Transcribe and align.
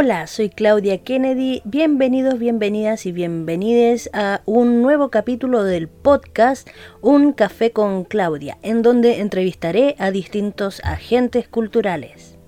Hola, 0.00 0.28
soy 0.28 0.48
Claudia 0.48 0.98
Kennedy. 0.98 1.60
Bienvenidos, 1.64 2.38
bienvenidas 2.38 3.04
y 3.04 3.10
bienvenides 3.10 4.08
a 4.12 4.42
un 4.46 4.80
nuevo 4.80 5.08
capítulo 5.08 5.64
del 5.64 5.88
podcast 5.88 6.68
Un 7.00 7.32
café 7.32 7.72
con 7.72 8.04
Claudia, 8.04 8.58
en 8.62 8.82
donde 8.82 9.18
entrevistaré 9.18 9.96
a 9.98 10.12
distintos 10.12 10.80
agentes 10.84 11.48
culturales. 11.48 12.38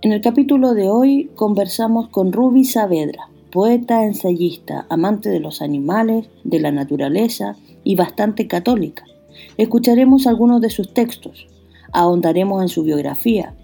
En 0.00 0.12
el 0.12 0.22
capítulo 0.22 0.72
de 0.72 0.88
hoy 0.88 1.30
conversamos 1.34 2.08
con 2.08 2.32
Ruby 2.32 2.64
Saavedra, 2.64 3.28
poeta, 3.50 4.02
ensayista, 4.02 4.86
amante 4.88 5.28
de 5.28 5.40
los 5.40 5.60
animales, 5.60 6.26
de 6.42 6.58
la 6.58 6.72
naturaleza 6.72 7.56
y 7.84 7.96
bastante 7.96 8.46
católica. 8.48 9.04
Escucharemos 9.58 10.26
algunos 10.26 10.62
de 10.62 10.70
sus 10.70 10.94
textos, 10.94 11.48
ahondaremos 11.92 12.62
en 12.62 12.68
su 12.68 12.82
biografía, 12.82 13.54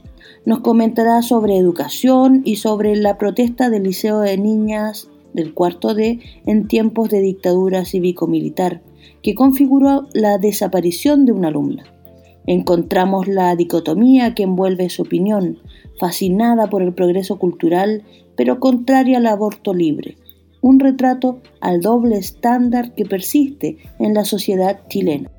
nos 0.45 0.61
comentará 0.61 1.23
sobre 1.23 1.57
educación 1.57 2.43
y 2.45 2.57
sobre 2.57 2.97
la 2.97 3.19
protesta 3.19 3.71
del 3.71 3.85
Liceo 3.85 4.21
de 4.21 4.39
Niñas 4.39 5.09
del 5.33 5.55
cuarto 5.55 5.95
D 5.95 6.21
en 6.47 6.69
tiempos 6.69 7.11
de 7.11 7.21
dictadura 7.21 7.85
cívico-militar, 7.85 8.83
que 9.23 9.35
configuró 9.35 10.09
la 10.13 10.39
desaparición 10.39 11.27
de 11.27 11.33
una 11.33 11.49
alumna. 11.49 11.85
Encontramos 12.47 13.29
la 13.29 13.55
dicotomía 13.57 14.35
que 14.35 14.45
envuelve 14.45 14.89
su 14.89 15.03
opinión, 15.03 15.59
fascinada 15.99 16.69
por 16.69 16.83
el 16.83 16.95
progreso 16.95 17.39
cultural, 17.39 18.05
pero 18.37 18.59
contraria 18.59 19.19
al 19.19 19.27
aborto 19.27 19.75
libre, 19.75 20.17
un 20.61 20.81
retrato 20.81 21.41
al 21.61 21.81
doble 21.81 22.17
estándar 22.17 22.95
que 22.95 23.05
persiste 23.05 23.79
en 23.99 24.15
la 24.15 24.25
sociedad 24.25 24.81
chilena. 24.89 25.31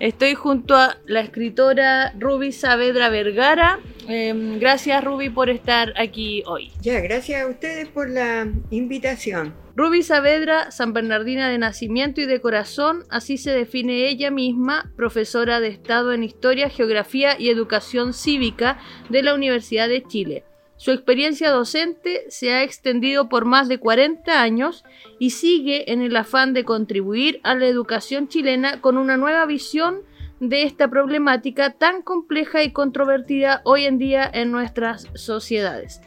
Estoy 0.00 0.34
junto 0.34 0.76
a 0.76 0.98
la 1.06 1.20
escritora 1.20 2.12
Ruby 2.16 2.52
Saavedra 2.52 3.08
Vergara. 3.08 3.80
Em, 4.06 4.58
gracias 4.60 5.02
Ruby 5.02 5.28
por 5.28 5.50
estar 5.50 5.92
aquí 5.96 6.42
hoy. 6.46 6.70
Ya, 6.80 7.00
gracias 7.00 7.42
a 7.42 7.48
ustedes 7.48 7.88
por 7.88 8.08
la 8.08 8.46
invitación. 8.70 9.54
Ruby 9.74 10.02
Saavedra, 10.02 10.70
San 10.70 10.92
Bernardina 10.92 11.48
de 11.48 11.58
nacimiento 11.58 12.20
y 12.20 12.26
de 12.26 12.40
corazón, 12.40 13.04
así 13.10 13.38
se 13.38 13.50
define 13.50 14.08
ella 14.08 14.30
misma, 14.30 14.92
profesora 14.96 15.60
de 15.60 15.68
Estado 15.68 16.12
en 16.12 16.24
Historia, 16.24 16.68
Geografía 16.68 17.38
y 17.38 17.48
Educación 17.48 18.12
Cívica 18.12 18.78
de 19.08 19.22
la 19.22 19.34
Universidad 19.34 19.88
de 19.88 20.02
Chile. 20.02 20.44
Su 20.78 20.92
experiencia 20.92 21.50
docente 21.50 22.24
se 22.28 22.52
ha 22.52 22.62
extendido 22.62 23.28
por 23.28 23.44
más 23.44 23.68
de 23.68 23.78
40 23.78 24.40
años 24.40 24.84
y 25.18 25.30
sigue 25.30 25.92
en 25.92 26.02
el 26.02 26.16
afán 26.16 26.54
de 26.54 26.64
contribuir 26.64 27.40
a 27.42 27.56
la 27.56 27.66
educación 27.66 28.28
chilena 28.28 28.80
con 28.80 28.96
una 28.96 29.16
nueva 29.16 29.44
visión 29.44 30.02
de 30.38 30.62
esta 30.62 30.88
problemática 30.88 31.72
tan 31.72 32.02
compleja 32.02 32.62
y 32.62 32.70
controvertida 32.70 33.60
hoy 33.64 33.86
en 33.86 33.98
día 33.98 34.30
en 34.32 34.52
nuestras 34.52 35.08
sociedades. 35.14 36.00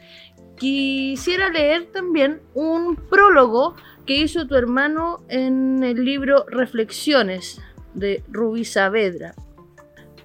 Quisiera 0.56 1.50
leer 1.50 1.92
también 1.92 2.40
un 2.54 2.96
prólogo 2.96 3.76
que 4.06 4.16
hizo 4.16 4.48
tu 4.48 4.56
hermano 4.56 5.20
en 5.28 5.84
el 5.84 6.06
libro 6.06 6.46
Reflexiones 6.48 7.62
de 7.94 8.24
Rubí 8.30 8.64
Saavedra 8.64 9.36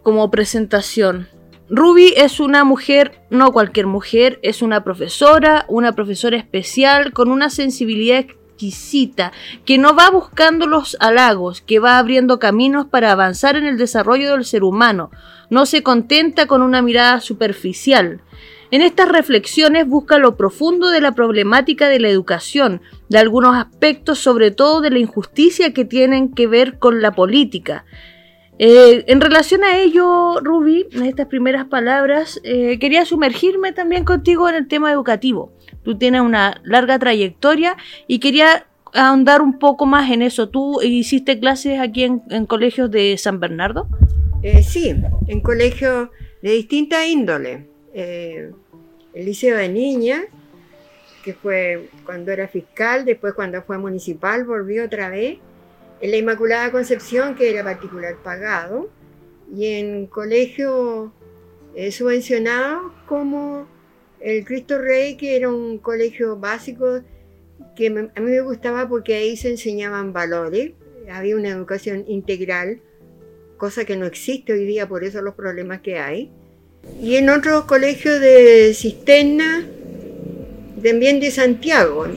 como 0.05 0.31
presentación. 0.31 1.27
Ruby 1.69 2.15
es 2.17 2.39
una 2.39 2.63
mujer, 2.63 3.21
no 3.29 3.51
cualquier 3.51 3.89
mujer, 3.89 4.39
es 4.43 4.63
una 4.63 4.85
profesora, 4.85 5.65
una 5.69 5.93
profesora 5.93 6.37
especial 6.37 7.13
con 7.13 7.29
una 7.29 7.51
sensibilidad 7.51 8.21
exquisita, 8.21 9.33
que 9.65 9.77
no 9.77 9.97
va 9.97 10.09
buscando 10.11 10.69
los 10.69 10.97
halagos, 11.01 11.63
que 11.63 11.81
va 11.81 11.99
abriendo 11.99 12.39
caminos 12.39 12.87
para 12.87 13.11
avanzar 13.11 13.57
en 13.57 13.67
el 13.67 13.79
desarrollo 13.79 14.31
del 14.31 14.45
ser 14.45 14.63
humano, 14.63 15.11
no 15.51 15.67
se 15.67 15.83
contenta 15.83 16.47
con 16.47 16.63
una 16.63 16.83
mirada 16.83 17.21
superficial. 17.21 18.21
En 18.71 18.83
estas 18.83 19.09
reflexiones 19.09 19.89
busca 19.89 20.19
lo 20.19 20.37
profundo 20.37 20.91
de 20.91 21.01
la 21.01 21.13
problemática 21.13 21.89
de 21.89 21.99
la 21.99 22.09
educación, 22.09 22.81
de 23.09 23.19
algunos 23.19 23.57
aspectos, 23.57 24.21
sobre 24.21 24.53
todo 24.53 24.81
de 24.81 24.91
la 24.91 25.01
injusticia 25.01 25.73
que 25.73 25.85
tienen 25.85 26.33
que 26.33 26.47
ver 26.47 26.79
con 26.79 27.03
la 27.03 27.13
política. 27.13 27.85
Eh, 28.59 29.05
en 29.09 29.21
relación 29.21 29.65
a 29.65 29.79
ello, 29.79 30.41
Ruby, 30.41 30.87
en 30.93 31.05
estas 31.05 31.27
primeras 31.27 31.67
palabras, 31.67 32.41
eh, 32.43 32.79
quería 32.79 33.05
sumergirme 33.05 33.73
también 33.73 34.05
contigo 34.05 34.49
en 34.49 34.55
el 34.55 34.69
tema 34.69 34.91
educativo. 34.91 35.53
Tú 35.83 35.99
tienes 35.99 36.23
una 36.23 36.61
larga 36.65 36.99
trayectoria 36.99 37.77
y 38.07 38.19
quería 38.19 38.67
ahondar 38.95 39.43
un 39.43 39.59
poco 39.59 39.85
más 39.85 40.11
en 40.11 40.23
eso. 40.23 40.49
¿Tú 40.49 40.81
hiciste 40.83 41.39
clases 41.39 41.81
aquí 41.81 42.05
en, 42.05 42.47
colegios 42.47 42.91
de 42.91 43.19
San 43.19 43.41
Bernardo? 43.41 43.89
Eh, 44.43 44.63
sí, 44.63 44.95
en 45.29 45.41
colegios 45.41 46.09
de 46.43 46.53
distinta 46.53 47.07
índole. 47.07 47.67
el 47.93 48.55
Liceo 49.15 49.57
de 49.59 49.69
Niñas, 49.69 50.23
que 51.23 51.35
fue 51.35 51.91
cuando 52.07 52.33
era 52.33 52.49
fiscal, 52.49 53.05
después 53.05 53.35
cuando 53.35 53.63
fue 53.63 53.77
municipal 53.77 54.45
volvió 54.45 54.85
otra 54.85 55.11
vez 55.11 55.39
en 56.01 56.11
la 56.11 56.17
Inmaculada 56.17 56.71
Concepción, 56.71 57.35
que 57.35 57.51
era 57.51 57.65
particular 57.65 58.17
pagado, 58.23 58.91
y 59.55 59.67
en 59.67 60.07
colegio 60.07 61.13
eh, 61.75 61.93
subvencionado 61.93 62.93
como 63.07 63.69
el 64.21 64.45
Cristo 64.45 64.79
Rey, 64.79 65.17
que 65.17 65.37
era 65.37 65.49
un 65.49 65.79
colegio 65.79 66.37
básico 66.37 67.01
que 67.75 67.89
a 67.89 68.21
mí 68.21 68.31
me 68.31 68.41
gustaba 68.41 68.89
porque 68.89 69.15
ahí 69.15 69.37
se 69.37 69.51
enseñaban 69.51 70.13
valores, 70.13 70.73
había 71.11 71.37
una 71.37 71.51
educación 71.51 72.05
integral, 72.09 72.81
cosa 73.57 73.85
que 73.85 73.97
no 73.97 74.07
existe 74.07 74.53
hoy 74.53 74.65
día, 74.65 74.89
por 74.89 75.05
eso 75.05 75.23
los 75.23 75.35
problemas 75.35 75.81
que 75.81 75.99
hay. 75.99 76.31
Y 77.01 77.17
en 77.17 77.31
otro 77.31 77.67
colegio 77.67 78.19
de 78.19 78.73
cisterna, 78.75 79.67
también 80.83 81.21
de 81.21 81.31
Santiago. 81.31 82.07
Em, 82.07 82.15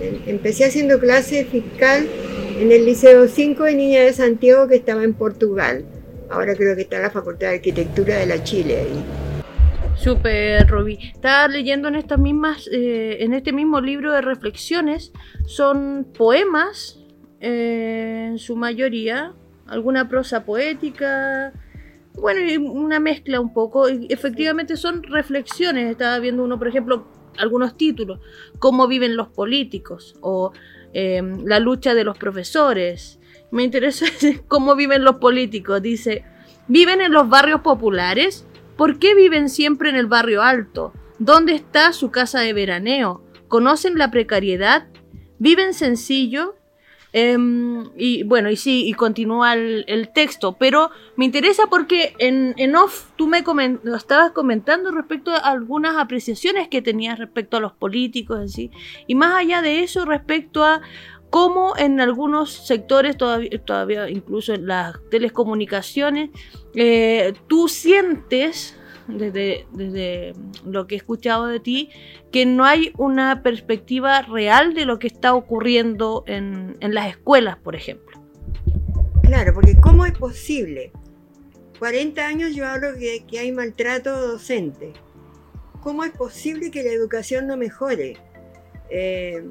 em, 0.00 0.22
empecé 0.26 0.64
haciendo 0.64 0.98
clase 1.00 1.44
fiscal 1.44 2.06
en 2.60 2.72
el 2.72 2.84
Liceo 2.84 3.26
5 3.26 3.64
de 3.64 3.74
Niña 3.74 4.00
de 4.02 4.12
Santiago 4.12 4.68
que 4.68 4.76
estaba 4.76 5.02
en 5.02 5.14
Portugal. 5.14 5.86
Ahora 6.28 6.54
creo 6.54 6.76
que 6.76 6.82
está 6.82 6.98
la 6.98 7.08
Facultad 7.08 7.48
de 7.48 7.54
Arquitectura 7.54 8.16
de 8.16 8.26
la 8.26 8.44
Chile 8.44 8.80
ahí. 8.80 9.02
Super, 9.96 10.68
Roby. 10.68 10.98
Estaba 11.14 11.48
leyendo 11.48 11.88
en 11.88 11.94
estas 11.94 12.18
mismas, 12.18 12.68
eh, 12.70 13.16
en 13.20 13.32
este 13.32 13.54
mismo 13.54 13.80
libro 13.80 14.12
de 14.12 14.20
reflexiones, 14.20 15.10
son 15.46 16.06
poemas, 16.16 17.00
eh, 17.40 18.26
en 18.28 18.38
su 18.38 18.56
mayoría, 18.56 19.32
alguna 19.66 20.10
prosa 20.10 20.44
poética, 20.44 21.54
bueno, 22.12 22.40
una 22.70 23.00
mezcla 23.00 23.40
un 23.40 23.54
poco. 23.54 23.88
efectivamente 23.88 24.76
son 24.76 25.02
reflexiones. 25.02 25.90
Estaba 25.90 26.18
viendo 26.18 26.44
uno, 26.44 26.58
por 26.58 26.68
ejemplo, 26.68 27.06
algunos 27.38 27.78
títulos, 27.78 28.20
cómo 28.58 28.86
viven 28.86 29.16
los 29.16 29.28
políticos 29.28 30.14
o 30.20 30.52
Em, 30.92 31.44
la 31.44 31.60
lucha 31.60 31.94
de 31.94 32.04
los 32.04 32.18
profesores. 32.18 33.18
Me 33.50 33.62
interesa 33.62 34.06
cómo 34.48 34.74
viven 34.74 35.04
los 35.04 35.16
políticos. 35.16 35.80
Dice, 35.82 36.24
¿viven 36.68 37.00
en 37.00 37.12
los 37.12 37.28
barrios 37.28 37.60
populares? 37.60 38.46
¿Por 38.76 38.98
qué 38.98 39.14
viven 39.14 39.48
siempre 39.48 39.90
en 39.90 39.96
el 39.96 40.06
barrio 40.06 40.42
alto? 40.42 40.92
¿Dónde 41.18 41.54
está 41.54 41.92
su 41.92 42.10
casa 42.10 42.40
de 42.40 42.52
veraneo? 42.52 43.22
¿Conocen 43.48 43.98
la 43.98 44.10
precariedad? 44.10 44.88
¿Viven 45.38 45.74
sencillo? 45.74 46.54
Em, 47.12 47.90
y 47.96 48.22
bueno, 48.22 48.50
y 48.50 48.56
sí, 48.56 48.86
y 48.86 48.92
continúa 48.92 49.54
el, 49.54 50.10
texto, 50.14 50.56
pero 50.58 50.90
me 51.16 51.24
interesa 51.24 51.66
porque 51.68 52.14
en, 52.18 52.76
off 52.76 53.06
tú 53.16 53.26
me 53.26 53.42
estabas 53.96 54.30
comentando 54.32 54.90
respecto 54.92 55.32
a 55.32 55.38
algunas 55.38 55.96
apreciaciones 55.96 56.68
que 56.68 56.82
tenías 56.82 57.18
respecto 57.18 57.56
a 57.56 57.60
los 57.60 57.72
políticos, 57.72 58.40
así, 58.40 58.70
y 59.06 59.14
más 59.14 59.34
allá 59.34 59.60
de 59.60 59.82
eso, 59.82 60.04
respecto 60.04 60.64
a 60.64 60.82
cómo 61.30 61.76
en 61.76 62.00
algunos 62.00 62.50
sectores, 62.66 63.16
todavía, 63.16 63.50
todavía 63.64 64.08
incluso 64.08 64.54
en 64.54 64.66
las 64.66 64.96
telecomunicaciones, 65.10 66.30
eh, 66.74 67.34
tú 67.48 67.68
sientes 67.68 68.79
desde, 69.08 69.66
desde 69.72 70.34
lo 70.64 70.86
que 70.86 70.94
he 70.94 70.98
escuchado 70.98 71.46
de 71.46 71.60
ti, 71.60 71.90
que 72.30 72.46
no 72.46 72.64
hay 72.64 72.92
una 72.96 73.42
perspectiva 73.42 74.22
real 74.22 74.74
de 74.74 74.84
lo 74.84 74.98
que 74.98 75.06
está 75.06 75.34
ocurriendo 75.34 76.24
en, 76.26 76.76
en 76.80 76.94
las 76.94 77.08
escuelas, 77.08 77.56
por 77.58 77.76
ejemplo. 77.76 78.20
Claro, 79.22 79.54
porque 79.54 79.76
¿cómo 79.80 80.06
es 80.06 80.18
posible? 80.18 80.92
40 81.80 82.26
años 82.26 82.54
yo 82.54 82.66
hablo 82.66 82.88
que, 82.98 83.38
hay 83.38 83.52
maltrato 83.52 84.10
docente. 84.32 84.92
¿Cómo 85.80 86.04
es 86.04 86.10
posible 86.10 86.70
que 86.70 86.82
la 86.82 86.90
educación 86.90 87.46
no 87.46 87.56
mejore? 87.56 88.18
Eh, 88.90 89.42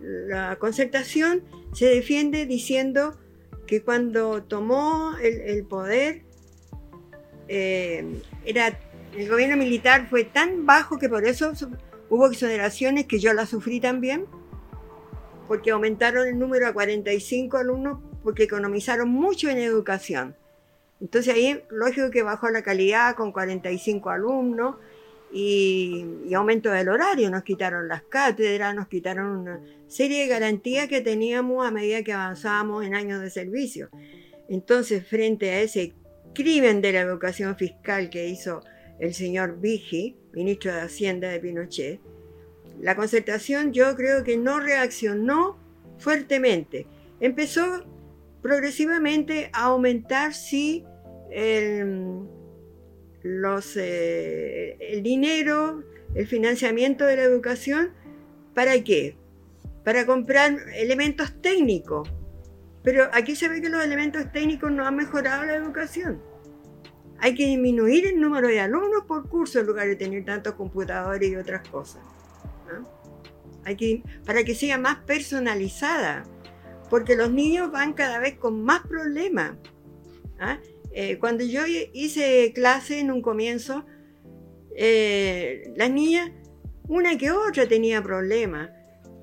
la 0.00 0.54
concertación 0.56 1.42
se 1.72 1.86
defiende 1.86 2.46
diciendo 2.46 3.18
que 3.66 3.82
cuando 3.82 4.44
tomó 4.44 5.16
el, 5.20 5.40
el 5.40 5.64
poder 5.64 6.22
eh, 7.48 8.22
era, 8.44 8.78
el 9.16 9.28
gobierno 9.28 9.56
militar 9.56 10.06
fue 10.08 10.24
tan 10.24 10.66
bajo 10.66 10.98
que 10.98 11.08
por 11.08 11.24
eso 11.24 11.52
hubo 12.10 12.26
exoneraciones 12.26 13.06
que 13.06 13.18
yo 13.18 13.32
las 13.32 13.48
sufrí 13.48 13.80
también, 13.80 14.26
porque 15.46 15.70
aumentaron 15.70 16.28
el 16.28 16.38
número 16.38 16.66
a 16.66 16.72
45 16.72 17.56
alumnos 17.56 17.98
porque 18.22 18.44
economizaron 18.44 19.08
mucho 19.08 19.48
en 19.48 19.58
educación. 19.58 20.36
Entonces 21.00 21.34
ahí 21.34 21.62
lógico 21.70 22.10
que 22.10 22.22
bajó 22.22 22.50
la 22.50 22.62
calidad 22.62 23.14
con 23.14 23.32
45 23.32 24.10
alumnos 24.10 24.76
y, 25.32 26.04
y, 26.26 26.34
aumento 26.34 26.70
del 26.70 26.88
horario, 26.88 27.30
nos 27.30 27.42
quitaron 27.42 27.86
las 27.86 28.02
cátedras, 28.02 28.74
nos 28.74 28.88
quitaron 28.88 29.26
una 29.38 29.60
serie 29.86 30.22
de 30.22 30.26
garantías 30.26 30.88
que 30.88 31.02
teníamos 31.02 31.66
a 31.66 31.70
medida 31.70 32.02
que 32.02 32.14
avanzábamos 32.14 32.84
en 32.84 32.94
años 32.94 33.20
de 33.20 33.30
servicio. 33.30 33.90
Entonces, 34.48 35.06
frente 35.06 35.50
a 35.50 35.60
ese 35.60 35.94
crimen 36.38 36.80
de 36.80 36.92
la 36.92 37.00
educación 37.00 37.56
fiscal 37.56 38.10
que 38.10 38.28
hizo 38.28 38.62
el 39.00 39.12
señor 39.12 39.58
Vigi, 39.60 40.16
ministro 40.32 40.72
de 40.72 40.82
Hacienda 40.82 41.30
de 41.30 41.40
Pinochet, 41.40 42.00
la 42.80 42.94
concertación 42.94 43.72
yo 43.72 43.96
creo 43.96 44.22
que 44.22 44.36
no 44.36 44.60
reaccionó 44.60 45.58
fuertemente. 45.98 46.86
Empezó 47.18 47.84
progresivamente 48.40 49.50
a 49.52 49.64
aumentar, 49.64 50.32
sí, 50.32 50.84
el, 51.32 52.20
eh, 53.76 54.76
el 54.78 55.02
dinero, 55.02 55.82
el 56.14 56.28
financiamiento 56.28 57.04
de 57.04 57.16
la 57.16 57.22
educación, 57.24 57.90
¿para 58.54 58.78
qué? 58.84 59.16
Para 59.84 60.06
comprar 60.06 60.56
elementos 60.76 61.42
técnicos. 61.42 62.08
Pero 62.84 63.10
aquí 63.12 63.34
se 63.34 63.48
ve 63.48 63.60
que 63.60 63.70
los 63.70 63.84
elementos 63.84 64.30
técnicos 64.30 64.70
no 64.70 64.86
han 64.86 64.94
mejorado 64.94 65.44
la 65.44 65.56
educación. 65.56 66.27
Hay 67.20 67.34
que 67.34 67.46
disminuir 67.46 68.06
el 68.06 68.20
número 68.20 68.48
de 68.48 68.60
alumnos 68.60 69.04
por 69.06 69.28
curso 69.28 69.58
en 69.58 69.66
lugar 69.66 69.88
de 69.88 69.96
tener 69.96 70.24
tantos 70.24 70.54
computadores 70.54 71.28
y 71.28 71.36
otras 71.36 71.66
cosas. 71.68 72.02
Hay 73.64 73.76
que, 73.76 74.02
para 74.24 74.44
que 74.44 74.54
sea 74.54 74.78
más 74.78 74.98
personalizada, 75.04 76.24
porque 76.88 77.16
los 77.16 77.30
niños 77.30 77.70
van 77.70 77.92
cada 77.92 78.18
vez 78.18 78.38
con 78.38 78.62
más 78.62 78.86
problemas. 78.86 79.56
¿ah? 80.38 80.58
Eh, 80.92 81.18
cuando 81.18 81.44
yo 81.44 81.62
hice 81.92 82.52
clase 82.54 83.00
en 83.00 83.10
un 83.10 83.20
comienzo, 83.20 83.84
eh, 84.76 85.72
las 85.76 85.90
niñas, 85.90 86.30
una 86.86 87.18
que 87.18 87.30
otra 87.30 87.66
tenía 87.66 88.02
problemas, 88.02 88.70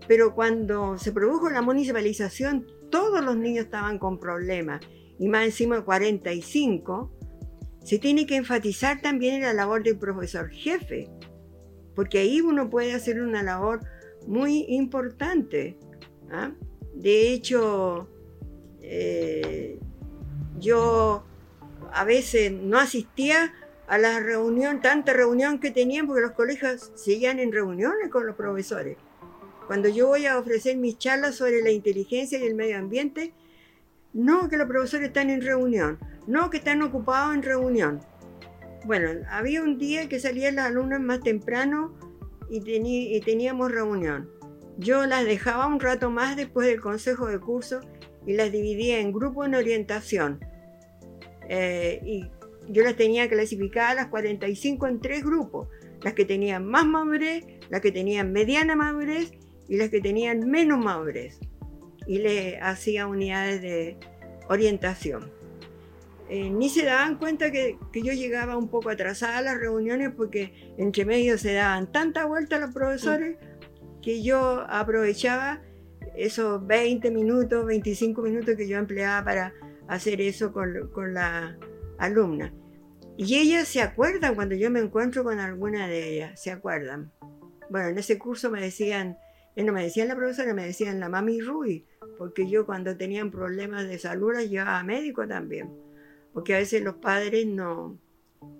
pero 0.08 0.36
cuando 0.36 0.98
se 0.98 1.12
produjo 1.12 1.50
la 1.50 1.62
municipalización, 1.62 2.68
todos 2.92 3.24
los 3.24 3.38
niños 3.38 3.66
estaban 3.66 3.98
con 3.98 4.20
problemas, 4.20 4.82
y 5.18 5.28
más 5.28 5.46
encima 5.46 5.78
de 5.78 5.84
45, 5.84 7.12
se 7.86 8.00
tiene 8.00 8.26
que 8.26 8.36
enfatizar 8.36 9.00
también 9.00 9.44
la 9.44 9.54
labor 9.54 9.84
del 9.84 9.96
profesor 9.96 10.50
jefe, 10.50 11.08
porque 11.94 12.18
ahí 12.18 12.42
uno 12.42 12.68
puede 12.68 12.94
hacer 12.94 13.22
una 13.22 13.44
labor 13.44 13.82
muy 14.26 14.66
importante. 14.70 15.78
¿ah? 16.32 16.52
De 16.96 17.32
hecho, 17.32 18.10
eh, 18.82 19.78
yo 20.60 21.28
a 21.94 22.04
veces 22.06 22.52
no 22.52 22.80
asistía 22.80 23.54
a 23.86 24.00
la 24.00 24.20
reunión, 24.20 24.82
tanta 24.82 25.14
reunión 25.14 25.60
que 25.60 25.70
tenían, 25.70 26.08
porque 26.08 26.24
los 26.24 26.32
colegios 26.32 26.92
seguían 26.96 27.38
en 27.38 27.52
reuniones 27.52 28.10
con 28.10 28.26
los 28.26 28.36
profesores. 28.36 28.98
Cuando 29.68 29.90
yo 29.90 30.08
voy 30.08 30.26
a 30.26 30.40
ofrecer 30.40 30.76
mis 30.76 30.98
charlas 30.98 31.36
sobre 31.36 31.62
la 31.62 31.70
inteligencia 31.70 32.40
y 32.40 32.48
el 32.48 32.56
medio 32.56 32.80
ambiente, 32.80 33.36
no 34.12 34.50
que 34.50 34.58
los 34.58 34.68
profesores 34.68 35.10
están 35.10 35.30
en 35.30 35.44
reunión, 35.44 36.00
no 36.28 36.50
que 36.50 36.58
están 36.58 36.82
ocupados 36.82 37.36
en 37.36 37.44
reunión. 37.44 38.00
Bueno, 38.86 39.10
había 39.30 39.64
un 39.64 39.78
día 39.78 40.08
que 40.08 40.20
salían 40.20 40.56
las 40.56 40.68
alumnas 40.68 41.02
más 41.02 41.22
temprano 41.22 41.94
y, 42.50 43.20
teníamos 43.22 43.72
reunión. 43.72 44.30
Yo 44.78 45.06
las 45.06 45.26
dejaba 45.26 45.68
un 45.68 45.80
rato 45.80 46.10
más 46.12 46.36
después 46.36 46.68
del 46.68 46.82
consejo 46.82 47.28
de 47.28 47.40
curso 47.40 47.80
y 48.26 48.34
las 48.34 48.52
dividía 48.52 49.00
en 49.00 49.12
grupos 49.12 49.48
en 49.48 49.56
orientación. 49.56 50.40
Eh, 51.50 52.00
y 52.04 52.30
yo 52.68 52.84
las 52.84 52.96
tenía 52.96 53.28
clasificadas 53.30 53.96
las 53.96 54.08
45 54.08 54.88
en 54.88 55.00
tres 55.00 55.24
grupos, 55.24 55.68
las 56.02 56.14
que 56.14 56.26
tenían 56.26 56.66
más 56.66 56.86
madurez, 56.86 57.46
las 57.70 57.82
que 57.82 57.92
tenían 57.92 58.32
mediana 58.32 58.76
madurez 58.76 59.32
y 59.68 59.78
las 59.78 59.90
que 59.90 60.02
tenían 60.02 60.50
menos 60.50 60.78
madurez. 60.78 61.40
Y 62.08 62.20
le 62.20 62.60
hacía 62.60 63.08
unidades 63.08 63.62
de 63.62 63.98
orientación. 64.48 65.32
Eh, 66.28 66.50
ni 66.50 66.70
se 66.70 66.86
daban 66.86 67.18
cuenta 67.18 67.52
que, 67.52 67.78
que, 67.94 68.02
yo 68.02 68.12
llegaba 68.12 68.58
un 68.58 68.68
poco 68.68 68.90
atrasada 68.90 69.38
a 69.38 69.42
las 69.44 69.60
reuniones 69.60 70.12
porque 70.16 70.74
entre 70.78 71.06
medio 71.06 71.38
se 71.38 71.54
daban 71.54 71.92
tanta 71.92 72.26
vuelta 72.26 72.58
los 72.58 72.74
profesores 72.74 73.38
que 74.02 74.24
yo 74.24 74.66
aprovechaba 74.68 75.62
esos 76.16 76.66
20 76.66 77.12
minutos, 77.12 77.66
25 77.66 78.22
minutos 78.22 78.56
que 78.56 78.68
yo 78.68 78.78
empleaba 78.78 79.24
para 79.24 79.54
hacer 79.88 80.22
eso 80.22 80.52
con, 80.52 80.90
con 80.94 81.14
la 81.14 81.58
alumna. 81.98 82.54
Y 83.18 83.36
ellas 83.38 83.68
se 83.68 83.82
acuerdan 83.82 84.36
cuando 84.36 84.56
yo 84.56 84.70
me 84.70 84.80
encuentro 84.80 85.24
con 85.24 85.40
alguna 85.40 85.88
de 85.88 86.16
ellas, 86.16 86.42
se 86.42 86.52
acuerdan. 86.52 87.12
Bueno, 87.70 87.90
en 87.90 87.98
ese 87.98 88.18
curso 88.18 88.52
me 88.52 88.62
decían, 88.62 89.18
eh, 89.56 89.64
no 89.64 89.72
me 89.72 89.84
decían 89.84 90.08
la 90.08 90.16
profesora, 90.16 90.54
me 90.54 90.66
decían 90.66 91.00
la 91.00 91.08
mami 91.08 91.40
Rui, 91.40 91.86
porque 92.18 92.50
yo 92.50 92.66
cuando 92.66 92.98
tenían 92.98 93.32
problemas 93.32 93.88
de 93.88 93.98
salud 94.00 94.34
las 94.34 94.50
llevaba 94.50 94.80
a 94.80 94.84
médico 94.84 95.28
también, 95.28 95.72
porque 96.36 96.54
a 96.54 96.58
veces 96.58 96.84
los 96.84 96.96
padres 96.96 97.48
no, 97.48 97.98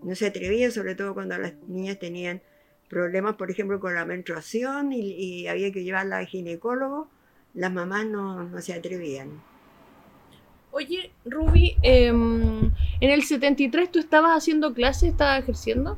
no 0.02 0.16
se 0.16 0.28
atrevían, 0.28 0.72
sobre 0.72 0.96
todo 0.96 1.14
cuando 1.14 1.38
las 1.38 1.56
niñas 1.68 2.00
tenían 2.00 2.42
problemas, 2.88 3.36
por 3.36 3.52
ejemplo, 3.52 3.82
con 3.82 3.94
la 3.94 4.06
menstruación 4.06 4.94
y, 4.94 5.46
había 5.48 5.74
que 5.74 5.84
llevarla 5.84 6.20
al 6.20 6.26
ginecólogo, 6.26 7.10
las 7.54 7.74
mamás 7.74 8.06
no, 8.06 8.46
no 8.46 8.62
se 8.62 8.74
atrevían. 8.74 9.42
Oye, 10.72 11.12
Ruby, 11.26 11.76
em, 11.82 12.72
¿en 13.02 13.10
el 13.10 13.24
73 13.24 13.92
tú 13.92 14.00
estabas 14.00 14.38
haciendo 14.38 14.74
clases, 14.74 15.10
estabas 15.10 15.44
ejerciendo? 15.44 15.98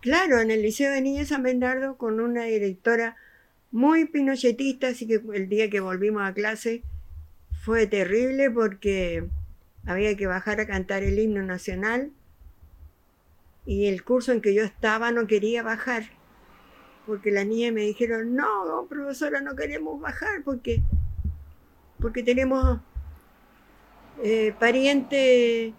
Claro, 0.00 0.40
en 0.40 0.50
el 0.50 0.62
Liceo 0.62 0.90
de 0.90 1.02
Niñas 1.02 1.28
San 1.28 1.42
Bernardo 1.42 1.98
con 1.98 2.20
una 2.20 2.44
directora 2.44 3.16
muy 3.70 4.06
pinochetista, 4.06 4.88
así 4.88 5.06
que 5.06 5.20
el 5.34 5.50
día 5.50 5.68
que 5.68 5.80
volvimos 5.80 6.22
a 6.22 6.32
clase 6.32 6.84
fue 7.64 7.86
terrible 7.86 8.50
porque 8.50 9.28
había 9.86 10.16
que 10.16 10.26
bajar 10.26 10.60
a 10.60 10.66
cantar 10.66 11.02
el 11.02 11.18
himno 11.18 11.42
nacional. 11.42 12.12
Y 13.66 13.86
el 13.86 14.02
curso 14.02 14.32
en 14.32 14.40
que 14.40 14.54
yo 14.54 14.62
estaba 14.62 15.12
no 15.12 15.26
quería 15.26 15.62
bajar 15.62 16.04
porque 17.08 17.30
las 17.30 17.46
niñas 17.46 17.72
me 17.72 17.80
dijeron, 17.80 18.34
no, 18.34 18.86
profesora, 18.86 19.40
no 19.40 19.56
queremos 19.56 19.98
bajar 19.98 20.42
porque, 20.44 20.82
porque 21.98 22.22
tenemos 22.22 22.80
eh, 24.22 24.54
parientes 24.60 25.72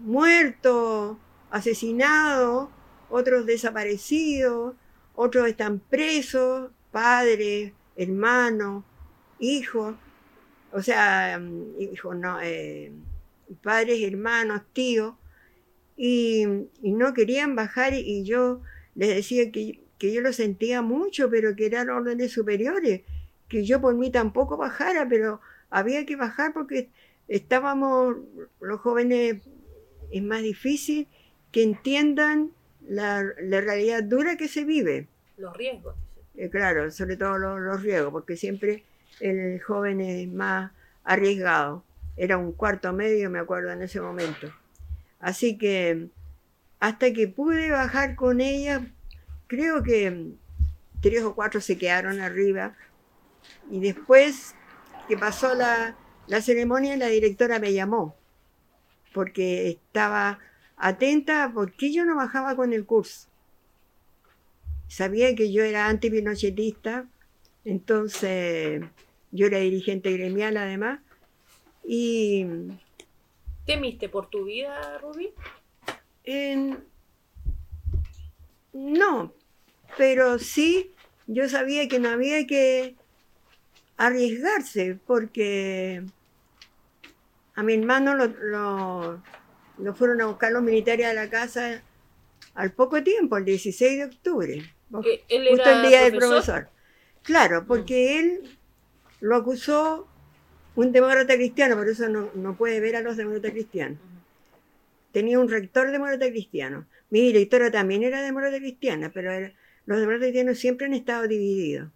muertos, 0.00 1.16
asesinados, 1.52 2.70
otros 3.08 3.46
desaparecidos, 3.46 4.74
otros 5.14 5.46
están 5.46 5.78
presos, 5.78 6.72
padres, 6.90 7.72
hermanos, 7.94 8.82
hijos, 9.38 9.94
o 10.72 10.82
sea, 10.82 11.38
mm, 11.40 11.80
hijos 11.92 12.16
no, 12.16 12.40
eh, 12.42 12.90
padres, 13.62 14.02
hermanos, 14.02 14.62
tíos, 14.72 15.14
y, 15.96 16.46
no 16.82 17.12
querían 17.14 17.56
bajar 17.56 17.94
y 17.94 18.24
yo 18.24 18.62
les 18.94 19.14
decía 19.14 19.50
que, 19.50 19.80
que 19.98 20.12
yo 20.12 20.20
lo 20.20 20.32
sentía 20.32 20.82
mucho, 20.82 21.28
pero 21.30 21.56
que 21.56 21.66
eran 21.66 21.90
órdenes 21.90 22.32
superiores, 22.32 23.02
que 23.48 23.64
yo 23.64 23.80
por 23.80 23.94
mí 23.94 24.10
tampoco 24.10 24.56
bajara, 24.56 25.08
pero 25.08 25.40
había 25.70 26.06
que 26.06 26.16
bajar 26.16 26.52
porque 26.52 26.88
estábamos, 27.26 28.16
los 28.60 28.80
jóvenes, 28.80 29.42
es 30.10 30.22
más 30.22 30.42
difícil 30.42 31.06
que 31.52 31.62
entiendan 31.62 32.52
la, 32.88 33.22
realidad 33.22 34.02
dura 34.02 34.36
que 34.36 34.48
se 34.48 34.64
vive. 34.64 35.06
Los 35.36 35.56
riesgos. 35.56 35.94
Eh, 36.36 36.48
claro, 36.48 36.90
sobre 36.90 37.16
todo 37.16 37.38
los, 37.38 37.82
riesgos, 37.82 38.12
porque 38.12 38.36
siempre 38.36 38.84
el 39.20 39.60
joven 39.60 40.00
es 40.00 40.28
más 40.28 40.72
arriesgado. 41.04 41.84
Era 42.18 42.36
un 42.36 42.52
cuarto 42.52 42.92
medio, 42.92 43.30
me 43.30 43.38
acuerdo, 43.38 43.70
en 43.70 43.80
ese 43.82 44.00
momento. 44.00 44.52
Así 45.20 45.56
que 45.56 46.08
hasta 46.80 47.12
que 47.12 47.28
pude 47.28 47.70
bajar 47.70 48.14
con 48.16 48.40
ella, 48.40 48.86
creo 49.46 49.82
que 49.82 50.32
tres 51.00 51.22
o 51.22 51.34
cuatro 51.34 51.60
se 51.60 51.78
quedaron 51.78 52.20
arriba. 52.20 52.76
Y 53.70 53.80
después 53.80 54.54
que 55.08 55.16
pasó 55.16 55.54
la, 55.54 55.96
la 56.26 56.42
ceremonia, 56.42 56.96
la 56.96 57.06
directora 57.06 57.58
me 57.58 57.72
llamó, 57.72 58.14
porque 59.14 59.70
estaba 59.70 60.38
atenta 60.76 61.44
a 61.44 61.52
por 61.52 61.72
qué 61.72 61.92
yo 61.92 62.04
no 62.04 62.16
bajaba 62.16 62.54
con 62.54 62.72
el 62.72 62.84
curso. 62.84 63.28
Sabía 64.88 65.34
que 65.34 65.52
yo 65.52 65.64
era 65.64 65.88
antipinochetista, 65.88 67.06
entonces 67.64 68.82
yo 69.30 69.46
era 69.46 69.58
dirigente 69.58 70.12
gremial 70.12 70.56
además. 70.56 71.00
Y. 71.90 72.44
¿Temiste 73.64 74.10
por 74.10 74.28
tu 74.28 74.44
vida, 74.44 74.98
Rubí? 74.98 75.32
no, 78.74 79.32
pero 79.96 80.38
sí 80.38 80.92
yo 81.26 81.48
sabía 81.48 81.88
que 81.88 81.98
no 81.98 82.10
había 82.10 82.46
que 82.46 82.96
arriesgarse 83.96 84.98
porque 85.06 86.04
a 87.54 87.62
mi 87.62 87.72
hermano 87.72 88.14
lo, 88.14 89.22
lo, 89.78 89.94
fueron 89.94 90.20
a 90.20 90.26
buscar 90.26 90.52
los 90.52 90.62
militares 90.62 91.06
a 91.06 91.14
la 91.14 91.30
casa 91.30 91.82
al 92.54 92.72
poco 92.72 93.02
tiempo, 93.02 93.38
el 93.38 93.46
16 93.46 93.98
de 93.98 94.04
octubre. 94.04 94.74
Eh, 95.04 95.24
él 95.30 95.46
justo 95.48 95.64
era 95.64 95.80
el 95.82 95.88
día 95.88 96.02
del 96.02 96.18
profesor. 96.18 96.44
profesor. 96.44 96.68
Claro, 97.22 97.64
porque 97.66 98.20
él 98.20 98.58
lo 99.20 99.36
acusó 99.36 100.06
un 100.78 100.92
demócrata 100.92 101.34
cristiano, 101.34 101.74
por 101.74 101.88
eso 101.88 102.08
no, 102.08 102.30
no 102.36 102.56
puede 102.56 102.78
ver 102.78 102.94
a 102.94 103.00
los 103.00 103.16
demócratas 103.16 103.50
cristianos. 103.50 103.98
Tenía 105.10 105.40
un 105.40 105.48
rector 105.48 105.90
demócrata 105.90 106.28
cristiano. 106.30 106.86
Mi 107.10 107.20
directora 107.20 107.68
también 107.68 108.04
era 108.04 108.22
demócrata 108.22 108.58
cristiana, 108.58 109.10
pero 109.12 109.32
los 109.86 109.98
demócratas 109.98 110.26
cristianos 110.26 110.56
siempre 110.56 110.86
han 110.86 110.94
estado 110.94 111.26
divididos. 111.26 111.90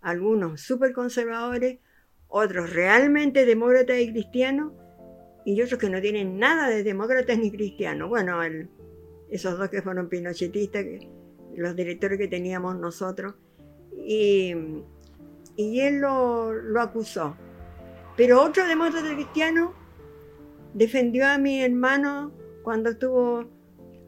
Algunos 0.00 0.62
súper 0.62 0.94
conservadores, 0.94 1.76
otros 2.28 2.72
realmente 2.72 3.44
demócratas 3.44 3.98
y 3.98 4.12
cristianos, 4.12 4.72
y 5.44 5.60
otros 5.60 5.78
que 5.78 5.90
no 5.90 6.00
tienen 6.00 6.38
nada 6.38 6.70
de 6.70 6.82
demócratas 6.82 7.36
ni 7.36 7.50
cristianos. 7.50 8.08
Bueno, 8.08 8.40
esos 9.28 9.58
dos 9.58 9.68
que 9.68 9.82
fueron 9.82 10.08
pinochetistas, 10.08 10.86
los 11.54 11.76
directores 11.76 12.16
que 12.16 12.28
teníamos 12.28 12.78
nosotros, 12.78 13.34
y, 13.94 14.54
y 15.54 15.80
él 15.80 15.98
lo, 15.98 16.54
lo 16.54 16.80
acusó. 16.80 17.36
Pero 18.18 18.42
otro 18.42 18.66
demócrata 18.66 19.14
cristiano 19.14 19.72
defendió 20.74 21.28
a 21.28 21.38
mi 21.38 21.62
hermano 21.62 22.32
cuando 22.64 22.90
estuvo, 22.90 23.48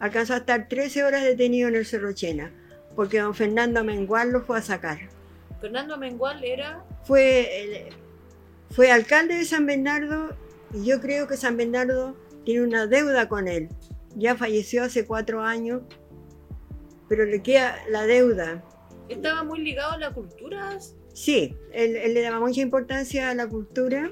alcanzó 0.01 0.35
a 0.35 0.39
estar 0.39 0.69
13 0.69 1.05
horas 1.05 1.23
detenido 1.23 1.69
en 1.69 1.77
el 1.77 1.87
Cerro 1.87 2.13
Chena, 2.13 2.53
porque 2.97 3.21
don 3.21 3.37
Fernando 3.37 3.85
Mengual 3.85 4.33
lo 4.33 4.43
fue 4.43 4.59
a 4.59 4.63
sacar. 4.63 4.99
Fernando 5.61 5.97
Mengual 5.97 6.43
era. 6.43 6.85
Fue, 7.05 7.89
fue 8.71 8.91
alcalde 8.91 9.37
de 9.37 9.45
San 9.45 9.65
Bernardo 9.65 10.37
y 10.75 10.85
yo 10.85 11.01
creo 11.01 11.29
que 11.29 11.37
San 11.37 11.57
Bernardo 11.57 12.17
tiene 12.45 12.67
una 12.67 12.89
deuda 12.89 13.29
con 13.29 13.47
él. 13.47 13.69
Ya 14.17 14.35
falleció 14.35 14.83
hace 14.83 15.07
cuatro 15.07 15.43
años, 15.43 15.83
pero 17.09 17.25
le 17.27 17.41
queda 17.45 17.77
la 17.89 18.07
deuda. 18.07 18.65
Estaba 19.09 19.45
muy 19.45 19.61
ligado 19.61 19.93
a 19.93 19.99
la 19.99 20.13
cultura. 20.13 20.79
Sí, 21.21 21.55
él, 21.75 22.15
le 22.15 22.23
daba 22.23 22.41
mucha 22.41 22.63
importancia 22.63 23.29
a 23.29 23.35
la 23.35 23.47
cultura 23.47 24.11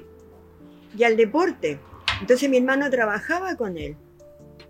y 0.95 1.03
al 1.05 1.17
deporte. 1.17 1.79
Entonces 2.21 2.47
mi 2.47 2.57
hermano 2.57 2.87
trabajaba 2.91 3.55
con 3.55 3.79
él, 3.79 3.97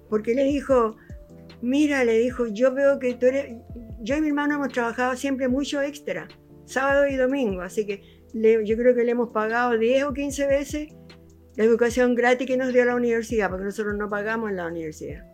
porque 0.09 0.33
le 0.33 0.45
dijo, 0.45 0.95
mira, 1.61 2.05
le 2.05 2.17
dijo, 2.17 2.47
yo 2.47 2.73
veo 2.73 2.97
que 2.97 3.15
tú 3.15 3.25
eres, 3.25 3.57
yo 3.99 4.15
y 4.15 4.21
mi 4.21 4.29
hermano 4.29 4.55
hemos 4.55 4.69
trabajado 4.69 5.17
siempre 5.17 5.49
mucho 5.49 5.81
extra, 5.81 6.29
sábado 6.63 7.07
y 7.07 7.17
domingo, 7.17 7.61
así 7.61 7.85
que 7.85 8.03
yo 8.33 8.77
creo 8.77 8.95
que 8.95 9.03
le 9.03 9.11
hemos 9.11 9.31
pagado 9.31 9.77
10 9.77 10.05
o 10.05 10.13
15 10.13 10.47
veces 10.47 10.87
la 11.57 11.65
educación 11.65 12.15
gratis 12.15 12.47
que 12.47 12.55
nos 12.55 12.71
dio 12.71 12.85
la 12.85 12.95
universidad, 12.95 13.49
porque 13.49 13.65
nosotros 13.65 13.97
no 13.97 14.07
pagamos 14.07 14.49
en 14.49 14.55
la 14.55 14.67
universidad. 14.67 15.25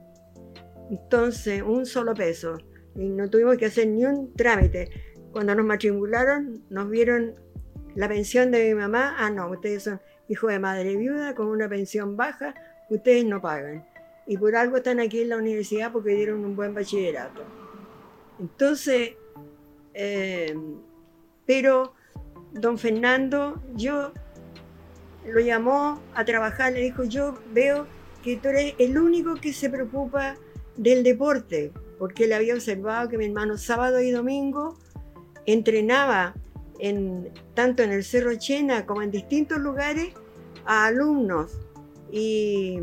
Entonces, 0.89 1.61
un 1.61 1.85
solo 1.85 2.15
peso. 2.15 2.57
Y 2.95 3.09
no 3.09 3.29
tuvimos 3.29 3.57
que 3.57 3.65
hacer 3.65 3.89
ni 3.89 4.05
un 4.05 4.33
trámite. 4.33 4.89
Cuando 5.35 5.53
nos 5.53 5.65
matricularon, 5.65 6.63
nos 6.69 6.89
vieron 6.89 7.35
la 7.93 8.07
pensión 8.07 8.51
de 8.51 8.69
mi 8.69 8.73
mamá. 8.73 9.17
Ah, 9.17 9.29
no, 9.29 9.49
ustedes 9.49 9.83
son 9.83 9.99
hijos 10.29 10.49
de 10.49 10.59
madre 10.59 10.95
viuda 10.95 11.35
con 11.35 11.47
una 11.47 11.67
pensión 11.67 12.15
baja, 12.15 12.55
ustedes 12.89 13.25
no 13.25 13.41
pagan. 13.41 13.85
Y 14.25 14.37
por 14.37 14.55
algo 14.55 14.77
están 14.77 15.01
aquí 15.01 15.19
en 15.19 15.27
la 15.27 15.35
universidad 15.35 15.91
porque 15.91 16.11
dieron 16.11 16.45
un 16.45 16.55
buen 16.55 16.73
bachillerato. 16.73 17.41
Entonces, 18.39 19.15
eh, 19.93 20.55
pero 21.45 21.95
don 22.53 22.77
Fernando, 22.77 23.61
yo 23.73 24.13
lo 25.27 25.41
llamó 25.41 26.01
a 26.13 26.23
trabajar, 26.23 26.71
le 26.71 26.79
dijo, 26.79 27.03
yo 27.03 27.37
veo 27.51 27.87
que 28.23 28.37
tú 28.37 28.47
eres 28.47 28.75
el 28.77 28.97
único 28.97 29.35
que 29.35 29.51
se 29.51 29.69
preocupa 29.69 30.37
del 30.77 31.03
deporte, 31.03 31.73
porque 31.99 32.23
él 32.23 32.31
había 32.31 32.53
observado 32.53 33.09
que 33.09 33.17
mi 33.17 33.25
hermano 33.25 33.57
sábado 33.57 33.99
y 33.99 34.11
domingo 34.11 34.77
entrenaba 35.45 36.33
en, 36.79 37.29
tanto 37.53 37.83
en 37.83 37.91
el 37.91 38.03
Cerro 38.03 38.35
Chena 38.35 38.85
como 38.85 39.01
en 39.01 39.11
distintos 39.11 39.59
lugares 39.59 40.13
a 40.65 40.85
alumnos. 40.87 41.59
Y, 42.11 42.79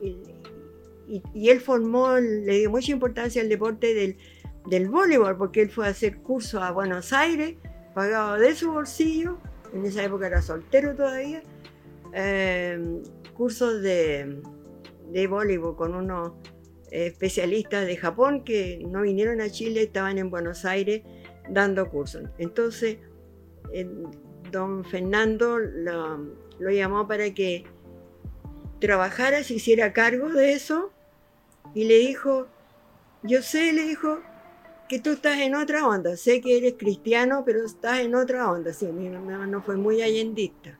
y- 0.00 1.22
y- 1.34 1.48
él 1.50 1.60
formó, 1.60 2.16
le 2.18 2.58
dio 2.58 2.70
mucha 2.70 2.92
importancia 2.92 3.42
al 3.42 3.48
deporte 3.48 3.94
del, 3.94 4.16
del 4.66 4.88
voleibol, 4.88 5.36
porque 5.36 5.62
él 5.62 5.70
fue 5.70 5.86
a 5.86 5.90
hacer 5.90 6.18
cursos 6.18 6.62
a 6.62 6.70
Buenos 6.72 7.12
Aires, 7.12 7.56
pagado 7.94 8.34
de 8.38 8.54
su 8.54 8.72
bolsillo, 8.72 9.38
en 9.74 9.84
esa 9.84 10.02
época 10.02 10.26
era 10.26 10.40
soltero 10.42 10.94
todavía, 10.94 11.42
eh, 12.12 13.02
cursos 13.36 13.82
de, 13.82 14.40
de 15.12 15.26
voleibol 15.26 15.76
con 15.76 15.94
unos 15.94 16.32
especialistas 16.94 17.86
de 17.86 17.96
Japón 17.96 18.44
que 18.44 18.84
no 18.88 19.02
vinieron 19.02 19.40
a 19.40 19.50
Chile, 19.50 19.82
estaban 19.82 20.18
en 20.18 20.30
Buenos 20.30 20.64
Aires 20.64 21.02
dando 21.48 21.90
cursos. 21.90 22.22
Entonces, 22.38 22.98
eh, 23.72 23.88
don 24.50 24.84
Fernando 24.84 25.58
lo, 25.58 26.18
lo 26.58 26.70
llamó 26.70 27.08
para 27.08 27.32
que 27.34 27.64
trabajara, 28.80 29.42
se 29.42 29.54
hiciera 29.54 29.92
cargo 29.92 30.28
de 30.28 30.52
eso 30.52 30.92
y 31.74 31.84
le 31.84 31.98
dijo, 31.98 32.46
yo 33.22 33.42
sé, 33.42 33.72
le 33.72 33.82
dijo, 33.82 34.20
que 34.88 34.98
tú 35.00 35.10
estás 35.10 35.38
en 35.38 35.54
otra 35.54 35.86
onda, 35.88 36.16
sé 36.16 36.40
que 36.40 36.58
eres 36.58 36.74
cristiano, 36.74 37.42
pero 37.44 37.64
estás 37.64 38.00
en 38.00 38.14
otra 38.14 38.50
onda. 38.50 38.72
Sí, 38.72 38.86
mi 38.86 39.06
hermano 39.06 39.62
fue 39.62 39.76
muy 39.76 40.02
allendista. 40.02 40.78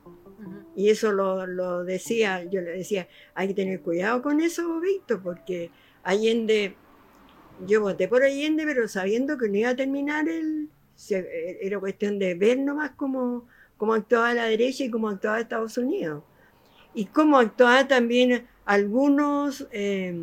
Y 0.75 0.89
eso 0.89 1.11
lo, 1.11 1.47
lo 1.47 1.83
decía, 1.83 2.43
yo 2.43 2.61
le 2.61 2.71
decía, 2.71 3.07
hay 3.33 3.47
que 3.47 3.53
tener 3.53 3.81
cuidado 3.81 4.21
con 4.21 4.41
eso, 4.41 4.79
Víctor, 4.79 5.21
porque 5.23 5.71
Allende, 6.05 6.75
yo 7.67 7.81
voté 7.81 8.07
por 8.07 8.23
Allende, 8.23 8.63
pero 8.65 8.87
sabiendo 8.87 9.37
que 9.37 9.49
no 9.49 9.57
iba 9.57 9.69
a 9.71 9.75
terminar 9.75 10.29
el... 10.29 10.69
se- 10.95 11.57
Era 11.65 11.79
cuestión 11.79 12.19
de 12.19 12.35
ver 12.35 12.59
nomás 12.59 12.91
cómo, 12.95 13.47
cómo 13.77 13.93
actuaba 13.93 14.33
la 14.33 14.45
derecha 14.45 14.83
y 14.85 14.89
cómo 14.91 15.09
actuaba 15.09 15.39
Estados 15.41 15.77
Unidos. 15.77 16.23
Y 16.93 17.05
cómo 17.07 17.37
actuaba 17.37 17.87
también 17.87 18.47
algunos, 18.65 19.67
eh, 19.71 20.15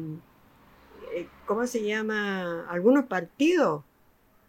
eh, 1.15 1.27
¿cómo 1.47 1.67
se 1.67 1.83
llama? 1.85 2.67
Algunos 2.71 3.05
partidos. 3.07 3.85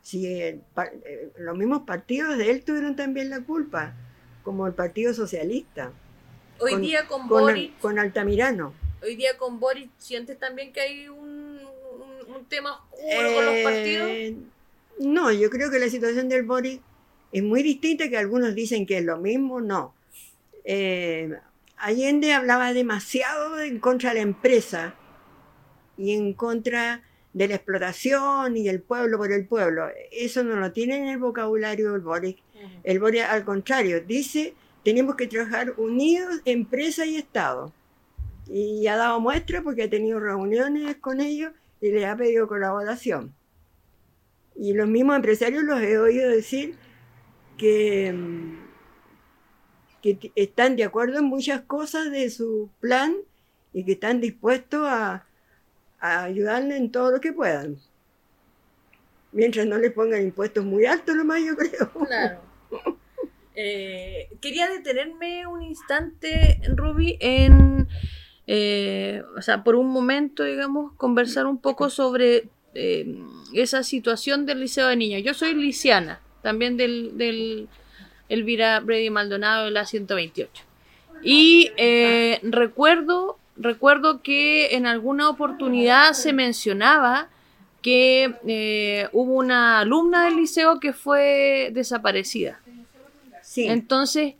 Sí, 0.01 0.25
el 0.41 0.61
eh, 1.05 1.31
los 1.37 1.57
mismos 1.57 1.83
partidos 1.83 2.37
de 2.37 2.51
él 2.51 2.63
tuvieron 2.63 2.95
también 2.95 3.29
la 3.29 3.41
culpa, 3.41 3.93
como 4.43 4.67
el 4.67 4.73
Partido 4.73 5.13
Socialista, 5.13 5.91
Hoy 6.59 6.71
Con- 6.73 6.81
día 6.81 7.07
con, 7.07 7.21
con, 7.27 7.41
Boris. 7.45 7.71
con 7.81 7.97
Altamirano. 7.99 8.73
Hoy 9.01 9.15
día 9.15 9.37
con 9.37 9.59
Boris, 9.59 9.89
¿sientes 9.97 10.37
también 10.39 10.71
que 10.71 10.79
hay 10.81 11.07
un, 11.09 11.22
un- 12.35 12.45
tema 12.45 12.79
oscuro 12.91 13.33
con 13.35 13.45
los 13.45 13.55
partidos? 13.63 14.09
Eh, 14.09 14.35
no, 14.99 15.31
yo 15.31 15.49
creo 15.49 15.71
que 15.71 15.79
la 15.79 15.89
situación 15.89 16.29
del 16.29 16.43
Boris 16.43 16.79
es 17.31 17.43
muy 17.43 17.63
distinta, 17.63 18.09
que 18.09 18.17
algunos 18.17 18.53
dicen 18.55 18.85
que 18.85 18.99
es 18.99 19.03
lo 19.05 19.17
mismo, 19.17 19.59
no. 19.61 19.93
Eh, 20.63 21.33
Allende 21.77 22.31
hablaba 22.33 22.71
demasiado 22.73 23.59
en 23.59 23.79
contra 23.79 24.09
de 24.09 24.15
la 24.15 24.21
empresa 24.21 24.95
y 25.97 26.13
en 26.13 26.33
contra 26.33 27.01
de 27.33 27.47
la 27.47 27.55
explotación 27.55 28.55
y 28.55 28.63
del 28.63 28.79
pueblo 28.81 29.17
por 29.17 29.31
el 29.31 29.45
pueblo. 29.45 29.87
Eso 30.11 30.43
no 30.43 30.55
lo 30.55 30.71
tiene 30.71 30.97
en 30.97 31.07
el 31.07 31.17
vocabulario 31.17 31.91
del 31.91 32.01
Boris. 32.01 32.35
El 32.83 32.99
Boris, 32.99 33.23
al 33.23 33.43
contrario, 33.43 33.99
dice, 34.01 34.53
tenemos 34.85 35.15
que 35.15 35.27
trabajar 35.27 35.73
unidos, 35.77 36.39
empresa 36.45 37.05
y 37.05 37.17
Estado. 37.17 37.73
Y 38.47 38.85
ha 38.87 38.95
dado 38.95 39.19
muestra 39.19 39.61
porque 39.61 39.83
ha 39.83 39.89
tenido 39.89 40.19
reuniones 40.19 40.95
con 40.97 41.19
ellos 41.19 41.51
y 41.83 41.91
les 41.91 42.05
ha 42.05 42.15
pedido 42.15 42.47
colaboración. 42.47 43.35
Y 44.55 44.73
los 44.73 44.87
mismos 44.87 45.17
empresarios 45.17 45.63
los 45.63 45.81
he 45.81 45.97
oído 45.97 46.29
decir 46.29 46.77
que, 47.57 48.13
mm, 48.13 48.57
que 50.01 50.31
están 50.35 50.77
de 50.77 50.85
acuerdo 50.85 51.19
en 51.19 51.25
muchas 51.25 51.61
cosas 51.63 52.09
de 52.09 52.29
su 52.29 52.69
plan 52.79 53.13
y 53.73 53.83
que 53.83 53.93
están 53.93 54.21
dispuestos 54.21 54.87
a, 54.87 55.25
a 55.99 56.23
ayudarle 56.23 56.77
en 56.77 56.89
todo 56.89 57.11
lo 57.11 57.19
que 57.19 57.33
puedan. 57.33 57.77
Mientras 59.33 59.67
no 59.67 59.77
les 59.77 59.91
pongan 59.91 60.21
impuestos 60.21 60.63
muy 60.63 60.85
altos, 60.85 61.17
nomás 61.17 61.41
yo 61.43 61.57
creo. 61.57 61.91
Claro. 62.07 62.41
Eh, 63.55 64.29
quería 64.41 64.67
detenerme 64.67 65.45
un 65.45 65.61
instante, 65.61 66.59
Ruby, 66.75 67.19
en, 67.19 67.87
eh, 68.47 69.23
o 69.37 69.41
sea, 69.41 69.63
por 69.63 69.75
un 69.75 69.87
momento, 69.87 70.43
digamos, 70.43 70.93
conversar 70.93 71.45
un 71.45 71.57
poco 71.57 71.89
sobre 71.89 72.49
eh, 72.73 73.17
esa 73.53 73.83
situación 73.83 74.45
del 74.45 74.59
Liceo 74.59 74.87
de 74.87 74.95
Niños. 74.95 75.23
Yo 75.23 75.33
soy 75.33 75.53
lisiana, 75.53 76.19
también 76.41 76.75
del, 76.77 77.17
del 77.17 77.67
Elvira 78.29 78.79
Brady 78.79 79.09
Maldonado 79.09 79.65
de 79.65 79.71
la 79.71 79.85
128. 79.85 80.63
Y 81.21 81.71
eh, 81.77 82.39
recuerdo, 82.43 83.37
recuerdo 83.55 84.21
que 84.21 84.75
en 84.75 84.85
alguna 84.85 85.29
oportunidad 85.29 86.13
se 86.13 86.33
mencionaba 86.33 87.29
que 87.81 88.35
eh, 88.47 89.09
hubo 89.11 89.33
una 89.33 89.79
alumna 89.79 90.25
del 90.25 90.37
liceo 90.37 90.79
que 90.79 90.93
fue 90.93 91.69
desaparecida. 91.73 92.59
Sí. 93.53 93.67
Entonces, 93.67 94.33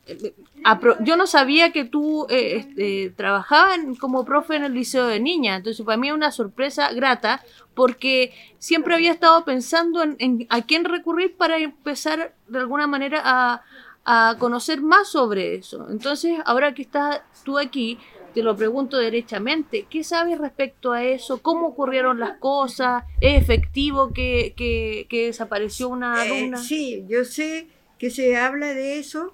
yo 1.02 1.18
no 1.18 1.28
sabía 1.28 1.72
que 1.72 1.86
tú 1.86 2.26
eh, 2.32 2.56
este, 2.68 3.14
trabajabas 3.16 3.78
como 4.00 4.26
profe 4.26 4.56
en 4.56 4.64
el 4.64 4.74
liceo 4.74 5.06
de 5.06 5.20
niñas. 5.20 5.58
Entonces, 5.58 5.86
para 5.86 5.98
mí 5.98 6.08
es 6.08 6.16
una 6.16 6.32
sorpresa 6.32 6.92
grata 6.94 7.44
porque 7.76 8.34
siempre 8.58 8.96
había 8.96 9.12
estado 9.12 9.46
pensando 9.46 10.02
en, 10.02 10.16
en 10.18 10.48
a 10.50 10.64
quién 10.64 10.84
recurrir 10.86 11.36
para 11.36 11.58
empezar 11.60 12.34
de 12.48 12.58
alguna 12.58 12.88
manera 12.88 13.22
a, 13.24 13.62
a 14.04 14.36
conocer 14.40 14.82
más 14.82 15.10
sobre 15.10 15.56
eso. 15.56 15.88
Entonces, 15.92 16.40
ahora 16.46 16.74
que 16.74 16.82
estás 16.82 17.22
tú 17.44 17.60
aquí, 17.60 18.00
te 18.34 18.42
lo 18.42 18.56
pregunto 18.58 18.98
derechamente, 18.98 19.86
¿qué 19.92 20.04
sabes 20.04 20.40
respecto 20.40 20.92
a 20.92 21.04
eso? 21.04 21.40
¿Cómo 21.44 21.68
ocurrieron 21.68 22.20
las 22.20 22.40
cosas? 22.40 23.04
¿Es 23.22 23.40
efectivo 23.40 24.12
que, 24.12 24.56
que, 24.58 25.06
que 25.08 25.28
desapareció 25.28 25.90
una 25.90 26.26
Eh, 26.26 26.32
alumna? 26.32 26.58
sí, 26.58 27.06
yo 27.08 27.24
sé 27.26 27.68
que 28.04 28.10
se 28.10 28.36
habla 28.36 28.74
de 28.74 29.00
eso. 29.00 29.34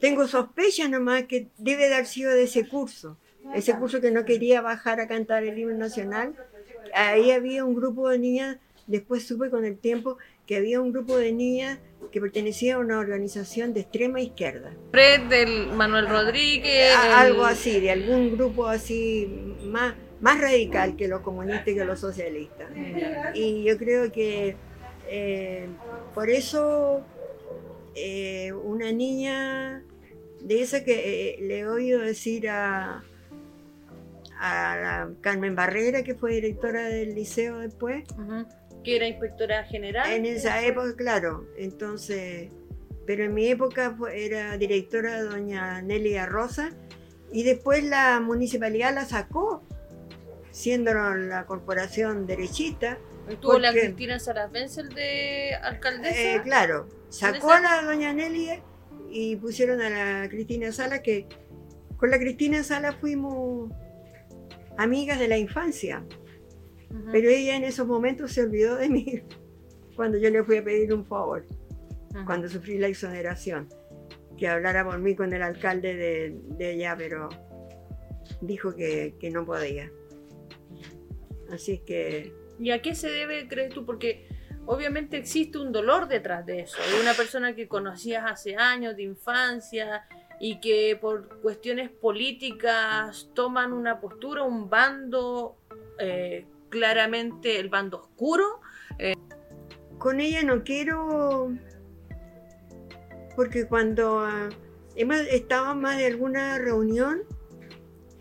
Tengo 0.00 0.26
sospechas 0.26 0.88
nomás 0.88 1.24
que 1.24 1.48
debe 1.58 1.86
de 1.88 1.94
haber 1.96 2.06
sido 2.06 2.32
de 2.32 2.44
ese 2.44 2.66
curso. 2.66 3.18
Ese 3.54 3.74
curso 3.76 4.00
que 4.00 4.10
no 4.10 4.24
quería 4.24 4.62
bajar 4.62 5.00
a 5.00 5.06
cantar 5.06 5.44
el 5.44 5.58
himno 5.58 5.76
nacional. 5.76 6.34
Ahí 6.94 7.30
había 7.32 7.62
un 7.66 7.74
grupo 7.74 8.08
de 8.08 8.18
niñas, 8.18 8.56
después 8.86 9.26
supe 9.26 9.50
con 9.50 9.66
el 9.66 9.76
tiempo 9.76 10.16
que 10.46 10.56
había 10.56 10.80
un 10.80 10.92
grupo 10.94 11.18
de 11.18 11.30
niñas 11.32 11.78
que 12.10 12.22
pertenecía 12.22 12.76
a 12.76 12.78
una 12.78 12.98
organización 12.98 13.74
de 13.74 13.80
extrema 13.80 14.18
izquierda. 14.22 14.72
Fred 14.92 15.20
del 15.28 15.66
Manuel 15.74 16.08
Rodríguez. 16.08 16.94
A- 16.96 17.20
Algo 17.20 17.44
así, 17.44 17.80
de 17.80 17.90
algún 17.90 18.34
grupo 18.34 18.66
así 18.66 19.28
más, 19.66 19.94
más 20.22 20.40
radical 20.40 20.96
que 20.96 21.06
los 21.06 21.20
comunistas 21.20 21.68
y 21.68 21.74
que 21.74 21.84
los 21.84 22.00
socialistas. 22.00 22.70
Y 23.34 23.62
yo 23.64 23.76
creo 23.76 24.10
que 24.10 24.56
eh, 25.08 25.68
por 26.14 26.30
eso 26.30 27.02
eh, 27.96 28.52
una 28.52 28.92
niña 28.92 29.82
de 30.42 30.62
esa 30.62 30.84
que 30.84 31.30
eh, 31.30 31.38
le 31.40 31.60
he 31.60 31.66
oído 31.66 32.00
decir 32.00 32.48
a, 32.48 33.02
a 34.38 35.08
Carmen 35.20 35.54
Barrera, 35.54 36.02
que 36.02 36.14
fue 36.14 36.34
directora 36.34 36.84
del 36.88 37.14
liceo 37.14 37.58
después. 37.58 38.04
Que 38.84 38.96
era 38.96 39.08
inspectora 39.08 39.64
general. 39.64 40.10
en 40.12 40.26
esa 40.26 40.62
época, 40.64 40.94
claro, 40.96 41.46
entonces, 41.56 42.50
pero 43.06 43.24
en 43.24 43.34
mi 43.34 43.48
época 43.48 43.94
fue- 43.96 44.24
era 44.26 44.56
directora 44.58 45.22
doña 45.22 45.82
Nelia 45.82 46.26
Rosa 46.26 46.70
y 47.32 47.42
después 47.42 47.82
la 47.82 48.20
municipalidad 48.20 48.94
la 48.94 49.04
sacó, 49.04 49.62
siendo 50.52 50.92
la 50.94 51.46
corporación 51.46 52.26
derechista. 52.26 52.98
Estuvo 53.28 53.58
la 53.58 53.72
Cristina 53.72 54.18
Sarasvenzel 54.18 54.90
de 54.90 55.54
alcaldesa. 55.54 56.36
Eh, 56.36 56.40
claro, 56.42 56.88
sacó 57.08 57.50
a 57.50 57.60
la 57.60 57.82
doña 57.82 58.12
Nelia 58.12 58.62
y 59.10 59.36
pusieron 59.36 59.80
a 59.80 59.90
la 60.22 60.28
Cristina 60.28 60.70
Sala, 60.70 61.02
que 61.02 61.26
con 61.96 62.10
la 62.10 62.18
Cristina 62.18 62.62
Sala 62.62 62.92
fuimos 62.92 63.72
amigas 64.76 65.18
de 65.18 65.28
la 65.28 65.38
infancia. 65.38 66.04
Pero 67.10 67.28
ella 67.28 67.56
en 67.56 67.64
esos 67.64 67.86
momentos 67.86 68.32
se 68.32 68.42
olvidó 68.42 68.76
de 68.76 68.88
mí 68.88 69.22
cuando 69.96 70.18
yo 70.18 70.30
le 70.30 70.44
fui 70.44 70.58
a 70.58 70.64
pedir 70.64 70.94
un 70.94 71.04
favor, 71.04 71.44
cuando 72.24 72.48
sufrí 72.48 72.78
la 72.78 72.86
exoneración, 72.86 73.68
que 74.38 74.46
hablara 74.46 74.84
por 74.84 74.98
mí 74.98 75.16
con 75.16 75.32
el 75.32 75.42
alcalde 75.42 75.96
de, 75.96 76.40
de 76.56 76.94
pero 76.96 77.28
dijo 78.40 78.74
que, 78.74 79.14
que 79.18 79.30
no 79.30 79.44
podía. 79.44 79.90
Así 81.50 81.78
que 81.78 82.32
¿Y 82.58 82.70
a 82.70 82.80
qué 82.80 82.94
se 82.94 83.10
debe, 83.10 83.48
crees 83.48 83.72
tú? 83.72 83.84
Porque 83.84 84.28
obviamente 84.66 85.16
existe 85.16 85.58
un 85.58 85.72
dolor 85.72 86.08
detrás 86.08 86.44
de 86.46 86.60
eso. 86.60 86.78
De 86.90 87.00
una 87.00 87.14
persona 87.14 87.54
que 87.54 87.68
conocías 87.68 88.24
hace 88.30 88.56
años, 88.56 88.96
de 88.96 89.02
infancia, 89.02 90.06
y 90.38 90.60
que 90.60 90.98
por 91.00 91.40
cuestiones 91.40 91.90
políticas 91.90 93.28
toman 93.34 93.72
una 93.72 94.00
postura, 94.00 94.42
un 94.42 94.68
bando, 94.68 95.56
eh, 95.98 96.46
claramente 96.68 97.58
el 97.58 97.68
bando 97.68 97.98
oscuro. 97.98 98.60
con 99.98 100.20
ella 100.20 100.42
no 100.42 100.62
quiero, 100.62 101.56
porque 103.34 103.66
cuando 103.66 104.20
ah, 104.20 104.50
hemos 104.94 105.16
estado 105.16 105.74
más 105.74 105.96
de 105.96 106.06
alguna 106.06 106.58
reunión, 106.58 107.22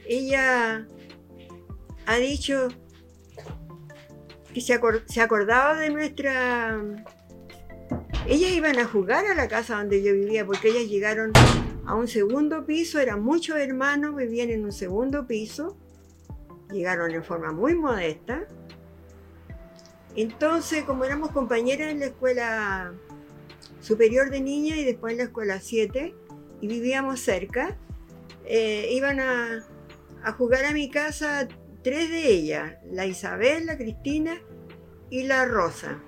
ella 0.07 0.87
ha 2.05 2.15
dicho 2.17 2.69
que 4.55 4.61
se, 4.61 4.73
acor- 4.73 5.03
se 5.05 5.19
acordaba 5.21 5.77
de 5.77 5.89
nuestra... 5.89 6.81
Ellas 8.25 8.51
iban 8.51 8.79
a 8.79 8.85
jugar 8.85 9.25
a 9.27 9.35
la 9.35 9.49
casa 9.49 9.75
donde 9.75 10.01
yo 10.01 10.13
vivía, 10.13 10.45
porque 10.45 10.69
ellas 10.69 10.89
llegaron 10.89 11.33
a 11.85 11.93
un 11.93 12.07
segundo 12.07 12.65
piso, 12.65 12.99
eran 12.99 13.21
muchos 13.21 13.57
hermanos, 13.57 14.15
vivían 14.15 14.49
en 14.49 14.63
un 14.63 14.71
segundo 14.71 15.27
piso, 15.27 15.77
llegaron 16.71 17.11
en 17.11 17.21
forma 17.21 17.51
muy 17.51 17.75
modesta. 17.75 18.47
Entonces, 20.15 20.85
como 20.85 21.03
éramos 21.03 21.31
compañeras 21.31 21.91
en 21.91 21.99
la 21.99 22.05
escuela 22.05 22.93
superior 23.81 24.29
de 24.29 24.39
niñas 24.39 24.77
y 24.77 24.85
después 24.85 25.11
en 25.11 25.17
la 25.17 25.23
escuela 25.25 25.59
7, 25.59 26.15
y 26.61 26.67
vivíamos 26.67 27.19
cerca, 27.19 27.77
eh, 28.45 28.87
iban 28.91 29.19
a 29.19 29.65
jugar 30.37 30.63
a 30.63 30.71
mi 30.71 30.89
casa 30.89 31.49
tres 31.85 32.09
de 32.09 32.29
ellas, 32.29 32.73
la 32.91 33.05
Isabel, 33.05 33.67
la 33.67 33.77
Cristina 33.77 34.41
y 35.11 35.21
la 35.21 35.45
Rosa, 35.45 35.99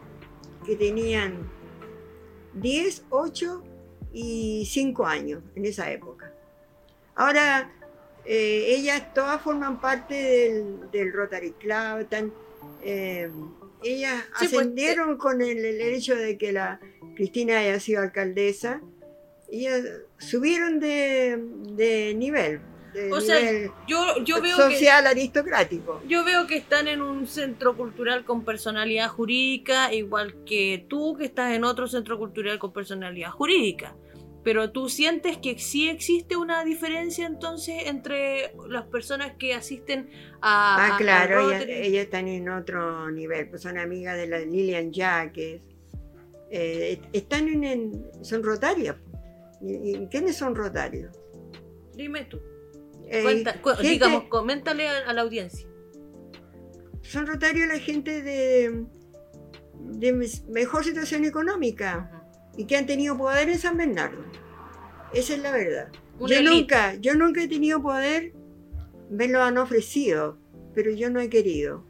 que 0.66 0.76
tenían 0.76 1.48
10, 2.56 3.04
8 3.12 3.64
y 4.12 4.68
5 4.68 5.06
años 5.06 5.44
en 5.54 5.66
esa 5.68 5.92
época. 5.92 6.34
Ahora, 7.14 7.72
eh, 8.26 8.74
ellas 8.76 9.14
todas 9.14 9.40
forman 9.40 9.80
parte 9.80 10.16
del, 10.16 10.90
del 10.92 11.14
Rotary 11.14 11.52
Club, 11.52 12.00
están, 12.00 12.34
eh, 12.82 13.30
ellas 13.84 14.24
Sí, 14.40 14.48
pues, 14.48 14.54
ascendieron 14.54 15.18
con 15.18 15.44
el, 15.44 15.64
el 15.64 15.80
hecho 15.80 16.16
de 16.16 16.40
que 16.40 16.54
la 16.54 16.80
Cristina 17.16 17.60
haya 17.60 17.80
sido 17.80 18.02
alcaldesa, 18.02 18.82
ellas 19.48 19.84
subieron 20.18 20.80
de, 20.80 21.40
de 21.76 22.16
nivel, 22.16 22.62
de 22.98 23.12
O 23.12 23.22
sea, 23.22 23.40
nivel 23.40 23.72
Yo, 23.88 24.24
yo 24.24 24.42
veo 24.42 24.56
que 24.58 24.76
social 24.76 25.08
aristocrático. 25.08 26.02
Yo 26.08 26.24
veo 26.24 26.48
que 26.48 26.58
están 26.58 26.88
en 26.88 27.02
un 27.02 27.28
centro 27.28 27.76
cultural 27.76 28.26
con 28.26 28.44
personalidad 28.44 29.08
jurídica, 29.10 29.94
igual 29.94 30.44
que 30.46 30.86
tú 30.90 31.16
que 31.18 31.26
estás 31.26 31.54
en 31.54 31.64
otro 31.64 31.88
centro 31.88 32.18
cultural 32.18 32.60
con 32.60 32.74
personalidad 32.74 33.32
jurídica. 33.32 33.96
Pero 34.44 34.72
tú 34.72 34.88
sientes 34.88 35.38
que 35.38 35.60
sí 35.60 35.90
existe 35.90 36.38
una 36.38 36.64
diferencia 36.64 37.26
entonces 37.26 37.84
entre 37.88 38.54
las 38.70 38.86
personas 38.86 39.34
que 39.38 39.54
asisten 39.54 40.10
a... 40.42 40.78
Ah, 40.88 40.96
a- 40.96 40.98
claro, 40.98 41.52
ellas, 41.52 42.06
están 42.06 42.28
en 42.30 42.48
otro 42.50 43.12
nivel, 43.12 43.50
pues 43.50 43.62
son 43.62 43.78
amigas 43.78 44.16
de 44.16 44.28
la 44.28 44.40
Lilian 44.40 44.94
Jaques, 44.94 45.62
eh, 46.50 47.02
están 47.12 47.50
en, 47.50 47.64
en- 47.66 48.06
son 48.24 48.42
rotarias. 48.42 48.96
¿Y, 49.62 49.98
y 49.98 50.08
quiénes 50.08 50.38
son 50.38 50.56
rotarios? 50.56 51.12
Dime 51.96 52.24
tú. 52.26 52.40
Eh, 53.10 53.24
Cuenta- 53.24 53.62
cu- 53.62 53.70
gente- 53.72 53.88
digamos, 53.90 54.24
coméntale 54.26 54.88
a, 54.88 54.98
a 55.10 55.14
la 55.14 55.22
audiencia. 55.22 55.68
son 57.02 57.26
rotarios 57.26 57.68
la 57.68 57.80
gente 57.80 58.22
de, 58.22 58.86
de 59.80 60.30
mejor 60.50 60.84
situación 60.84 61.24
económica 61.24 62.12
y 62.58 62.66
que 62.66 62.76
han 62.76 62.86
tenido 62.86 63.18
poder 63.18 63.48
en 63.50 63.60
San 63.60 63.78
Bernardo. 63.78 64.24
Esa 65.14 65.36
es 65.36 65.40
la 65.42 65.52
verdad. 65.52 65.88
Una 66.20 66.30
yo 66.34 66.40
elite. 66.40 66.52
nunca, 66.56 66.96
yo 66.96 67.16
nunca 67.16 67.42
he 67.44 67.48
tenido 67.48 67.82
poder, 67.82 68.34
me 69.10 69.28
lo 69.30 69.42
han 69.42 69.58
ofrecido, 69.58 70.38
pero 70.74 70.92
yo 70.92 71.10
no 71.10 71.20
he 71.22 71.30
querido. 71.30 71.86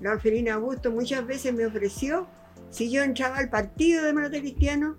La 0.00 0.12
Orfelina 0.12 0.54
Augusto 0.54 0.90
muchas 0.92 1.26
veces 1.26 1.52
me 1.52 1.66
ofreció 1.66 2.28
si 2.70 2.88
yo 2.90 3.02
entraba 3.02 3.38
al 3.38 3.50
partido 3.50 4.00
de 4.02 4.06
Demócrata 4.08 4.38
Cristiano, 4.38 4.96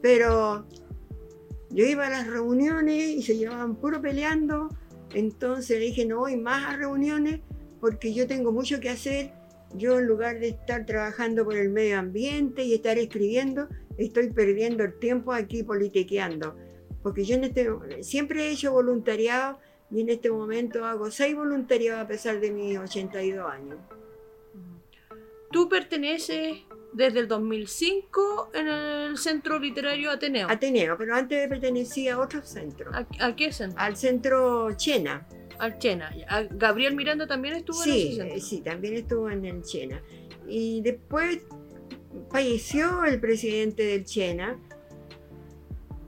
pero 0.00 0.66
yo 1.74 1.84
iba 1.84 2.06
a 2.06 2.10
las 2.10 2.28
reuniones 2.28 3.10
y 3.10 3.22
se 3.22 3.36
llevaban 3.36 3.74
puro 3.74 4.00
peleando, 4.00 4.68
entonces 5.12 5.80
le 5.80 5.86
dije 5.86 6.06
no 6.06 6.20
voy 6.20 6.36
más 6.36 6.72
a 6.72 6.76
reuniones 6.76 7.40
porque 7.80 8.14
yo 8.14 8.26
tengo 8.26 8.52
mucho 8.52 8.80
que 8.80 8.88
hacer. 8.88 9.32
Yo 9.76 9.98
en 9.98 10.06
lugar 10.06 10.38
de 10.38 10.50
estar 10.50 10.86
trabajando 10.86 11.44
por 11.44 11.56
el 11.56 11.68
medio 11.68 11.98
ambiente 11.98 12.62
y 12.62 12.74
estar 12.74 12.96
escribiendo, 12.96 13.68
estoy 13.98 14.30
perdiendo 14.30 14.84
el 14.84 14.96
tiempo 15.00 15.32
aquí 15.32 15.64
politiqueando. 15.64 16.56
Porque 17.02 17.24
yo 17.24 17.34
en 17.34 17.44
este, 17.44 17.68
siempre 18.04 18.46
he 18.46 18.52
hecho 18.52 18.72
voluntariado 18.72 19.58
y 19.90 20.00
en 20.00 20.10
este 20.10 20.30
momento 20.30 20.84
hago 20.84 21.10
seis 21.10 21.34
voluntariados 21.34 22.04
a 22.04 22.06
pesar 22.06 22.40
de 22.40 22.52
mis 22.52 22.78
82 22.78 23.52
años. 23.52 23.78
Tú 25.50 25.68
perteneces 25.68 26.58
desde 26.94 27.20
el 27.20 27.28
2005 27.28 28.50
en 28.54 28.68
el 28.68 29.18
Centro 29.18 29.58
Literario 29.58 30.10
Ateneo. 30.10 30.48
Ateneo, 30.48 30.96
pero 30.96 31.14
antes 31.14 31.48
pertenecía 31.48 32.14
a 32.14 32.20
otro 32.20 32.42
centro, 32.42 32.90
¿A, 32.94 33.06
a 33.20 33.36
qué 33.36 33.52
centro? 33.52 33.78
al 33.80 33.96
centro 33.96 34.72
Chena. 34.76 35.26
Al 35.58 35.78
Chena. 35.78 36.12
¿A 36.28 36.42
Gabriel 36.42 36.96
Miranda 36.96 37.26
también 37.26 37.54
estuvo 37.54 37.82
en 37.84 37.90
ese 37.90 38.16
centro? 38.16 38.40
sí, 38.40 38.60
también 38.60 38.94
estuvo 38.94 39.28
en 39.28 39.44
el 39.44 39.62
Chena. 39.62 40.02
Y 40.48 40.80
después 40.82 41.40
falleció 42.30 43.04
el 43.04 43.20
presidente 43.20 43.82
del 43.84 44.04
Chena 44.04 44.58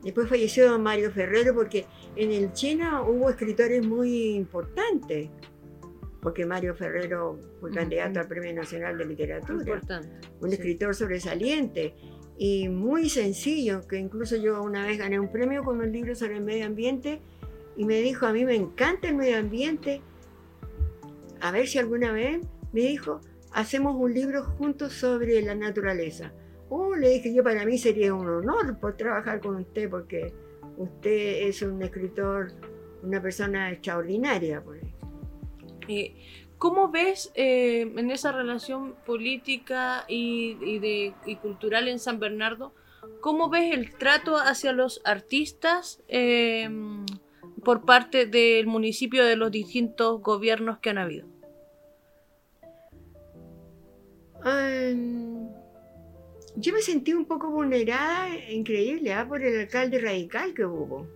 Después 0.06 0.28
falleció 0.28 0.70
don 0.70 0.84
Mario 0.84 1.10
Ferrero 1.10 1.52
porque 1.52 1.84
en 2.14 2.30
el 2.30 2.52
China 2.52 3.02
hubo 3.02 3.28
escritores 3.28 3.84
muy 3.84 4.36
importantes. 4.36 5.28
Porque 6.26 6.44
Mario 6.44 6.74
Ferrero 6.74 7.38
fue 7.60 7.70
candidato 7.70 8.18
al 8.18 8.26
Premio 8.26 8.52
Nacional 8.52 8.98
de 8.98 9.04
Literatura. 9.04 9.60
Importante. 9.60 10.08
Un 10.40 10.48
sí. 10.48 10.56
escritor 10.56 10.92
sobresaliente 10.92 11.94
y 12.36 12.68
muy 12.68 13.08
sencillo, 13.08 13.86
que 13.86 13.96
incluso 13.98 14.34
yo 14.34 14.60
una 14.60 14.84
vez 14.84 14.98
gané 14.98 15.20
un 15.20 15.30
premio 15.30 15.62
con 15.62 15.78
un 15.78 15.92
libro 15.92 16.16
sobre 16.16 16.38
el 16.38 16.42
medio 16.42 16.66
ambiente 16.66 17.20
y 17.76 17.84
me 17.84 18.00
dijo, 18.00 18.26
a 18.26 18.32
mí 18.32 18.44
me 18.44 18.56
encanta 18.56 19.06
el 19.08 19.14
medio 19.14 19.38
ambiente, 19.38 20.02
a 21.40 21.52
ver 21.52 21.68
si 21.68 21.78
alguna 21.78 22.10
vez, 22.10 22.40
me 22.72 22.80
dijo, 22.80 23.20
hacemos 23.52 23.94
un 23.94 24.12
libro 24.12 24.42
juntos 24.42 24.94
sobre 24.94 25.40
la 25.42 25.54
naturaleza. 25.54 26.32
Oh, 26.70 26.96
le 26.96 27.08
dije 27.10 27.32
yo, 27.32 27.44
para 27.44 27.64
mí 27.64 27.78
sería 27.78 28.12
un 28.12 28.26
honor 28.26 28.80
por 28.80 28.96
trabajar 28.96 29.38
con 29.38 29.54
usted, 29.54 29.88
porque 29.88 30.34
usted 30.76 31.46
es 31.46 31.62
un 31.62 31.80
escritor, 31.82 32.48
una 33.04 33.22
persona 33.22 33.70
extraordinaria. 33.70 34.60
Pues. 34.60 34.82
Eh, 35.88 36.14
¿Cómo 36.58 36.88
ves 36.88 37.32
eh, 37.34 37.82
en 37.82 38.10
esa 38.10 38.32
relación 38.32 38.94
política 39.04 40.04
y, 40.08 41.12
cultural 41.42 41.88
en 41.88 41.98
San 41.98 42.18
Bernardo? 42.18 42.74
¿Cómo 43.20 43.50
ves 43.50 43.74
el 43.74 43.94
trato 43.94 44.36
hacia 44.36 44.72
los 44.72 45.02
artistas 45.04 46.02
eh, 46.08 46.68
por 47.62 47.84
parte 47.84 48.26
del 48.26 48.66
municipio 48.66 49.24
de 49.24 49.36
los 49.36 49.50
distintos 49.50 50.22
gobiernos 50.22 50.78
que 50.78 50.90
han 50.90 50.98
habido? 50.98 51.26
Um, 54.44 55.50
yo 56.56 56.72
me 56.72 56.80
sentí 56.80 57.12
un 57.12 57.26
poco 57.26 57.50
vulnerada, 57.50 58.28
increíble, 58.50 59.12
¿ah? 59.12 59.26
por 59.28 59.42
el 59.42 59.60
alcalde 59.60 59.98
radical 59.98 60.54
que 60.54 60.64
hubo. 60.64 61.06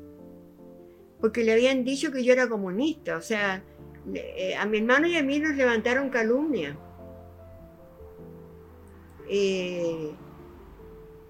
Porque 1.20 1.44
le 1.44 1.52
habían 1.52 1.84
dicho 1.84 2.12
que 2.12 2.24
yo 2.24 2.32
era 2.32 2.48
comunista. 2.48 3.16
O 3.16 3.22
sea, 3.22 3.62
eh, 4.14 4.54
a 4.56 4.66
mi 4.66 4.78
hermano 4.78 5.06
y 5.06 5.16
a 5.16 5.22
mí 5.22 5.38
nos 5.38 5.54
levantaron 5.56 6.10
calumnia. 6.10 6.76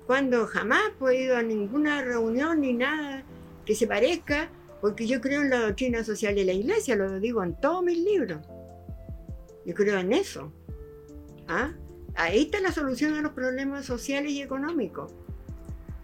Cuando 0.07 0.47
jamás 0.47 0.91
he 1.09 1.23
ido 1.23 1.37
a 1.37 1.43
ninguna 1.43 2.03
reunión 2.03 2.63
ni 2.63 2.73
nada 2.73 3.23
que 3.65 3.75
se 3.75 3.87
parezca, 3.87 4.51
porque 4.81 5.07
yo 5.07 5.21
creo 5.21 5.43
en 5.43 5.51
la 5.51 5.61
doctrina 5.61 6.03
social 6.03 6.35
de 6.35 6.45
la 6.45 6.53
iglesia, 6.53 6.97
lo 6.97 7.21
digo 7.21 7.45
en 7.45 7.55
todos 7.61 7.85
mis 7.85 7.99
libros. 7.99 8.41
Yo 9.65 9.75
creo 9.75 9.99
en 9.99 10.13
eso. 10.13 10.53
¿Ah? 11.47 11.75
Ahí 12.17 12.43
está 12.43 12.61
la 12.61 12.73
solución 12.73 13.15
a 13.15 13.23
los 13.23 13.33
problemas 13.33 13.85
sociales 13.85 14.33
y 14.33 14.43
económicos. 14.43 15.15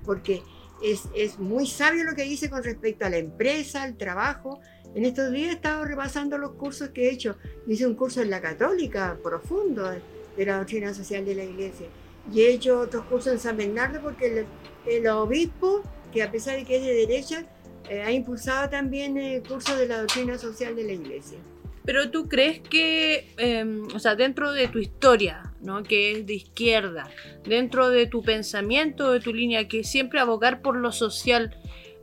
Porque 0.04 0.42
es, 0.82 1.04
es 1.14 1.38
muy 1.38 1.66
sabio 1.66 2.04
lo 2.04 2.14
que 2.14 2.24
dice 2.24 2.50
con 2.50 2.62
respecto 2.62 3.06
a 3.06 3.10
la 3.10 3.18
empresa, 3.18 3.82
al 3.82 3.96
trabajo. 3.96 4.60
En 4.94 5.04
estos 5.04 5.32
días 5.32 5.50
he 5.50 5.52
estado 5.52 5.84
repasando 5.84 6.38
los 6.38 6.52
cursos 6.52 6.90
que 6.90 7.08
he 7.08 7.12
hecho. 7.12 7.36
Hice 7.66 7.86
un 7.86 7.94
curso 7.94 8.22
en 8.22 8.30
la 8.30 8.40
católica 8.40 9.18
profundo 9.22 9.90
de, 9.90 10.46
la 10.46 10.58
doctrina 10.58 10.92
social 10.94 11.24
de 11.24 11.34
la 11.34 11.44
iglesia. 11.44 11.86
Y 12.32 12.42
he 12.42 12.52
hecho 12.52 12.80
otros 12.80 13.04
cursos 13.06 13.32
en 13.32 13.38
San 13.38 13.56
Bernardo 13.56 14.00
porque 14.00 14.40
el, 14.40 14.46
el 14.86 15.06
obispo, 15.08 15.82
que 16.12 16.22
a 16.22 16.30
pesar 16.30 16.56
de 16.56 16.64
que 16.64 16.76
es 16.76 16.82
de 16.82 16.94
derecha, 16.94 17.46
eh, 17.88 18.02
ha 18.02 18.10
impulsado 18.10 18.68
también 18.68 19.16
el 19.16 19.42
curso 19.42 19.76
de 19.76 19.86
la 19.86 20.00
doctrina 20.00 20.38
social 20.38 20.74
de 20.74 20.84
la 20.84 20.92
iglesia. 20.92 21.38
Pero 21.84 22.10
tú 22.10 22.28
crees 22.28 22.60
que, 22.60 23.32
eh, 23.38 23.64
o 23.94 23.98
sea, 24.00 24.16
dentro 24.16 24.52
de 24.52 24.66
tu 24.66 24.78
historia, 24.80 25.54
¿no? 25.66 25.82
que 25.82 26.12
es 26.12 26.26
de 26.26 26.34
izquierda, 26.34 27.10
dentro 27.44 27.90
de 27.90 28.06
tu 28.06 28.22
pensamiento, 28.22 29.12
de 29.12 29.20
tu 29.20 29.34
línea, 29.34 29.68
que 29.68 29.84
siempre 29.84 30.20
abogar 30.20 30.62
por 30.62 30.76
lo 30.76 30.92
social, 30.92 31.54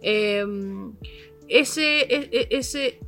eh, 0.02 0.46
ese, 1.48 2.02
e- 2.02 2.30
e- 2.32 2.48
ese, 2.52 3.00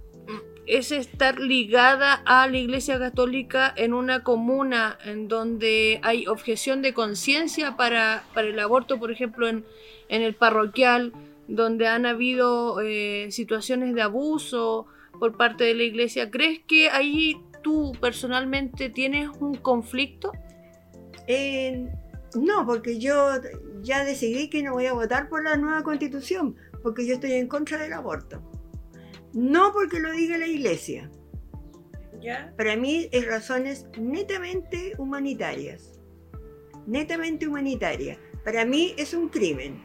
ese 0.65 0.97
estar 0.97 1.39
ligada 1.39 2.23
a 2.25 2.47
la 2.47 2.57
Iglesia 2.57 2.97
Católica 2.97 3.73
en 3.75 3.93
una 3.93 4.23
comuna 4.23 4.97
en 5.05 5.27
donde 5.27 5.99
hay 6.01 6.25
objeción 6.27 6.81
de 6.81 6.93
conciencia 6.93 7.75
para, 7.77 8.23
para 8.33 8.47
el 8.47 8.59
aborto, 8.59 8.97
por 8.97 9.11
ejemplo, 9.11 9.47
en, 9.47 9.65
en 10.09 10.21
el 10.21 10.33
parroquial, 10.33 11.13
donde 11.47 11.87
han 11.87 12.05
habido 12.05 12.81
eh, 12.81 13.27
situaciones 13.29 13.93
de 13.93 14.01
abuso 14.01 14.87
por 15.19 15.37
parte 15.37 15.63
de 15.63 15.75
la 15.75 15.83
iglesia, 15.83 16.31
¿crees 16.31 16.59
que 16.65 16.89
ahí 16.89 17.37
tú 17.63 17.93
personalmente 18.01 18.89
tienes 18.89 19.29
un 19.39 19.55
conflicto? 19.55 20.31
Eh, 21.27 21.91
no, 22.35 22.65
porque 22.65 22.99
yo 22.99 23.29
ya 23.81 24.03
decidí 24.03 24.49
que 24.49 24.63
no 24.63 24.73
voy 24.73 24.87
a 24.87 24.93
votar 24.93 25.29
por 25.29 25.43
la 25.43 25.55
nueva 25.55 25.83
constitución, 25.83 26.55
porque 26.83 27.05
yo 27.05 27.15
estoy 27.15 27.33
en 27.33 27.47
contra 27.47 27.77
del 27.77 27.93
aborto. 27.93 28.41
No 29.33 29.71
porque 29.73 29.99
lo 29.99 30.11
diga 30.11 30.37
la 30.37 30.47
iglesia. 30.47 31.09
¿Ya? 32.21 32.53
Para 32.57 32.75
mí 32.75 33.09
es 33.11 33.27
razones 33.27 33.85
netamente 33.97 34.93
humanitarias. 34.97 35.99
Netamente 36.87 37.47
humanitarias. 37.47 38.17
Para 38.43 38.65
mí 38.65 38.93
es 38.97 39.13
un 39.13 39.29
crimen. 39.29 39.81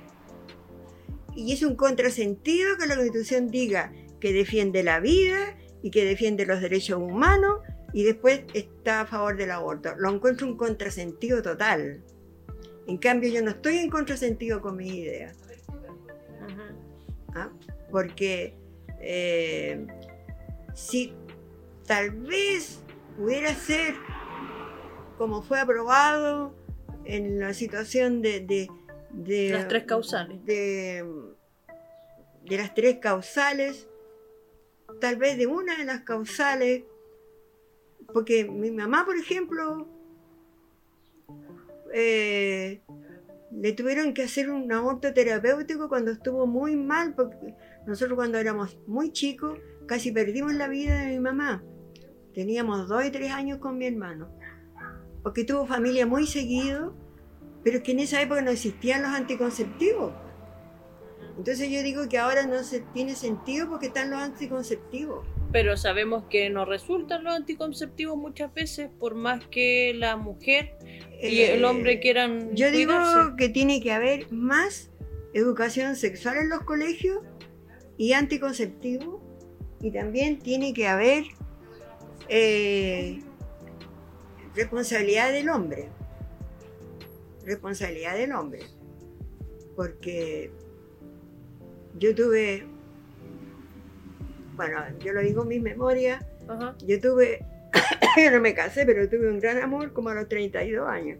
Y 1.35 1.53
es 1.53 1.63
un 1.63 1.77
contrasentido 1.77 2.77
que 2.77 2.87
la 2.87 2.97
constitución 2.97 3.49
diga 3.49 3.93
que 4.21 4.33
defiende 4.33 4.83
la 4.83 5.01
vida 5.01 5.57
y 5.83 5.91
que 5.91 6.05
defiende 6.05 6.47
los 6.47 6.61
derechos 6.61 6.99
humanos 6.99 7.61
y 7.93 8.05
después 8.05 8.43
está 8.55 9.01
a 9.03 9.07
favor 9.07 9.37
del 9.37 9.51
aborto. 9.51 9.95
Lo 9.97 10.11
encuentro 10.11 10.47
un 10.47 10.57
contrasentido 10.57 11.43
total. 11.43 12.03
En 12.87 12.99
cambio, 12.99 13.31
yo 13.31 13.43
no 13.43 13.51
estoy 13.51 13.79
en 13.79 13.91
contrasentido 13.91 14.61
con 14.61 14.77
mis 14.77 14.93
ideas. 14.95 15.37
¿ah? 17.35 17.51
Porque 17.91 18.55
eh, 19.01 19.87
si 20.75 21.13
tal 21.87 22.11
vez 22.11 22.81
pudiera 23.17 23.55
ser 23.55 23.95
como 25.19 25.43
fue 25.43 25.61
aprobado 25.61 26.55
en 27.05 27.41
la 27.41 27.53
situación 27.55 28.23
de, 28.23 28.41
de- 28.41 28.69
de- 29.11 29.51
Las 29.51 29.69
tres 29.69 29.85
causales. 29.85 30.45
de, 30.47 31.05
de 32.45 32.57
las 32.57 32.75
tres 32.75 32.99
causales, 32.99 33.87
tal 35.01 35.17
vez 35.17 35.37
de 35.37 35.47
una 35.47 35.77
de 35.79 35.85
las 35.85 36.01
causales, 36.03 36.85
porque 38.13 38.45
mi 38.45 38.71
mamá, 38.71 39.05
por 39.05 39.17
ejemplo, 39.17 39.89
eh, 41.93 42.81
le 43.51 43.73
tuvieron 43.73 44.15
que 44.15 44.23
hacer 44.23 44.51
un 44.51 44.71
aborto 44.73 45.13
terapéutico 45.13 45.89
cuando 45.89 46.13
estuvo 46.13 46.47
muy 46.47 46.77
mal, 46.77 47.15
porque 47.15 47.55
nosotros 47.87 48.17
cuando 48.17 48.39
éramos 48.39 48.79
muy 48.87 49.13
chicos 49.13 49.59
casi 49.87 50.13
perdimos 50.13 50.55
la 50.55 50.69
vida 50.69 51.01
de 51.01 51.09
mi 51.09 51.21
mamá. 51.21 51.65
Teníamos 52.33 52.89
dos 52.89 53.05
y 53.05 53.11
tres 53.11 53.33
años 53.33 53.59
con 53.59 53.77
mi 53.77 53.87
hermano, 53.87 54.31
porque 55.23 55.45
tuvo 55.45 55.67
familia 55.67 56.07
muy 56.07 56.27
seguido, 56.27 56.95
pero 57.65 57.83
que 57.83 57.93
en 57.93 58.01
esa 58.01 58.23
época 58.23 58.41
no 58.41 58.51
existían 58.51 59.03
los 59.03 59.11
anticonceptivos. 59.11 60.13
Entonces 61.37 61.71
yo 61.71 61.83
digo 61.83 62.09
que 62.09 62.19
ahora 62.19 62.47
no 62.47 62.57
tiene 62.93 63.17
sentido 63.17 63.69
porque 63.69 63.87
están 63.87 64.11
los 64.11 64.21
anticonceptivos. 64.21 65.27
Pero 65.53 65.77
sabemos 65.77 66.25
que 66.31 66.49
no 66.51 66.65
resultan 66.65 67.25
los 67.25 67.35
anticonceptivos 67.35 68.17
muchas 68.17 68.53
veces, 68.55 68.89
por 69.01 69.15
más 69.15 69.45
que 69.49 69.93
la 69.95 70.17
mujer 70.17 70.77
y 71.23 71.41
el 71.41 71.61
Eh, 71.63 71.65
hombre 71.65 71.99
quieran 72.01 72.55
Yo 72.55 72.71
digo 72.71 72.93
cuidarse. 72.93 73.37
que 73.37 73.49
tiene 73.49 73.81
que 73.83 73.93
haber 73.93 74.31
más 74.33 74.91
educación 75.35 75.97
sexual 75.97 76.37
en 76.39 76.49
los 76.51 76.61
colegios 76.63 77.19
y 77.97 78.13
anticonceptivos 78.13 79.21
y 79.81 79.91
también 79.91 80.39
tiene 80.39 80.73
que 80.73 80.87
haber 80.87 81.25
eh, 82.29 83.21
responsabilidad 84.55 85.33
del 85.33 85.49
hombre. 85.49 85.89
Responsabilidad 87.45 88.15
del 88.17 88.33
hombre. 88.33 88.61
Porque 89.75 90.53
yo 91.99 92.15
tuve, 92.15 92.67
bueno, 94.69 94.99
yo 94.99 95.13
lo 95.13 95.21
digo 95.23 95.43
en 95.43 95.49
mis 95.49 95.63
memorias, 95.63 96.23
yo 96.87 97.01
tuve, 97.01 97.45
yo 98.17 98.31
no 98.31 98.41
me 98.41 98.53
casé, 98.55 98.85
pero 98.85 99.09
tuve 99.09 99.31
un 99.31 99.39
gran 99.41 99.59
amor 99.59 99.93
como 99.95 100.11
a 100.11 100.15
los 100.15 100.29
32 100.29 100.87
años. 100.89 101.19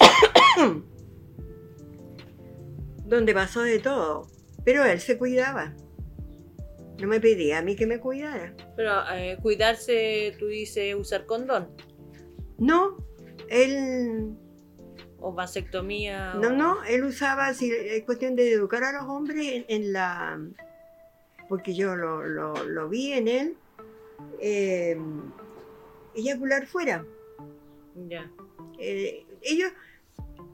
Donde 3.04 3.32
pasó 3.34 3.62
de 3.62 3.78
todo, 3.78 4.26
pero 4.64 4.84
él 4.84 5.00
se 5.00 5.16
cuidaba. 5.16 5.74
No 7.00 7.06
me 7.08 7.20
pedía 7.20 7.58
a 7.58 7.62
mí 7.62 7.76
que 7.76 7.86
me 7.86 8.00
cuidara. 8.00 8.54
Pero 8.76 8.92
eh, 9.14 9.38
cuidarse, 9.40 10.34
tú 10.38 10.46
dices 10.48 10.94
usar 10.96 11.26
condón 11.26 11.68
No, 12.58 12.96
él, 13.48 14.34
o 15.20 15.32
vasectomía. 15.32 16.34
no, 16.34 16.48
o- 16.48 16.52
no, 16.52 16.84
él 16.84 17.04
usaba, 17.04 17.54
si 17.54 17.70
es 17.70 18.02
cuestión 18.04 18.34
de 18.34 18.52
educar 18.52 18.82
a 18.82 18.92
los 18.92 19.04
hombres 19.08 19.46
en, 19.46 19.64
en 19.68 19.92
la, 19.92 20.38
porque 21.48 21.74
yo 21.74 21.96
lo, 21.96 22.24
lo- 22.26 22.64
lo 22.64 22.88
vi 22.88 23.12
en 23.12 23.28
él, 23.28 23.56
eh, 24.40 24.96
eyacular 26.14 26.66
fuera. 26.66 27.04
Ya. 28.08 28.30
Eh, 28.78 29.24
ellos, 29.42 29.72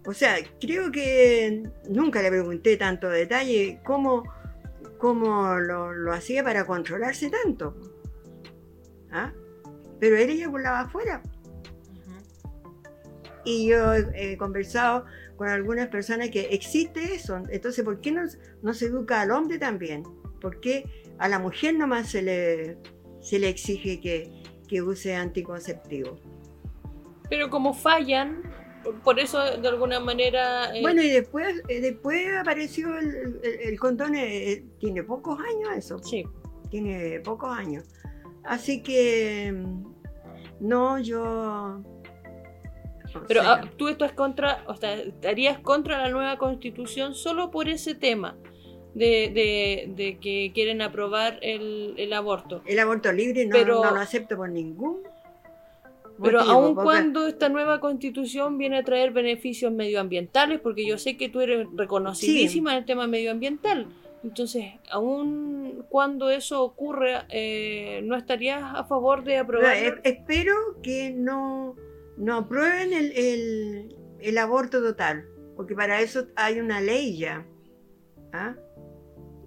O 0.07 0.13
sea, 0.13 0.37
creo 0.61 0.91
que 0.93 1.63
nunca 1.89 2.21
le 2.23 2.29
pregunté 2.31 2.77
tanto 2.77 3.09
detalle 3.09 3.81
cómo, 3.85 4.23
cómo 4.99 5.55
lo, 5.59 5.93
lo 5.95 6.13
hacía 6.13 6.45
para 6.45 6.67
controlarse 6.67 7.31
tanto. 7.31 7.75
¿Ah? 9.11 9.33
Pero 10.01 10.17
él 10.17 10.29
eyaculaba 10.31 10.81
afuera. 10.81 11.23
Y 13.47 13.67
yo 13.69 13.93
he, 13.95 14.33
he 14.33 14.37
conversado 14.39 15.05
con 15.37 15.49
algunas 15.49 15.89
personas 15.89 16.31
que 16.31 16.43
existe 16.51 17.15
eso. 17.15 17.43
Entonces, 17.51 17.85
¿por 17.85 18.01
qué 18.01 18.13
no, 18.13 18.23
no 18.63 18.75
se 18.75 18.87
educa 18.87 19.21
al 19.21 19.31
hombre 19.31 19.59
también? 19.59 20.03
¿Por 20.41 20.61
qué 20.61 20.85
a 21.19 21.29
la 21.29 21.39
mujer 21.39 21.75
nomás 21.77 22.11
se 22.11 22.23
le, 22.23 22.79
se 23.21 23.39
le 23.39 23.49
exige 23.49 24.01
que, 24.01 24.31
que 24.69 24.83
use 24.83 25.15
anticonceptivo? 25.15 26.17
Pero 27.31 27.49
como 27.51 27.73
fallan, 27.75 28.43
por- 29.03 29.19
eso 29.19 29.39
de 29.59 29.67
alguna 29.69 29.99
manera... 29.99 30.77
eh, 30.77 30.83
Bueno, 30.83 31.03
y 31.03 31.09
después, 31.11 31.63
eh, 31.69 31.81
después 31.81 32.29
apareció 32.39 32.97
el, 32.99 33.41
el- 33.43 33.61
el 33.63 33.79
condón, 33.81 34.15
eh, 34.15 34.53
eh, 34.53 34.65
tiene 34.79 35.03
pocos 35.03 35.39
años 35.41 35.71
eso, 35.77 35.99
sí. 36.03 36.25
tiene 36.71 37.21
pocos 37.21 37.57
años. 37.57 37.85
Así 38.45 38.83
que, 38.83 39.53
mm, 39.57 39.85
no, 40.61 40.99
yo... 40.99 41.83
Pero 43.29 43.43
sea, 43.43 43.53
ah, 43.55 43.71
tú 43.77 43.89
estás 43.89 44.13
contra, 44.13 44.65
o 44.67 44.77
sea, 44.77 44.95
estarías 44.95 45.59
contra 45.61 45.99
la 45.99 46.09
nueva 46.11 46.37
constitución 46.39 47.15
solo 47.15 47.51
por 47.51 47.69
ese 47.69 47.95
tema 47.95 48.37
de, 48.95 49.31
de- 49.35 49.93
de 49.95 50.19
que 50.19 50.53
quieren 50.55 50.81
aprobar 50.83 51.39
el, 51.43 51.95
el 51.97 52.13
aborto. 52.13 52.63
el 52.67 52.79
aborto 52.79 53.11
libre 53.13 53.47
no, 53.47 53.53
pero- 53.53 53.83
no 53.83 53.91
lo 53.91 54.01
acepto 54.01 54.37
por 54.37 54.49
ningún 54.49 54.99
Pero 56.23 56.39
motivo, 56.39 56.55
aun 56.55 56.75
porque- 56.77 56.85
cuando 56.85 57.27
esta 57.27 57.49
nueva 57.49 57.81
constitución 57.81 58.57
viene 58.59 58.79
a 58.79 58.85
traer 58.85 59.11
beneficios 59.11 59.73
medioambientales, 59.73 60.61
porque 60.61 60.87
yo 60.87 60.97
sé 60.99 61.17
que 61.17 61.29
tú 61.29 61.41
eres 61.41 61.67
reconocidísima 61.75 62.73
en 62.73 62.79
el 62.79 62.85
tema 62.85 63.07
medioambiental, 63.09 63.87
entonces, 64.23 64.73
aun 64.91 65.85
cuando 65.91 66.31
eso 66.31 66.63
ocurre, 66.63 67.17
eh, 67.29 68.01
¿no 68.05 68.17
estarías 68.17 68.63
a 68.63 68.85
favor 68.85 69.19
de 69.25 69.33
Pero, 69.33 69.43
aprobar? 69.43 69.77
eh, 69.77 69.95
espero 70.05 70.55
que 70.83 71.13
no, 71.15 71.75
no 72.17 72.37
aprueben 72.37 72.93
el, 72.93 73.13
el- 73.13 73.97
el 74.21 74.39
aborto 74.39 74.83
total, 74.83 75.27
porque 75.57 75.75
para 75.75 76.01
eso 76.01 76.27
hay 76.37 76.61
una 76.61 76.81
ley 76.81 77.19
ya. 77.19 77.47
¿ah? 78.33 78.55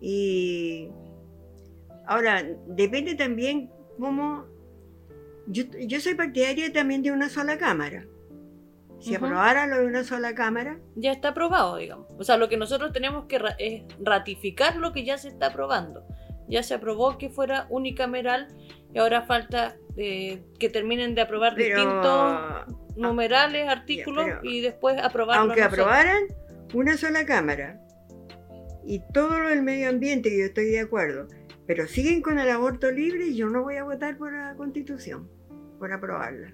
Y 0.02 0.90
ahora, 2.06 2.44
depende 2.68 3.16
también 3.16 3.72
cómo... 4.00 4.46
Yo, 5.48 5.64
yo 5.80 6.00
soy 6.02 6.14
partidaria 6.16 6.72
también 6.74 7.02
de 7.02 7.12
una 7.12 7.30
sola 7.30 7.58
cámara. 7.58 8.06
Si 9.00 9.16
Ujú. 9.16 9.26
aprobara 9.26 9.68
lo 9.68 9.78
de 9.78 9.86
una 9.86 10.04
sola 10.04 10.36
cámara, 10.36 10.80
Ya 10.96 11.12
está 11.12 11.30
aprobado, 11.30 11.78
digamos. 11.78 12.08
O 12.18 12.24
sea, 12.24 12.38
lo 12.38 12.50
que 12.50 12.58
nosotros 12.58 12.92
tenemos 12.92 13.26
que 13.26 13.40
ra- 13.40 13.56
es 13.60 13.84
ratificar 14.04 14.76
lo 14.78 14.92
que 14.92 15.06
ya 15.06 15.18
se 15.18 15.30
está 15.30 15.48
aprobando. 15.48 16.04
Ya 16.50 16.64
se 16.64 16.74
aprobó 16.74 17.18
que 17.18 17.30
fuera 17.30 17.68
unicameral 17.70 18.48
y 18.94 19.00
ahora 19.00 19.24
falta 19.24 19.76
eh, 19.98 20.44
que 20.60 20.70
terminen 20.70 21.16
de 21.16 21.22
aprobar 21.22 21.54
pero 21.56 21.76
distintos 21.76 22.98
numerales, 22.98 23.68
artículos 23.68 24.26
pero- 24.26 24.40
y 24.44 24.62
después 24.62 24.98
aprobarlo 25.02 25.44
aunque 25.44 25.62
nosotros. 25.62 25.86
aprobaran 25.88 26.24
una 26.74 26.98
sola 26.98 27.26
cámara 27.26 27.82
y 28.86 29.02
todo 29.14 29.40
lo 29.40 29.50
del 29.50 29.64
medio 29.64 29.90
ambiente, 29.90 30.30
que 30.30 30.40
yo 30.40 30.46
estoy 30.46 30.66
de 30.66 30.80
acuerdo, 30.80 31.28
pero 31.66 31.88
siguen 31.88 32.22
con 32.22 32.40
el 32.40 32.50
aborto 32.50 32.90
libre, 32.92 33.34
yo 33.36 33.50
no 33.50 33.64
voy 33.64 33.76
a 33.78 33.84
votar 33.84 34.18
por 34.18 34.32
la 34.34 34.56
constitución, 34.56 35.30
por 35.80 35.92
aprobarla, 35.92 36.54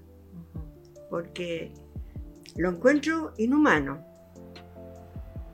porque 1.10 1.72
lo 2.58 2.69
encuentro 2.69 3.34
inhumano, 3.38 4.04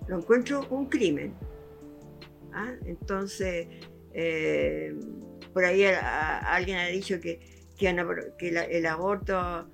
lo 0.07 0.17
encuentro 0.19 0.65
un 0.69 0.85
crimen. 0.87 1.33
¿ah? 2.53 2.71
Entonces, 2.85 3.67
eh, 4.13 4.95
por 5.53 5.65
ahí 5.65 5.83
alguien 5.83 6.77
ha 6.77 6.87
dicho 6.87 7.19
que, 7.19 7.39
que, 7.77 7.89
el 7.89 8.85
aborto 8.85 9.67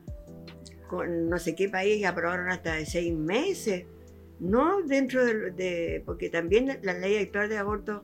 con 0.87 1.29
no 1.29 1.39
sé 1.39 1.55
qué 1.55 1.69
país 1.69 2.05
aprobaron 2.05 2.49
hasta 2.49 2.75
de 2.75 2.85
seis 2.85 3.13
meses. 3.13 3.85
No 4.39 4.81
dentro 4.81 5.25
de, 5.25 5.51
de- 5.51 6.03
porque 6.05 6.29
también 6.29 6.79
la 6.83 6.93
ley 6.93 7.17
actual 7.17 7.49
de 7.49 7.57
aborto 7.57 8.03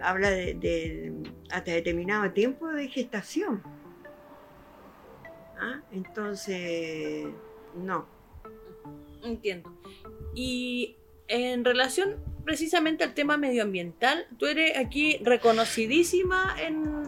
habla 0.00 0.30
de, 0.30 0.54
de 0.54 1.12
hasta 1.50 1.72
determinado 1.72 2.30
tiempo 2.32 2.68
de 2.68 2.88
gestación. 2.88 3.62
¿Ah? 5.60 5.80
Entonces, 5.92 7.26
no. 7.76 8.06
Entiendo. 9.22 9.72
Y 10.34 10.96
en 11.28 11.64
relación 11.64 12.16
precisamente 12.44 13.04
al 13.04 13.14
tema 13.14 13.36
medioambiental, 13.36 14.26
tú 14.38 14.46
eres 14.46 14.76
aquí 14.76 15.18
reconocidísima 15.22 16.56
en, 16.60 17.04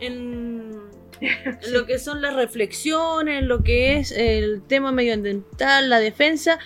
en, 0.00 0.80
lo 1.72 1.86
que 1.86 1.98
son 1.98 2.22
las 2.22 2.34
reflexiones, 2.34 3.40
en 3.40 3.48
lo 3.48 3.62
que 3.62 3.98
es 3.98 4.12
el 4.12 4.62
tema 4.62 4.92
medioambiental, 4.92 5.88
la 5.88 6.00
defensa. 6.00 6.58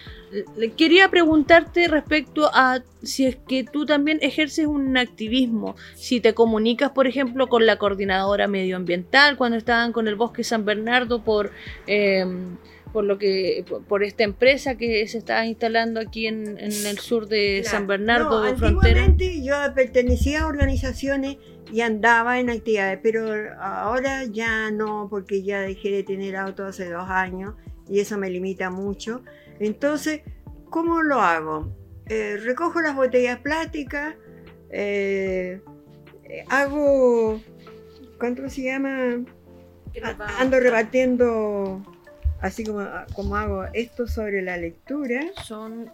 Quería 0.76 1.10
preguntarte 1.10 1.86
respecto 1.86 2.50
a 2.52 2.82
si 3.02 3.26
es 3.26 3.36
que 3.36 3.62
tú 3.62 3.86
también 3.86 4.18
ejerces 4.20 4.66
un 4.66 4.96
activismo, 4.96 5.76
si 5.94 6.20
te 6.20 6.34
comunicas, 6.34 6.90
por 6.90 7.06
ejemplo, 7.06 7.48
con 7.48 7.66
la 7.66 7.78
coordinadora 7.78 8.48
medioambiental 8.48 9.36
cuando 9.36 9.56
estaban 9.56 9.92
con 9.92 10.08
el 10.08 10.16
Bosque 10.16 10.42
San 10.42 10.64
Bernardo 10.64 11.22
por, 11.22 11.52
eh, 11.86 12.26
por 12.94 13.04
lo 13.04 13.18
que 13.18 13.64
por, 13.88 14.04
esta 14.04 14.22
empresa 14.22 14.76
que 14.76 15.04
se 15.08 15.18
está 15.18 15.44
instalando 15.46 15.98
aquí 15.98 16.28
en, 16.28 16.56
en 16.58 16.86
el 16.86 16.98
sur 16.98 17.26
de 17.26 17.58
Claro. 17.62 17.76
San 17.76 17.86
Bernardo, 17.88 18.44
No, 18.48 18.56
frontera. 18.56 19.02
antiguamente 19.02 19.42
yo 19.42 19.54
pertenecía 19.74 20.42
a 20.42 20.46
organizaciones 20.46 21.38
y 21.72 21.80
andaba 21.80 22.38
en 22.38 22.50
actividades, 22.50 23.00
pero 23.02 23.26
ahora 23.60 24.26
ya 24.26 24.70
no, 24.70 25.08
porque 25.10 25.42
ya 25.42 25.60
dejé 25.62 25.90
de 25.90 26.02
tener 26.04 26.36
auto 26.36 26.64
hace 26.66 26.88
dos 26.88 27.10
años 27.10 27.54
y 27.88 27.98
eso 27.98 28.16
me 28.16 28.30
limita 28.30 28.70
mucho. 28.70 29.22
Entonces, 29.58 30.20
¿cómo 30.70 31.02
lo 31.02 31.20
hago? 31.20 31.76
Eh, 32.08 32.36
recojo 32.44 32.80
las 32.80 32.94
botellas 32.94 33.40
plásticas, 33.40 34.14
eh, 34.70 35.60
eh, 36.30 36.44
hago, 36.48 37.40
¿cuánto 38.20 38.48
se 38.48 38.62
llama? 38.62 39.24
Ando 40.38 40.60
repartiendo, 40.60 41.82
así 42.44 42.64
como, 42.64 42.86
como 43.14 43.36
hago 43.36 43.64
esto 43.72 44.06
sobre 44.06 44.42
la 44.42 44.56
lectura. 44.56 45.22
Son 45.44 45.90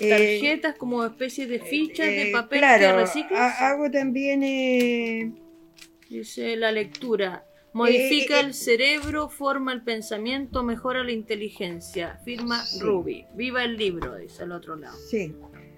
Eh, 0.00 0.08
tarjetas 0.10 0.76
como 0.76 1.04
especie 1.04 1.46
de 1.48 1.58
fichas 1.58 2.06
de 2.06 2.28
Eh, 2.28 2.32
papel 2.32 2.60
claro, 2.60 2.84
que 2.84 2.92
reciclas. 3.02 3.40
ha- 3.60 3.68
hago 3.70 3.90
también 3.90 4.42
eh, 4.44 5.32
Dice 6.08 6.56
la 6.56 6.70
lectura. 6.72 7.44
Modifica 7.74 8.36
Eh, 8.38 8.42
eh, 8.42 8.46
el 8.46 8.54
cerebro, 8.54 9.28
forma 9.28 9.72
el 9.72 9.82
pensamiento, 9.82 10.62
mejora 10.62 11.02
la 11.04 11.12
inteligencia. 11.12 12.18
Firma 12.24 12.64
Sí. 12.64 12.80
Ruby. 12.80 13.26
Viva 13.34 13.62
el 13.64 13.76
libro, 13.76 14.16
dice 14.16 14.44
al 14.44 14.52
otro 14.52 14.76
lado. 14.76 14.96
sí 15.10 15.34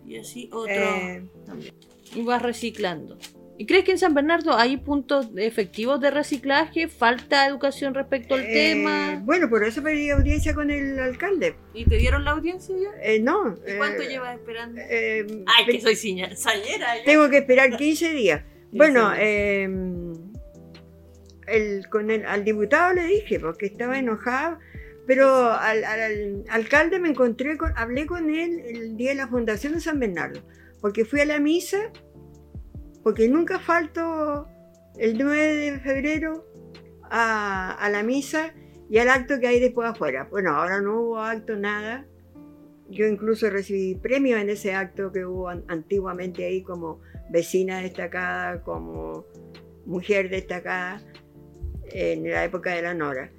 Y 0.07 0.17
así 0.19 0.49
otro 0.53 0.73
eh, 0.73 1.25
también. 1.47 1.75
Y 2.15 2.23
vas 2.23 2.43
reciclando. 2.43 3.19
¿Y 3.61 3.67
crees 3.67 3.85
que 3.85 3.91
en 3.93 3.99
San 3.99 4.15
Bernardo 4.15 4.57
hay 4.57 4.79
puntos 4.79 5.29
efectivos 5.37 6.01
de 6.01 6.11
reciclaje? 6.11 6.89
¿Falta 6.89 7.47
educación 7.47 7.93
respecto 7.93 8.35
al 8.35 8.41
eh, 8.41 8.53
tema? 8.55 9.21
bueno 9.23 9.51
por 9.51 9.63
eso 9.65 9.83
pedí 9.83 10.09
audiencia 10.09 10.55
con 10.55 10.71
el 10.71 10.99
alcalde 10.99 11.57
¿Y 11.75 11.85
te 11.85 11.97
dieron 11.99 12.25
la 12.25 12.31
audiencia 12.31 12.75
ya? 12.75 12.89
Eh, 13.03 13.21
no 13.21 13.59
¿Y 13.69 13.77
cuánto 13.77 14.03
eh, 14.03 14.09
llevas 14.09 14.35
esperando? 14.39 14.81
eh, 14.81 15.27
Ay, 15.47 15.67
que 15.67 15.79
soy 15.83 15.95
sañera. 15.95 16.35
tengo 17.05 17.29
que 17.29 17.37
esperar 17.37 17.77
15 17.77 18.15
días 18.15 18.43
bueno 18.73 19.13
eh, 19.19 19.69
el, 21.47 21.87
con 21.91 22.11
el, 22.11 22.25
al 22.25 22.45
diputado 22.45 22.95
le 22.95 23.05
dije 23.05 23.41
porque 23.41 23.67
estaba 23.67 23.99
enojado 23.99 24.59
pero 25.07 25.53
al, 25.53 25.85
al- 25.85 26.01
al 26.01 26.45
alcalde 26.49 26.99
me 26.99 27.11
encontré 27.11 27.59
con, 27.59 27.73
hablé 27.77 28.07
con 28.07 28.31
él 28.35 28.61
el 28.65 28.97
día 28.97 29.11
de 29.11 29.17
la 29.17 29.29
fundación 29.29 29.75
de 29.75 29.81
San 29.81 29.99
Bernardo 30.01 30.41
porque 30.81 31.05
fui 31.05 31.21
a 31.21 31.27
la 31.27 31.41
misa 31.41 31.77
porque 33.03 33.29
nunca 33.29 33.59
falto 33.59 34.47
el 34.99 35.17
9 35.19 35.55
de 35.57 35.79
febrero 35.81 36.45
a, 37.11 37.89
la 37.91 38.03
misa 38.03 38.53
y 38.89 38.99
al 38.99 39.09
acto 39.09 39.39
que 39.41 39.47
hay 39.47 39.61
después 39.61 39.89
afuera. 39.89 40.29
Bueno, 40.31 40.51
ahora 40.55 40.81
no 40.81 41.01
hubo 41.01 41.19
acto, 41.19 41.57
nada. 41.57 42.07
Yo 42.89 43.07
incluso 43.07 43.49
recibí 43.51 43.95
premios 43.95 44.41
en 44.41 44.51
ese 44.51 44.75
acto 44.75 45.13
que 45.13 45.25
hubo 45.25 45.49
an- 45.49 45.65
antiguamente 45.69 46.45
ahí 46.45 46.63
como 46.63 47.01
vecina 47.31 47.81
destacada, 47.81 48.63
como 48.63 49.25
mujer 49.87 50.29
destacada 50.29 51.01
en 51.93 52.29
la 52.29 52.45
época 52.45 52.75
de 52.75 52.83
la 52.83 52.95
Nora. 52.95 53.31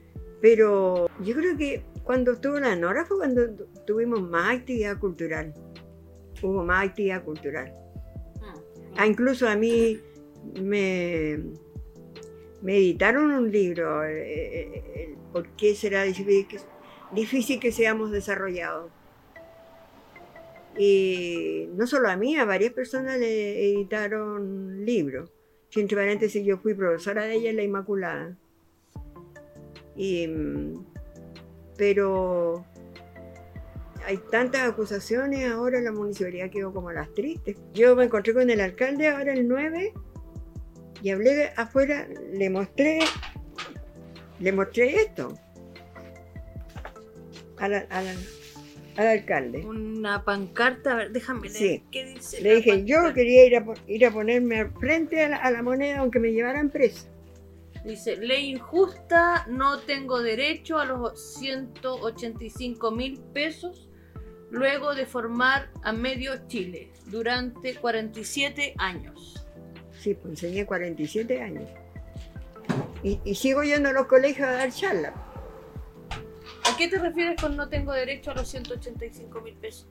Pero 0.42 1.08
yo 1.22 1.36
creo 1.36 1.58
que 1.58 1.84
cuando 2.04 2.32
estuvo 2.32 2.60
la 2.60 2.76
Nora 2.76 3.06
fue 3.06 3.18
cuando 3.18 3.50
tu- 3.54 3.68
tuvimos 3.86 4.22
más 4.22 4.56
actividad 4.58 4.98
cultural. 5.00 5.54
Hubo 6.42 6.64
más 6.64 6.88
actividad 6.88 7.24
cultural. 7.24 7.74
Ah, 8.98 9.08
incluso 9.08 9.48
a 9.48 9.56
mí 9.56 10.00
me, 10.62 11.40
me 12.62 12.78
editaron 12.78 13.32
un 13.32 13.52
libro, 13.52 14.04
eh, 14.04 14.84
eh, 14.96 15.16
¿Por 15.32 15.48
qué 15.56 15.76
será 15.76 16.04
difícil, 16.04 17.60
que 17.60 17.72
seamos 17.72 18.12
desarrollados. 18.12 18.92
Y 20.78 21.68
no 21.76 21.88
solo 21.88 22.10
a 22.10 22.18
mí, 22.18 22.38
a 22.38 22.46
varias 22.46 22.74
personas 22.74 23.20
le 23.20 23.74
editaron 23.74 24.86
libros. 24.86 25.32
entre 25.76 25.98
paréntesis, 25.98 26.46
yo 26.46 26.58
fui 26.58 26.74
profesora 26.74 27.24
de 27.24 27.36
ella 27.36 27.50
en 27.50 27.56
la 27.58 27.64
Inmaculada. 27.64 28.38
Y, 29.96 30.30
pero 31.78 32.66
hay 34.06 34.18
tantas 34.32 34.70
acusaciones, 34.70 35.52
ahora 35.52 35.82
la 35.82 35.92
municipalidad 35.92 36.50
quedó 36.50 36.74
como 36.74 36.92
las 36.92 37.14
tristes. 37.14 37.58
Yo 37.74 37.96
me 37.96 38.06
encontré 38.06 38.34
con 38.34 38.50
el 38.50 38.60
alcalde 38.62 39.08
ahora 39.08 39.34
el 39.34 39.48
9 39.48 39.94
y 41.02 41.10
hablé 41.10 41.52
afuera, 41.56 42.08
le 42.32 42.50
mostré, 42.50 43.00
le 44.40 44.52
mostré 44.52 44.96
esto 44.96 45.34
al, 47.58 47.88
alcalde. 48.98 49.66
Una 49.66 50.24
pancarta, 50.24 50.94
a 50.94 50.96
ver, 50.96 51.12
déjame 51.12 51.50
leer. 51.50 51.82
¿Qué 51.92 52.06
dice? 52.06 52.42
Le 52.42 52.56
dije, 52.56 52.84
yo 52.86 53.14
quería 53.14 53.46
ir 53.46 53.56
a, 53.56 53.66
ir 53.88 54.06
a 54.06 54.12
ponerme 54.12 54.70
frente 54.80 55.24
a 55.24 55.30
la, 55.30 55.38
a 55.38 55.52
la 55.52 55.64
moneda 55.64 56.00
aunque 56.00 56.20
me 56.20 56.32
llevaran 56.32 56.70
presa. 56.70 57.08
Dice, 57.86 58.18
ley 58.18 58.52
injusta, 58.52 59.46
no 59.50 59.80
tengo 59.80 60.22
derecho 60.22 60.78
a 60.78 60.86
los 60.86 61.20
185 61.40 62.92
mil 62.92 63.20
pesos 63.34 63.90
luego 64.52 64.94
de 64.94 65.06
formar 65.06 65.70
a 65.82 65.94
medio 65.94 66.48
Chile 66.48 66.92
durante 67.08 67.76
47 67.76 68.76
años. 68.78 69.44
Sí, 70.00 70.14
pues 70.14 70.44
enseñé 70.44 70.66
47 70.66 71.42
años. 71.42 71.70
Y, 73.02 73.34
sigo 73.34 73.64
yendo 73.64 73.90
a 73.90 73.94
los 73.94 74.06
colegios 74.06 74.48
a 74.48 74.52
dar 74.52 74.72
charlas. 74.72 75.14
¿A 76.12 76.78
qué 76.78 76.88
te 76.88 77.00
refieres 77.00 77.42
con 77.42 77.56
no 77.56 77.68
tengo 77.68 77.94
derecho 77.94 78.32
a 78.32 78.36
los 78.36 78.48
185 78.50 79.42
mil 79.42 79.56
pesos? 79.56 79.88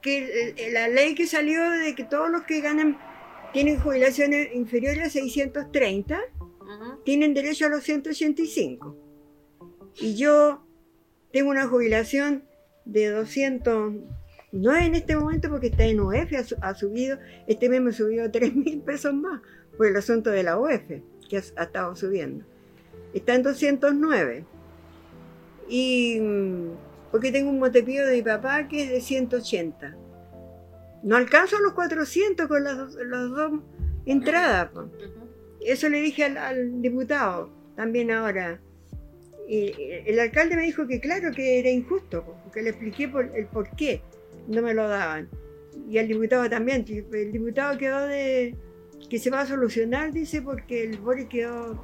Que 0.00 0.70
la 0.72 0.86
ley 0.86 1.14
que 1.14 1.26
salió 1.26 1.68
de 1.70 1.94
que 1.96 2.04
todos 2.04 2.30
los 2.30 2.42
que 2.42 2.60
ganan 2.60 2.98
tienen 3.52 3.80
jubilaciones 3.80 4.54
inferiores 4.54 5.06
a 5.06 5.10
630 5.10 6.20
tienen 7.04 7.34
derecho 7.34 7.66
a 7.66 7.68
los 7.70 7.82
185. 7.82 8.96
Y 10.00 10.14
yo 10.14 10.64
tengo 11.32 11.50
una 11.50 11.66
jubilación 11.66 12.44
de 12.86 13.10
200, 13.10 13.92
no 14.52 14.76
en 14.76 14.94
este 14.94 15.16
momento 15.16 15.50
porque 15.50 15.66
está 15.66 15.84
en 15.84 16.00
UF, 16.00 16.32
ha, 16.62 16.74
subido, 16.74 17.18
este 17.46 17.68
mes 17.68 17.82
me 17.82 17.92
subió 17.92 18.30
3 18.30 18.54
mil 18.54 18.80
pesos 18.80 19.12
más 19.12 19.42
por 19.76 19.86
el 19.86 19.96
asunto 19.96 20.30
de 20.30 20.42
la 20.42 20.58
UF, 20.58 21.02
que 21.28 21.36
ha, 21.36 21.62
estado 21.62 21.94
subiendo. 21.94 22.44
Está 23.12 23.34
en 23.34 23.42
209. 23.42 24.44
Y 25.68 26.18
mm, 26.20 26.70
porque 27.10 27.32
tengo 27.32 27.50
un 27.50 27.58
motepío 27.58 28.06
de 28.06 28.16
mi 28.16 28.22
papá 28.22 28.68
que 28.68 28.84
es 28.84 28.90
de 28.90 29.00
180. 29.00 29.96
No 31.02 31.16
alcanzo 31.16 31.58
los 31.60 31.72
400 31.74 32.46
con 32.46 32.64
las, 32.64 32.94
las 32.94 33.30
dos 33.30 33.60
entradas. 34.06 34.70
Eso 35.60 35.88
le 35.88 36.00
dije 36.00 36.24
al, 36.24 36.80
diputado 36.80 37.50
también 37.74 38.10
ahora. 38.10 38.60
Y 39.48 39.72
el 40.06 40.18
alcalde 40.18 40.56
me 40.56 40.62
dijo 40.62 40.86
que 40.86 41.00
claro 41.00 41.30
que 41.32 41.60
era 41.60 41.70
injusto, 41.70 42.24
porque 42.44 42.62
le 42.62 42.70
expliqué 42.70 43.08
por, 43.08 43.30
el 43.36 43.46
por 43.46 43.70
qué 43.76 44.02
no 44.48 44.62
me 44.62 44.74
lo 44.74 44.88
daban. 44.88 45.28
Y 45.88 45.98
el 45.98 46.08
diputado 46.08 46.48
también. 46.48 46.84
El 46.88 47.32
diputado 47.32 47.78
quedó 47.78 48.06
de 48.06 48.56
que 49.08 49.18
se 49.18 49.30
va 49.30 49.42
a 49.42 49.46
solucionar, 49.46 50.12
dice, 50.12 50.42
porque 50.42 50.84
el 50.84 50.98
Boris 50.98 51.26
quedó, 51.26 51.74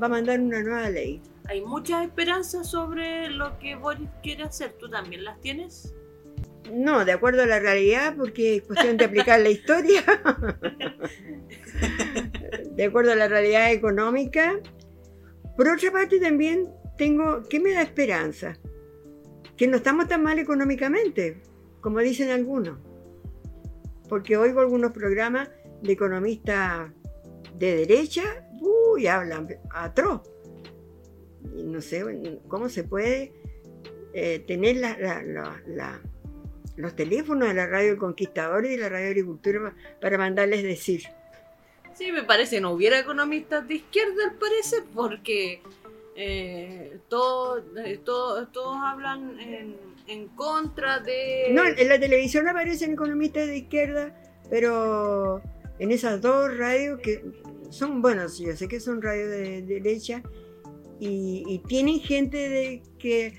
va 0.00 0.06
a 0.06 0.10
mandar 0.10 0.40
una 0.40 0.62
nueva 0.62 0.90
ley. 0.90 1.20
Hay 1.48 1.62
muchas 1.62 2.04
esperanzas 2.04 2.70
sobre 2.70 3.30
lo 3.30 3.58
que 3.58 3.74
Boris 3.74 4.08
quiere 4.22 4.44
hacer. 4.44 4.72
¿Tú 4.74 4.88
también 4.88 5.24
las 5.24 5.40
tienes? 5.40 5.94
No, 6.72 7.04
de 7.04 7.12
acuerdo 7.12 7.42
a 7.42 7.46
la 7.46 7.58
realidad, 7.58 8.14
porque 8.16 8.56
es 8.56 8.62
cuestión 8.62 8.96
de 8.96 9.06
aplicar 9.06 9.40
la 9.40 9.48
historia. 9.48 10.04
de 12.76 12.84
acuerdo 12.84 13.12
a 13.12 13.16
la 13.16 13.28
realidad 13.28 13.72
económica. 13.72 14.60
Por 15.56 15.68
otra 15.68 15.90
parte, 15.90 16.20
también 16.20 16.68
tengo, 16.98 17.44
¿qué 17.48 17.60
me 17.60 17.72
da 17.72 17.82
esperanza? 17.82 18.58
Que 19.56 19.66
no 19.66 19.78
estamos 19.78 20.08
tan 20.08 20.22
mal 20.22 20.38
económicamente, 20.38 21.40
como 21.80 22.00
dicen 22.00 22.30
algunos. 22.30 22.78
Porque 24.08 24.36
oigo 24.36 24.60
algunos 24.60 24.92
programas 24.92 25.50
de 25.82 25.92
economistas 25.92 26.92
de 27.56 27.76
derecha, 27.76 28.46
uy, 28.60 29.06
hablan 29.06 29.48
atroz. 29.70 30.22
Y 31.56 31.64
no 31.64 31.80
sé 31.80 32.04
cómo 32.48 32.68
se 32.68 32.84
puede 32.84 33.32
eh, 34.12 34.44
tener 34.46 34.76
la 34.76 36.00
los 36.78 36.94
teléfonos 36.94 37.48
de 37.48 37.54
la 37.54 37.66
radio 37.66 37.92
El 37.92 37.98
Conquistador 37.98 38.64
y 38.64 38.70
de 38.70 38.78
la 38.78 38.88
radio 38.88 39.08
Agricultura 39.08 39.74
para 40.00 40.16
mandarles 40.16 40.62
decir. 40.62 41.02
Sí, 41.92 42.12
me 42.12 42.22
parece, 42.22 42.60
no 42.60 42.70
hubiera 42.70 43.00
economistas 43.00 43.66
de 43.66 43.74
izquierda 43.74 44.24
al 44.30 44.36
parecer, 44.36 44.84
porque 44.94 45.60
eh, 46.20 46.98
todos, 47.08 47.62
eh, 47.84 48.00
todos 48.04 48.76
hablan 48.82 49.38
en, 49.38 50.28
contra 50.34 50.98
de... 50.98 51.50
No, 51.52 51.62
en 51.64 51.88
la 51.88 52.00
televisión 52.00 52.48
aparecen 52.48 52.92
economistas 52.94 53.46
de 53.46 53.58
izquierda, 53.58 54.20
pero 54.50 55.40
en 55.78 55.92
esas 55.92 56.20
dos 56.20 56.56
radios 56.56 56.98
que 57.00 57.22
son, 57.70 58.02
buenos, 58.02 58.38
yo 58.38 58.56
sé 58.56 58.66
que 58.66 58.80
son 58.80 59.00
radios 59.00 59.28
de, 59.30 59.62
derecha, 59.62 60.22
y, 60.98 61.44
y, 61.46 61.58
tienen 61.60 62.00
gente 62.00 62.36
de 62.48 62.82
que 62.98 63.34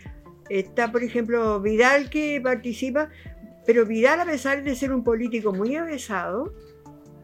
Está, 0.49 0.91
por 0.91 1.03
ejemplo, 1.03 1.61
Vidal 1.61 2.09
que 2.09 2.41
participa, 2.41 3.09
pero 3.65 3.85
Vidal, 3.85 4.19
a 4.19 4.25
pesar 4.25 4.63
de 4.63 4.75
ser 4.75 4.91
un 4.91 5.03
político 5.03 5.53
muy 5.53 5.75
avesado, 5.75 6.53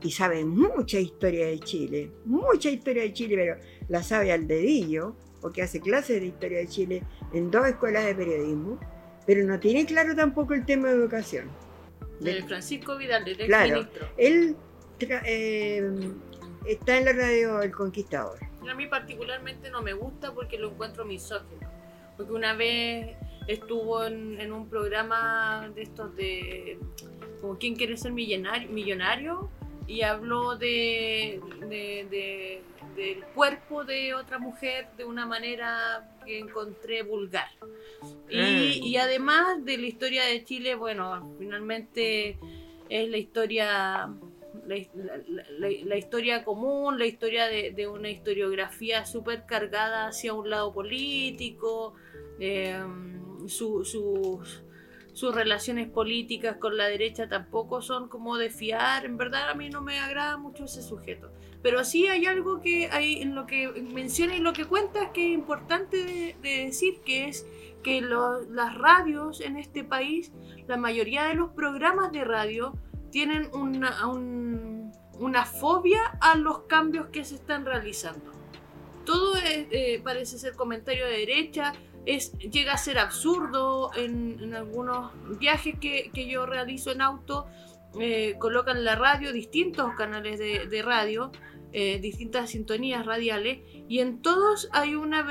y 0.04 0.12
sabe 0.12 0.46
mucha 0.46 1.00
historia 1.00 1.48
de 1.48 1.60
Chile, 1.60 2.12
mucha 2.26 2.70
historia 2.70 3.02
de 3.02 3.14
Chile, 3.14 3.36
pero 3.36 3.58
la 3.90 4.04
sabe 4.04 4.32
al 4.32 4.46
dedillo, 4.48 5.16
porque 5.46 5.62
hace 5.62 5.80
clases 5.80 6.22
de 6.22 6.26
historia 6.26 6.58
de 6.58 6.68
Chile 6.68 7.04
en 7.32 7.52
dos 7.52 7.68
escuelas 7.68 8.04
de 8.04 8.16
periodismo, 8.16 8.80
pero 9.28 9.46
no 9.46 9.60
tiene 9.60 9.86
claro 9.86 10.16
tampoco 10.16 10.56
el 10.56 10.66
tema 10.66 10.88
de 10.88 10.96
educación. 10.96 11.52
De 12.20 12.42
Francisco 12.42 12.98
Vidal, 12.98 13.24
del 13.24 13.38
claro, 13.38 13.74
ministro. 13.76 14.08
Él 14.18 14.56
eh, 15.00 15.88
está 16.66 16.98
en 16.98 17.06
la 17.06 17.14
radio 17.14 17.62
El 17.62 17.72
Conquistador. 17.72 18.40
A 18.68 18.74
mí 18.74 18.88
particularmente 18.88 19.70
no 19.70 19.84
me 19.84 19.94
gusta 19.94 20.34
porque 20.34 20.58
lo 20.58 20.72
encuentro 20.72 21.06
misógino 21.06 21.70
porque 22.18 22.32
una 22.32 22.56
vez 22.56 23.16
estuvo 23.46 24.04
en, 24.04 24.52
un 24.52 24.68
programa 24.68 25.70
de 25.76 25.84
estos 25.84 26.16
de 26.16 26.80
como 27.40 27.56
quién 27.60 27.76
quiere 27.76 27.98
ser 27.98 28.14
millonario, 28.14 28.68
millonario 28.70 29.52
y 29.88 30.02
habló 30.02 30.56
de, 30.56 31.40
del 32.96 33.24
cuerpo 33.34 33.84
de 33.84 34.14
otra 34.14 34.40
mujer 34.40 34.88
de 34.98 35.06
una 35.06 35.26
manera 35.26 36.10
que 36.26 36.40
encontré 36.40 37.04
vulgar. 37.04 37.50
Y, 38.30 38.82
y, 38.84 38.98
además 38.98 39.64
de 39.64 39.78
la 39.78 39.86
historia 39.86 40.26
de 40.26 40.44
Chile, 40.44 40.76
bueno, 40.76 41.36
finalmente 41.38 42.38
es 42.90 43.10
la 43.10 43.18
historia 43.18 44.10
la, 44.66 45.98
historia 45.98 46.44
común, 46.44 46.98
la 46.98 47.06
historia 47.06 47.48
de, 47.48 47.88
una 47.88 48.10
historiografía 48.10 49.06
súper 49.06 49.46
cargada 49.46 50.08
hacia 50.08 50.34
un 50.34 50.50
lado 50.50 50.74
político, 50.74 51.94
em, 52.40 53.48
sus 53.48 54.64
relaciones 55.34 55.90
políticas 55.90 56.58
con 56.58 56.76
la 56.76 56.88
derecha 56.88 57.30
tampoco 57.30 57.82
son 57.82 58.10
como 58.10 58.38
de 58.38 58.50
fiar, 58.50 59.06
en 59.06 59.16
verdad 59.16 59.50
a 59.50 59.54
mí 59.54 59.70
no 59.70 59.82
me 59.82 59.98
agrada 59.98 60.36
mucho 60.38 60.66
ese 60.66 60.82
sujeto. 60.82 61.32
Pero 61.62 61.84
sí 61.86 62.08
hay 62.08 62.26
algo 62.26 62.62
que 62.62 62.90
hay 62.92 63.22
en 63.22 63.34
lo 63.34 63.46
que 63.46 63.70
menciona 63.94 64.36
y 64.36 64.40
lo 64.40 64.52
que 64.52 64.66
cuenta 64.66 65.14
que 65.14 65.28
es 65.28 65.34
importante 65.34 66.04
de, 66.04 66.36
decir 66.42 67.00
que 67.06 67.30
es 67.30 67.48
que 67.82 68.02
las 68.02 68.78
radios 68.78 69.40
en 69.40 69.58
este 69.58 69.84
país, 69.84 70.34
la 70.68 70.76
mayoría 70.76 71.24
de 71.24 71.36
los 71.36 71.52
programas 71.52 72.12
de 72.12 72.26
radio 72.26 72.74
tienen 73.10 73.50
una, 73.54 74.06
una 74.08 75.46
fobia 75.46 76.02
a 76.20 76.36
los 76.36 76.64
cambios 76.64 77.08
que 77.08 77.24
se 77.24 77.36
están 77.36 77.66
realizando. 77.66 78.32
Todo 79.06 79.36
eh, 79.38 80.02
parece 80.04 80.38
ser 80.38 80.56
comentario 80.56 81.06
de 81.06 81.20
derecha, 81.20 81.74
es, 82.06 82.32
llega 82.40 82.74
a 82.74 82.78
ser 82.78 83.00
absurdo 83.00 83.92
en, 83.96 84.54
algunos 84.54 85.12
viajes 85.40 85.76
que, 85.80 86.12
yo 86.30 86.46
realizo 86.46 86.92
en 86.92 87.02
auto. 87.02 87.48
Eh, 88.00 88.36
colocan 88.40 88.84
la 88.84 88.96
radio, 88.96 89.32
distintos 89.32 89.94
canales 89.96 90.38
de, 90.38 90.82
radio, 90.82 91.32
eh, 91.72 92.00
distintas 92.00 92.50
sintonías 92.50 93.06
radiales, 93.06 93.60
y 93.88 94.00
en 94.00 94.22
todos 94.22 94.70
hay, 94.74 94.96
una 94.96 95.26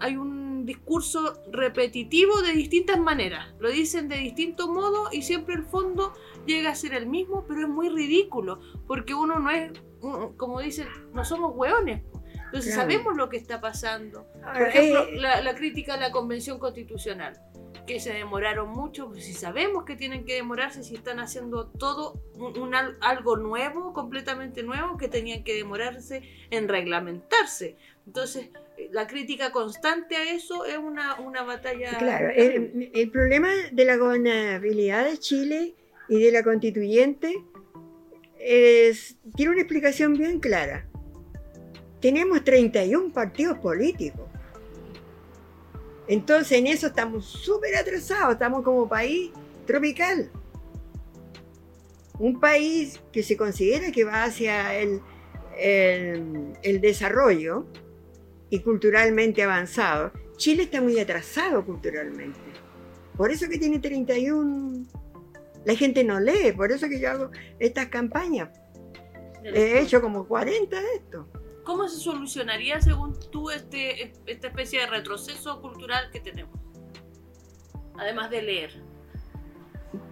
hay 0.00 0.16
un 0.16 0.66
discurso 0.66 1.40
repetitivo 1.50 2.42
de 2.42 2.52
distintas 2.52 2.98
maneras. 2.98 3.54
Lo 3.60 3.70
dicen 3.70 4.08
de 4.08 4.18
distinto 4.18 4.68
modo 4.68 5.08
y 5.10 5.22
siempre 5.22 5.54
el 5.54 5.64
fondo 5.64 6.12
llega 6.46 6.70
a 6.70 6.74
ser 6.74 6.92
el 6.92 7.06
mismo, 7.06 7.46
pero 7.48 7.62
es 7.62 7.68
muy 7.68 7.88
ridículo, 7.88 8.60
porque 8.86 9.14
uno 9.14 9.38
no 9.38 9.50
es, 9.50 9.72
como 10.36 10.60
dicen, 10.60 10.88
no 11.14 11.24
somos 11.24 11.52
hueones. 11.54 12.02
Entonces 12.46 12.74
Claro. 12.74 12.90
sabemos 12.90 13.16
lo 13.16 13.28
que 13.28 13.36
está 13.36 13.60
pasando. 13.60 14.26
Por 14.42 14.62
ejemplo, 14.68 15.04
eh, 15.08 15.16
la, 15.20 15.40
la 15.42 15.54
crítica 15.54 15.94
a 15.94 15.96
la 15.98 16.10
convención 16.10 16.58
constitucional, 16.58 17.38
que 17.86 18.00
se 18.00 18.12
demoraron 18.12 18.70
mucho, 18.70 19.08
pues 19.08 19.24
si 19.24 19.32
sabemos 19.32 19.84
que 19.84 19.94
tienen 19.96 20.24
que 20.24 20.34
demorarse, 20.34 20.82
si 20.82 20.94
están 20.96 21.20
haciendo 21.20 21.66
todo 21.68 22.20
un, 22.34 22.58
un 22.58 22.74
al- 22.74 22.96
algo 23.00 23.36
nuevo, 23.36 23.92
completamente 23.92 24.62
nuevo, 24.62 24.96
que 24.96 25.08
tenían 25.08 25.44
que 25.44 25.54
demorarse 25.54 26.22
en 26.50 26.68
reglamentarse. 26.68 27.76
Entonces, 28.06 28.48
eh, 28.76 28.88
la 28.92 29.06
crítica 29.06 29.50
constante 29.52 30.16
a 30.16 30.32
eso 30.32 30.64
es 30.64 30.78
una, 30.78 31.14
una 31.20 31.42
batalla. 31.42 31.96
Claro, 31.98 32.28
el, 32.34 32.90
el 32.94 33.10
problema 33.10 33.50
de 33.72 33.84
la 33.84 33.96
gobernabilidad 33.96 35.04
de 35.04 35.18
Chile 35.18 35.74
y 36.08 36.22
de 36.22 36.32
la 36.32 36.42
constituyente 36.42 37.42
es- 38.38 39.16
tiene 39.36 39.52
una 39.52 39.60
explicación 39.60 40.14
bien 40.14 40.40
clara. 40.40 40.86
Tenemos 42.00 42.44
31 42.44 43.12
partidos 43.12 43.58
políticos. 43.58 44.26
Entonces 46.08 46.58
en 46.58 46.66
eso 46.68 46.88
estamos 46.88 47.24
súper 47.26 47.76
atrasados, 47.76 48.34
estamos 48.34 48.62
como 48.62 48.88
país 48.88 49.30
tropical. 49.66 50.30
Un 52.18 52.38
país 52.40 53.00
que 53.12 53.22
se 53.22 53.36
considera 53.36 53.90
que 53.92 54.04
va 54.04 54.24
hacia 54.24 54.74
el, 54.78 55.00
el- 55.58 56.52
el 56.62 56.80
desarrollo 56.80 57.66
y 58.50 58.60
culturalmente 58.60 59.42
avanzado. 59.42 60.12
Chile 60.36 60.64
está 60.64 60.80
muy 60.80 60.98
atrasado 61.00 61.64
culturalmente. 61.64 62.38
Por 63.16 63.30
eso 63.30 63.48
que 63.48 63.58
tiene 63.58 63.78
31... 63.78 64.86
La 65.64 65.74
gente 65.74 66.04
no 66.04 66.20
lee, 66.20 66.52
por 66.56 66.70
eso 66.70 66.88
que 66.88 67.00
yo 67.00 67.10
hago 67.10 67.30
estas 67.58 67.86
campañas. 67.86 68.50
He 69.42 69.80
hecho 69.80 70.00
como 70.00 70.26
40 70.28 70.80
de 70.80 70.94
esto. 70.94 71.28
¿Cómo 71.66 71.88
se 71.88 71.98
solucionaría, 71.98 72.80
según 72.80 73.18
tú, 73.30 73.50
este, 73.50 74.12
esta 74.26 74.46
especie 74.46 74.82
de 74.82 74.86
retroceso 74.86 75.60
cultural 75.60 76.10
que 76.12 76.20
tenemos? 76.20 76.56
Además 77.98 78.30
de 78.30 78.42
leer. 78.42 78.82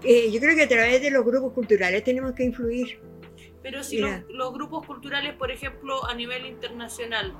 Eh, 0.02 0.32
yo 0.32 0.40
creo 0.40 0.56
que 0.56 0.64
a 0.64 0.68
través 0.68 1.00
de 1.00 1.12
los 1.12 1.24
grupos 1.24 1.52
culturales 1.52 2.02
tenemos 2.02 2.32
que 2.32 2.42
influir. 2.42 3.00
Pero 3.62 3.84
si 3.84 3.98
los, 3.98 4.52
grupos 4.52 4.84
culturales, 4.84 5.34
por 5.34 5.52
ejemplo, 5.52 6.04
a 6.04 6.14
nivel 6.14 6.44
internacional, 6.44 7.32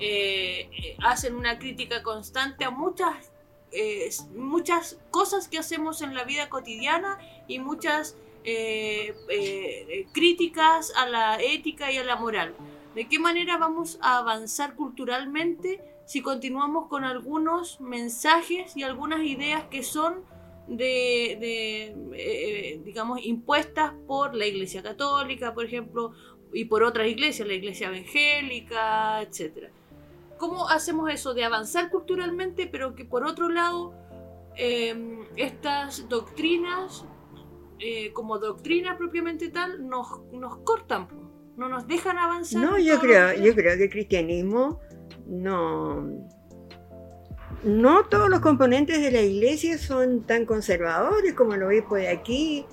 eh, 0.00 0.68
eh, 0.72 0.96
hacen 1.04 1.36
una 1.36 1.60
crítica 1.60 2.02
constante 2.02 2.64
a 2.64 2.70
muchas, 2.70 3.30
eh, 3.70 4.10
muchas 4.34 4.98
cosas 5.12 5.46
que 5.46 5.58
hacemos 5.58 6.02
en 6.02 6.14
la 6.14 6.24
vida 6.24 6.48
cotidiana 6.48 7.18
y 7.46 7.60
muchas 7.60 8.16
eh, 8.42 9.14
eh, 9.28 9.86
eh, 9.88 10.06
críticas 10.14 10.94
a 10.96 11.06
la 11.06 11.38
ética 11.42 11.92
y 11.92 11.98
a 11.98 12.04
la 12.04 12.16
moral. 12.16 12.54
¿De 12.94 13.08
qué 13.08 13.18
manera 13.18 13.56
vamos 13.56 13.98
a 14.02 14.18
avanzar 14.18 14.74
culturalmente 14.74 15.80
si 16.06 16.22
continuamos 16.22 16.88
con 16.88 17.04
algunos 17.04 17.80
mensajes 17.80 18.76
y 18.76 18.82
algunas 18.82 19.22
ideas 19.22 19.64
que 19.70 19.84
son 19.84 20.24
de, 20.66 21.36
de, 21.40 21.94
eh, 22.14 22.80
digamos, 22.84 23.20
impuestas 23.24 23.92
por 24.06 24.34
la 24.34 24.46
Iglesia 24.46 24.82
Católica, 24.82 25.54
por 25.54 25.64
ejemplo, 25.64 26.12
y 26.52 26.64
por 26.64 26.82
otras 26.82 27.06
iglesias, 27.06 27.46
la 27.46 27.54
Iglesia 27.54 27.88
Evangélica, 27.88 29.22
etcétera. 29.22 29.70
¿Cómo 30.38 30.68
hacemos 30.68 31.10
eso 31.10 31.34
de 31.34 31.44
avanzar 31.44 31.90
culturalmente, 31.90 32.66
pero 32.66 32.94
que 32.94 33.04
por 33.04 33.24
otro 33.24 33.48
lado 33.48 33.94
eh, 34.56 35.26
estas 35.36 36.08
doctrinas, 36.08 37.04
eh, 37.78 38.12
como 38.12 38.38
doctrina 38.38 38.96
propiamente 38.96 39.48
tal, 39.48 39.86
nos, 39.88 40.08
nos 40.32 40.56
cortan? 40.58 41.08
No 41.60 41.68
nos 41.68 41.86
dejan 41.86 42.16
avanzar? 42.16 42.62
No, 42.62 42.78
yo 42.78 42.98
creo, 42.98 43.34
que 43.34 43.42
yo 43.42 43.54
creo 43.54 43.76
que 43.76 43.84
el 43.84 43.90
cristianismo 43.90 44.80
no. 45.26 46.26
No 47.62 48.04
todos 48.06 48.30
los 48.30 48.40
componentes 48.40 49.02
de 49.02 49.10
la 49.10 49.20
iglesia 49.20 49.76
son 49.76 50.26
tan 50.26 50.46
conservadores 50.46 51.34
como 51.34 51.52
el 51.52 51.62
obispo 51.62 51.96
de 51.96 52.08
aquí. 52.08 52.64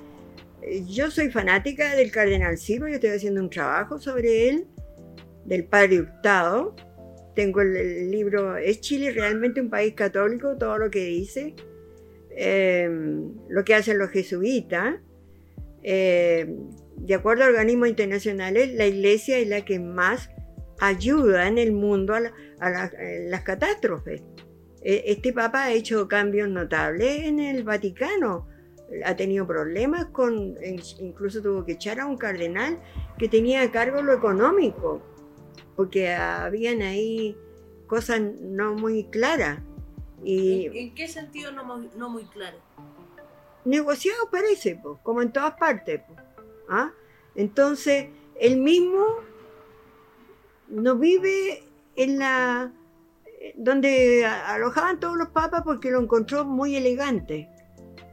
Yo 0.88 1.12
soy 1.12 1.30
fanática 1.30 1.96
del 1.96 2.12
cardenal 2.12 2.58
Silva, 2.58 2.88
yo 2.88 2.96
estoy 2.96 3.10
haciendo 3.10 3.42
un 3.42 3.50
trabajo 3.50 4.00
sobre 4.00 4.48
él, 4.50 4.68
del 5.44 5.66
padre 5.66 6.00
Hurtado. 6.00 6.74
Tengo 7.36 7.60
el, 7.60 7.76
el 7.76 8.10
libro, 8.10 8.56
¿es 8.56 8.80
Chile 8.80 9.12
realmente 9.12 9.60
un 9.60 9.70
país 9.70 9.94
católico? 9.96 10.56
Todo 10.58 10.78
lo 10.78 10.90
que 10.90 11.04
dice, 11.04 11.54
Eh, 12.40 12.88
lo 13.50 13.64
que 13.66 13.74
hacen 13.76 13.98
los 13.98 14.12
jesuitas. 14.12 14.96
Eh, 15.84 16.46
de 16.98 17.14
acuerdo 17.16 17.44
a 17.44 17.48
organismos 17.48 17.88
internacionales, 17.90 18.74
la 18.74 18.86
iglesia 18.86 19.38
es 19.38 19.48
la 19.48 19.64
que 19.64 19.80
más 19.80 20.30
ayuda 20.80 21.48
en 21.48 21.58
el 21.58 21.72
mundo 21.72 22.14
a, 22.14 22.20
la- 22.20 22.34
a 22.60 22.70
la- 22.70 22.84
a 22.84 22.92
las 23.30 23.42
catástrofes. 23.44 24.22
Eh, 24.82 25.04
Este 25.08 25.34
papa 25.34 25.64
ha 25.66 25.72
hecho 25.72 26.08
cambios 26.08 26.50
notables 26.50 27.24
en 27.24 27.40
el 27.40 27.64
Vaticano. 27.64 28.48
Ha 29.04 29.16
tenido 29.16 29.46
problemas 29.46 30.06
con, 30.08 30.56
incluso 31.00 31.42
tuvo 31.42 31.66
que 31.66 31.74
echar 31.74 32.00
a 32.00 32.06
un 32.06 32.18
cardenal 32.18 32.80
que 33.18 33.28
tenía 33.28 33.62
a 33.62 33.72
cargo 33.72 34.02
lo 34.02 34.14
económico, 34.14 35.02
porque 35.76 36.14
habían 36.14 36.82
ahí 36.82 37.36
cosas 37.88 38.22
no 38.42 38.76
muy 38.76 39.06
claras. 39.10 39.60
Y 40.24 40.68
¿En, 40.68 40.78
en 40.78 40.96
qué 40.96 41.08
sentido 41.08 41.52
no, 41.52 41.64
muy- 41.66 41.90
no 41.98 42.10
muy 42.10 42.24
claro? 42.26 42.58
negociado 43.66 44.30
parece, 44.32 44.76
po, 44.78 45.00
como 45.04 45.22
en 45.22 45.32
todas 45.34 45.54
partes. 45.56 46.00
po, 46.08 46.16
¿ah? 46.70 46.92
Entonces, 47.36 48.08
él 48.40 48.58
mismo 48.58 49.06
no 50.68 50.96
vive 50.96 51.64
en 51.96 52.20
la 52.20 52.72
donde 53.56 54.26
alojaban 54.26 55.00
todos 55.00 55.18
los 55.18 55.30
papas 55.30 55.62
porque 55.64 55.92
lo 55.92 56.02
encontró 56.02 56.46
muy 56.46 56.76
elegante. 56.76 57.50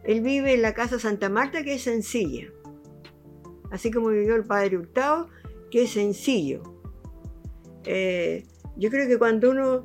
Él 0.04 0.20
vive 0.20 0.54
en 0.54 0.62
la 0.62 0.74
casa 0.74 0.98
Santa 0.98 1.28
Marta, 1.28 1.62
que 1.62 1.74
es 1.74 1.82
sencilla. 1.82 2.48
Así 3.70 3.90
como 3.90 4.08
vivió 4.08 4.36
el 4.36 4.44
padre 4.44 4.76
Hurtado, 4.76 5.28
que 5.70 5.84
es 5.84 5.90
sencillo. 5.92 6.62
Eh, 7.84 8.44
yo 8.76 8.90
creo 8.90 9.08
que 9.08 9.18
cuando 9.18 9.50
uno 9.50 9.82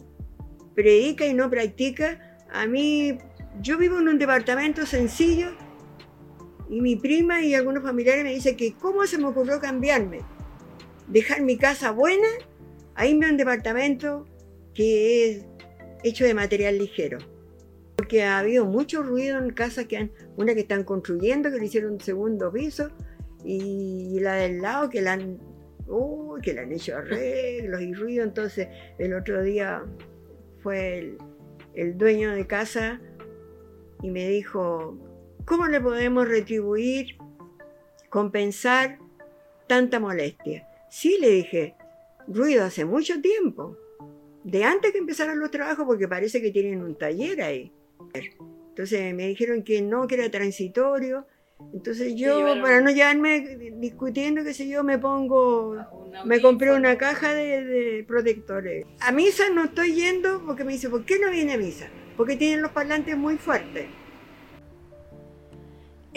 predica 0.76 1.26
y 1.26 1.34
no 1.34 1.50
practica, 1.50 2.38
a 2.52 2.66
mí, 2.68 3.18
yo 3.62 3.78
vivo 3.78 4.00
en 4.00 4.10
un 4.10 4.20
departamento 4.20 4.86
sencillo 4.86 5.52
y 6.70 6.82
mi 6.82 6.96
prima 6.96 7.42
y 7.42 7.56
algunos 7.56 7.84
familiares 7.84 8.24
me 8.24 8.34
dicen 8.34 8.56
que 8.56 8.74
cómo 8.74 9.06
se 9.08 9.18
me 9.18 9.26
ocurrió 9.26 9.60
cambiarme, 9.60 10.20
dejar 11.08 11.42
mi 11.42 11.58
casa 11.58 11.92
buena, 11.92 12.28
a 12.94 13.08
irme 13.08 13.26
a 13.26 13.32
un 13.32 13.38
departamento 13.38 14.26
que 14.74 15.30
es 15.30 15.46
hecho 16.04 16.26
de 16.26 16.34
material 16.34 16.78
ligero. 16.78 17.18
Porque 17.96 18.24
ha 18.24 18.40
habido 18.40 18.66
mucho 18.66 19.02
ruido 19.02 19.40
en 19.40 19.52
casas 19.52 19.86
que 19.86 19.98
han, 19.98 20.12
una 20.38 20.54
que 20.54 20.62
están 20.62 20.84
construyendo, 20.84 21.52
que 21.52 21.58
le 21.58 21.66
hicieron 21.66 21.94
un 21.94 22.00
segundo 22.00 22.52
piso, 22.52 22.90
y 23.44 24.20
la 24.20 24.36
del 24.36 24.62
lado 24.62 24.90
que 24.90 25.02
la 25.02 25.14
han, 25.14 25.40
uy, 25.88 26.40
que 26.42 26.54
le 26.54 26.62
han 26.62 26.72
hecho 26.72 26.98
arreglos 26.98 27.82
y 27.82 27.94
ruido. 27.94 28.24
Entonces, 28.24 28.68
el 29.00 29.14
otro 29.14 29.42
día 29.42 29.84
fue 30.62 31.18
el 31.74 31.98
dueño 31.98 32.32
de 32.32 32.46
casa 32.46 33.02
y 34.02 34.12
me 34.12 34.28
dijo, 34.30 34.98
¿cómo 35.50 35.68
le 35.68 35.82
podemos 35.82 36.28
retribuir, 36.28 37.18
compensar 38.10 39.00
tanta 39.66 40.00
molestia? 40.00 40.68
Sí, 40.92 41.18
le 41.20 41.30
dije, 41.32 41.76
ruido 42.28 42.64
hace 42.64 42.86
mucho 42.86 43.20
tiempo, 43.20 43.76
de 44.44 44.64
antes 44.64 44.92
que 44.92 45.00
empezaran 45.00 45.40
los 45.40 45.50
trabajos, 45.50 45.86
porque 45.88 46.08
parece 46.08 46.40
que 46.40 46.52
tienen 46.52 46.84
un 46.84 46.96
taller 46.96 47.42
ahí. 47.42 47.74
Entonces 48.70 49.14
me 49.16 49.28
dijeron 49.28 49.64
que 49.64 49.82
no, 49.82 50.06
que 50.06 50.16
era 50.16 50.30
transitorio. 50.30 51.26
Entonces 51.74 52.14
yo, 52.16 52.56
para 52.62 52.80
no 52.80 52.92
llevarme 52.92 53.42
discutiendo, 53.78 54.44
qué 54.44 54.54
sé 54.54 54.68
yo, 54.68 54.84
me 54.84 55.00
pongo 55.00 55.76
me 56.26 56.42
compré 56.42 56.74
una 56.74 56.98
caja 56.98 57.34
de, 57.34 57.66
de 57.66 58.04
protectores. 58.04 58.86
A 59.02 59.12
misa 59.12 59.50
no 59.50 59.66
estoy 59.66 59.94
yendo 59.94 60.44
porque 60.46 60.64
me 60.64 60.74
dice, 60.74 60.90
¿por 60.90 61.06
qué 61.06 61.20
no 61.20 61.32
viene 61.32 61.54
a 61.54 61.58
misa? 61.58 61.90
Porque 62.16 62.36
tienen 62.36 62.62
los 62.62 62.72
parlantes 62.72 63.18
muy 63.18 63.38
fuertes. 63.38 63.88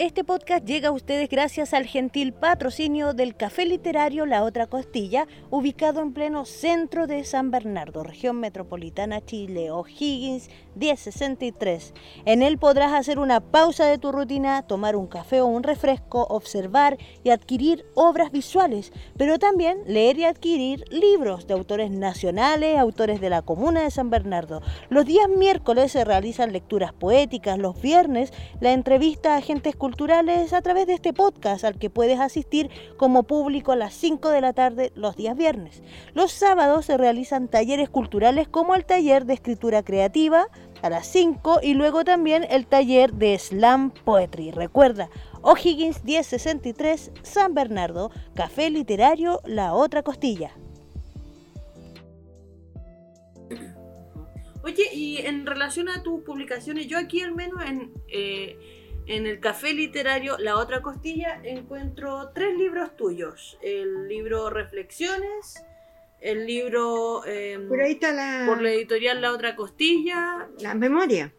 Este 0.03 0.25
podcast 0.25 0.65
llega 0.65 0.89
a 0.89 0.91
ustedes 0.91 1.29
gracias 1.29 1.73
al 1.73 1.85
gentil 1.85 2.33
patrocinio 2.33 3.13
del 3.13 3.37
Café 3.37 3.65
Literario 3.65 4.25
La 4.25 4.43
Otra 4.43 4.67
Costilla, 4.67 5.27
ubicado 5.49 6.01
en 6.01 6.11
pleno 6.11 6.43
centro 6.43 7.07
de 7.07 7.23
San 7.23 7.51
Bernardo, 7.51 8.03
región 8.03 8.37
metropolitana 8.41 9.23
Chile, 9.23 9.71
O'Higgins 9.71 10.49
1063. 10.75 11.93
En 12.25 12.41
él 12.41 12.57
podrás 12.57 12.91
hacer 12.91 13.17
una 13.17 13.39
pausa 13.39 13.85
de 13.85 13.97
tu 13.97 14.11
rutina, 14.11 14.63
tomar 14.63 14.97
un 14.97 15.07
café 15.07 15.39
o 15.39 15.45
un 15.45 15.63
refresco, 15.63 16.27
observar 16.29 16.97
y 17.23 17.29
adquirir 17.29 17.85
obras 17.95 18.33
visuales, 18.33 18.91
pero 19.17 19.39
también 19.39 19.83
leer 19.85 20.17
y 20.17 20.25
adquirir 20.25 20.83
libros 20.91 21.47
de 21.47 21.53
autores 21.53 21.91
nacionales, 21.91 22.77
autores 22.77 23.21
de 23.21 23.29
la 23.29 23.41
comuna 23.41 23.83
de 23.83 23.91
San 23.91 24.09
Bernardo. 24.09 24.61
Los 24.89 25.05
días 25.05 25.29
miércoles 25.29 25.93
se 25.93 26.03
realizan 26.03 26.51
lecturas 26.51 26.91
poéticas, 26.91 27.57
los 27.57 27.81
viernes 27.81 28.33
la 28.59 28.73
entrevista 28.73 29.35
a 29.35 29.37
agentes 29.37 29.77
culturales 29.77 29.92
a 29.93 30.61
través 30.61 30.87
de 30.87 30.93
este 30.93 31.13
podcast 31.13 31.63
al 31.63 31.77
que 31.77 31.89
puedes 31.89 32.19
asistir 32.19 32.69
como 32.97 33.23
público 33.23 33.71
a 33.71 33.75
las 33.75 33.93
5 33.93 34.29
de 34.29 34.41
la 34.41 34.51
tarde 34.51 34.91
los 34.95 35.15
días 35.15 35.37
viernes. 35.37 35.83
Los 36.13 36.31
sábados 36.31 36.85
se 36.85 36.97
realizan 36.97 37.47
talleres 37.47 37.89
culturales 37.89 38.47
como 38.47 38.73
el 38.73 38.85
taller 38.85 39.25
de 39.25 39.35
escritura 39.35 39.83
creativa 39.83 40.47
a 40.81 40.89
las 40.89 41.07
5 41.07 41.59
y 41.61 41.75
luego 41.75 42.03
también 42.03 42.45
el 42.49 42.65
taller 42.65 43.13
de 43.13 43.37
slam 43.37 43.91
poetry. 43.91 44.51
Recuerda, 44.51 45.09
O'Higgins 45.41 46.03
1063 46.03 47.11
San 47.21 47.53
Bernardo, 47.53 48.11
Café 48.33 48.71
Literario 48.71 49.41
La 49.45 49.73
Otra 49.73 50.01
Costilla. 50.01 50.51
Oye, 54.63 54.83
y 54.93 55.17
en 55.17 55.45
relación 55.45 55.87
a 55.89 56.01
tus 56.03 56.23
publicaciones, 56.23 56.87
yo 56.87 56.97
aquí 56.97 57.21
al 57.21 57.35
menos 57.35 57.63
en, 57.63 57.91
eh, 58.07 58.82
en 59.07 59.27
el 59.27 59.39
Café 59.39 59.73
Literario 59.73 60.37
La 60.37 60.57
Otra 60.57 60.81
Costilla 60.81 61.41
encuentro 61.43 62.31
tres 62.33 62.57
libros 62.57 62.95
tuyos. 62.95 63.57
El 63.61 64.07
libro 64.07 64.49
Reflexiones, 64.49 65.63
el 66.21 66.45
libro 66.45 67.25
em, 67.25 67.67
Por 67.67 67.81
ahí 67.81 67.93
está 67.93 68.11
la, 68.11 68.45
por 68.47 68.61
la 68.61 68.71
editorial 68.71 69.21
La 69.21 69.31
Otra 69.31 69.55
Costilla, 69.55 70.47
la 70.59 70.73
memoria. 70.73 71.33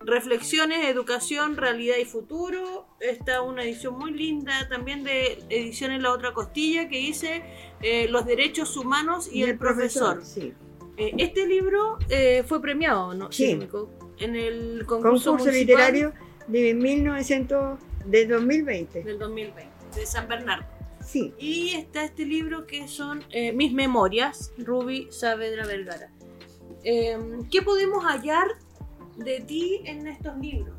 Reflexiones, 0.00 0.86
Educación, 0.86 1.56
Realidad 1.56 1.96
y 2.00 2.04
Futuro. 2.04 2.86
Está 3.00 3.42
una 3.42 3.64
edición 3.64 3.98
muy 3.98 4.12
linda 4.12 4.68
también 4.68 5.02
de 5.02 5.42
Ediciones 5.48 6.00
La 6.02 6.12
Otra 6.12 6.32
Costilla 6.34 6.88
que 6.88 6.98
dice 6.98 7.42
eh, 7.82 8.06
Los 8.08 8.24
Derechos 8.24 8.76
Humanos 8.76 9.28
y, 9.32 9.42
el, 9.42 9.58
profesor. 9.58 10.24
sí. 10.24 10.54
Eh, 10.96 11.14
este 11.18 11.46
libro 11.46 11.96
eh, 12.08 12.42
fue 12.44 12.60
premiado, 12.60 13.14
¿no? 13.14 13.30
Sí. 13.30 13.58
en 14.18 14.34
el 14.34 14.84
concurso, 14.84 15.30
Concurso 15.30 15.52
literario 15.52 16.12
de 16.48 16.74
1900, 16.74 17.78
de 18.06 18.26
2020. 18.26 19.02
del 19.04 19.18
2020 19.18 19.68
de 19.94 20.06
San 20.06 20.28
Bernardo. 20.28 20.66
Sí. 21.04 21.32
Y 21.38 21.70
está 21.74 22.04
este 22.04 22.24
libro 22.26 22.66
que 22.66 22.86
son 22.88 23.24
eh, 23.30 23.52
Mis 23.52 23.72
Memorias, 23.72 24.52
Ruby 24.58 25.08
Saavedra 25.10 25.66
Vergara. 25.66 26.10
Eh, 26.84 27.16
¿Qué 27.50 27.62
podemos 27.62 28.04
hallar 28.04 28.46
de 29.16 29.40
ti 29.40 29.80
en 29.84 30.06
estos 30.06 30.36
libros? 30.38 30.76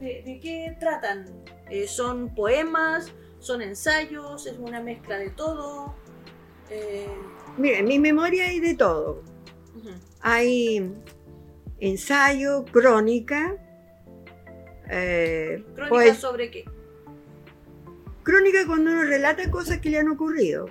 ¿De, 0.00 0.22
de 0.24 0.40
qué 0.40 0.76
tratan? 0.78 1.26
Eh, 1.70 1.86
¿Son 1.88 2.34
poemas? 2.34 3.10
¿Son 3.40 3.60
ensayos? 3.62 4.46
¿Es 4.46 4.56
una 4.58 4.80
mezcla 4.80 5.18
de 5.18 5.30
todo? 5.30 5.94
Eh, 6.70 7.06
Mira, 7.58 7.78
en 7.78 7.86
mi 7.86 7.98
memoria 7.98 8.46
hay 8.46 8.60
de 8.60 8.74
todo. 8.74 9.22
ujú. 9.76 9.90
Hay 10.20 10.90
ensayo, 11.80 12.64
crónica, 12.70 13.56
eh, 14.90 15.62
¿Crónicas 15.74 15.88
pues, 15.90 16.18
sobre 16.18 16.50
qué? 16.50 16.64
crónica 18.22 18.66
cuando 18.66 18.90
uno 18.90 19.02
relata 19.02 19.50
cosas 19.50 19.78
que 19.80 19.90
le 19.90 19.98
han 19.98 20.08
ocurrido. 20.08 20.68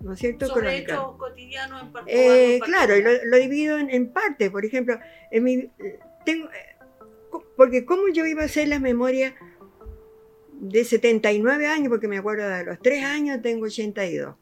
¿no 0.00 0.12
es 0.12 0.20
cierto? 0.20 0.46
Sobre 0.46 0.60
Crónica. 0.84 0.92
hechos 0.94 1.16
cotidianos 1.16 1.82
en 1.82 1.92
par- 1.92 2.02
o 2.04 2.06
Eh, 2.06 2.60
claro, 2.64 2.88
particular. 2.94 3.20
lo, 3.24 3.30
lo 3.30 3.36
divido 3.38 3.78
en, 3.78 3.90
en 3.90 4.12
partes. 4.12 4.48
Por 4.50 4.64
ejemplo, 4.64 4.98
en 5.32 5.42
mi, 5.42 5.70
tengo, 6.24 6.46
eh, 6.46 6.76
porque 7.56 7.84
cómo 7.84 8.04
yo 8.08 8.24
iba 8.24 8.42
a 8.42 8.46
hacer 8.46 8.68
las 8.68 8.80
memorias 8.80 9.34
de 10.52 10.84
79 10.84 11.66
años, 11.66 11.88
porque 11.88 12.06
me 12.08 12.16
acuerdo 12.18 12.48
de 12.48 12.64
los 12.64 12.78
3 12.80 13.04
años, 13.04 13.42
tengo 13.42 13.66
82. 13.66 14.36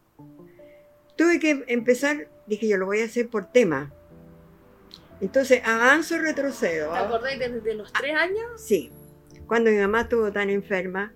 Tuve 1.16 1.40
que 1.40 1.64
empezar, 1.68 2.28
dije 2.46 2.68
yo 2.68 2.76
lo 2.76 2.84
voy 2.86 3.00
a 3.00 3.06
hacer 3.06 3.28
por 3.28 3.46
tema. 3.50 3.92
Entonces, 5.22 5.62
avanzo, 5.64 6.18
retrocedo. 6.18 6.92
¿Te 6.92 6.98
acordáis 6.98 7.38
desde 7.38 7.60
de 7.62 7.74
los 7.74 7.90
tres 7.94 8.14
años? 8.14 8.60
Sí, 8.62 8.90
cuando 9.46 9.70
mi 9.70 9.78
mamá 9.78 10.02
estuvo 10.02 10.32
tan 10.32 10.50
enferma, 10.50 11.12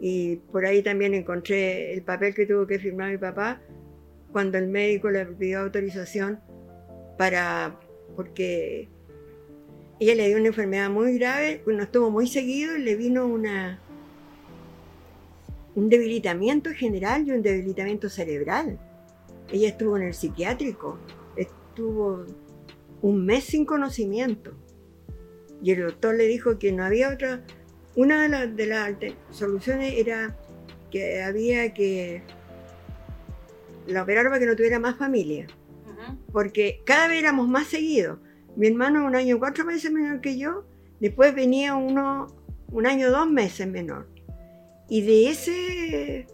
y 0.00 0.36
por 0.36 0.66
ahí 0.66 0.82
también 0.82 1.14
encontré 1.14 1.94
el 1.94 2.02
papel 2.02 2.34
que 2.34 2.46
tuvo 2.46 2.66
que 2.66 2.78
firmar 2.78 3.10
mi 3.10 3.18
papá 3.18 3.62
cuando 4.32 4.58
el 4.58 4.68
médico 4.68 5.10
le 5.10 5.24
pidió 5.26 5.60
autorización 5.60 6.40
para 7.16 7.78
porque 8.16 8.88
ella 10.00 10.14
le 10.14 10.28
dio 10.28 10.36
una 10.36 10.48
enfermedad 10.48 10.90
muy 10.90 11.18
grave, 11.18 11.62
no 11.66 11.82
estuvo 11.82 12.10
muy 12.10 12.26
seguido 12.26 12.76
y 12.76 12.82
le 12.82 12.96
vino 12.96 13.26
una 13.26 13.80
un 15.74 15.88
debilitamiento 15.88 16.70
general 16.70 17.26
y 17.26 17.32
un 17.32 17.42
debilitamiento 17.42 18.08
cerebral. 18.08 18.78
Ella 19.50 19.68
estuvo 19.68 19.96
en 19.96 20.04
el 20.04 20.14
psiquiátrico, 20.14 20.98
estuvo 21.36 22.24
un 23.02 23.24
mes 23.24 23.44
sin 23.44 23.64
conocimiento. 23.64 24.52
Y 25.64 25.70
el 25.70 25.80
doctor 25.80 26.14
le 26.14 26.26
dijo 26.26 26.58
que 26.58 26.70
no 26.72 26.84
había 26.84 27.08
otra 27.08 27.42
una 27.96 28.22
de, 28.22 28.28
las- 28.28 28.54
de 28.54 28.66
las 28.66 28.86
alter- 28.86 29.16
soluciones 29.30 29.94
era 29.96 30.36
que 30.90 31.22
había 31.22 31.72
que 31.72 32.22
la 33.86 34.02
operar 34.02 34.26
para 34.26 34.38
que 34.38 34.46
no 34.46 34.56
tuviera 34.56 34.78
más 34.78 34.96
familia, 34.96 35.46
porque 36.32 36.82
cada 36.84 37.08
vez 37.08 37.18
éramos 37.18 37.48
más 37.48 37.66
seguidos. 37.68 38.18
Mi 38.56 38.66
hermano 38.68 39.06
un 39.06 39.16
año 39.16 39.38
cuatro 39.38 39.64
meses 39.64 39.90
menor 39.90 40.20
que 40.20 40.38
yo, 40.38 40.64
después 41.00 41.34
venía 41.34 41.74
uno 41.74 42.26
un 42.70 42.86
año 42.86 43.10
dos 43.10 43.28
meses 43.30 43.66
menor. 43.66 44.06
Y 44.90 45.00
de 45.02 45.28
ese, 45.30 46.26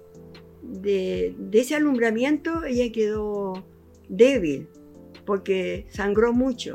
de, 0.62 1.34
de 1.38 1.60
ese 1.60 1.76
alumbramiento 1.76 2.64
ella 2.64 2.90
quedó 2.92 3.64
débil, 4.08 4.68
porque 5.24 5.86
sangró 5.90 6.32
mucho 6.32 6.74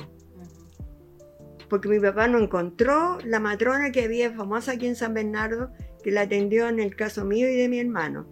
porque 1.69 1.87
mi 1.87 1.99
papá 1.99 2.27
no 2.27 2.39
encontró 2.39 3.17
la 3.23 3.39
matrona 3.39 3.91
que 3.91 4.03
había 4.03 4.31
famosa 4.31 4.73
aquí 4.73 4.87
en 4.87 4.95
San 4.95 5.13
Bernardo, 5.13 5.71
que 6.03 6.11
la 6.11 6.21
atendió 6.21 6.67
en 6.67 6.79
el 6.79 6.95
caso 6.95 7.25
mío 7.25 7.49
y 7.49 7.55
de 7.55 7.67
mi 7.67 7.79
hermano. 7.79 8.27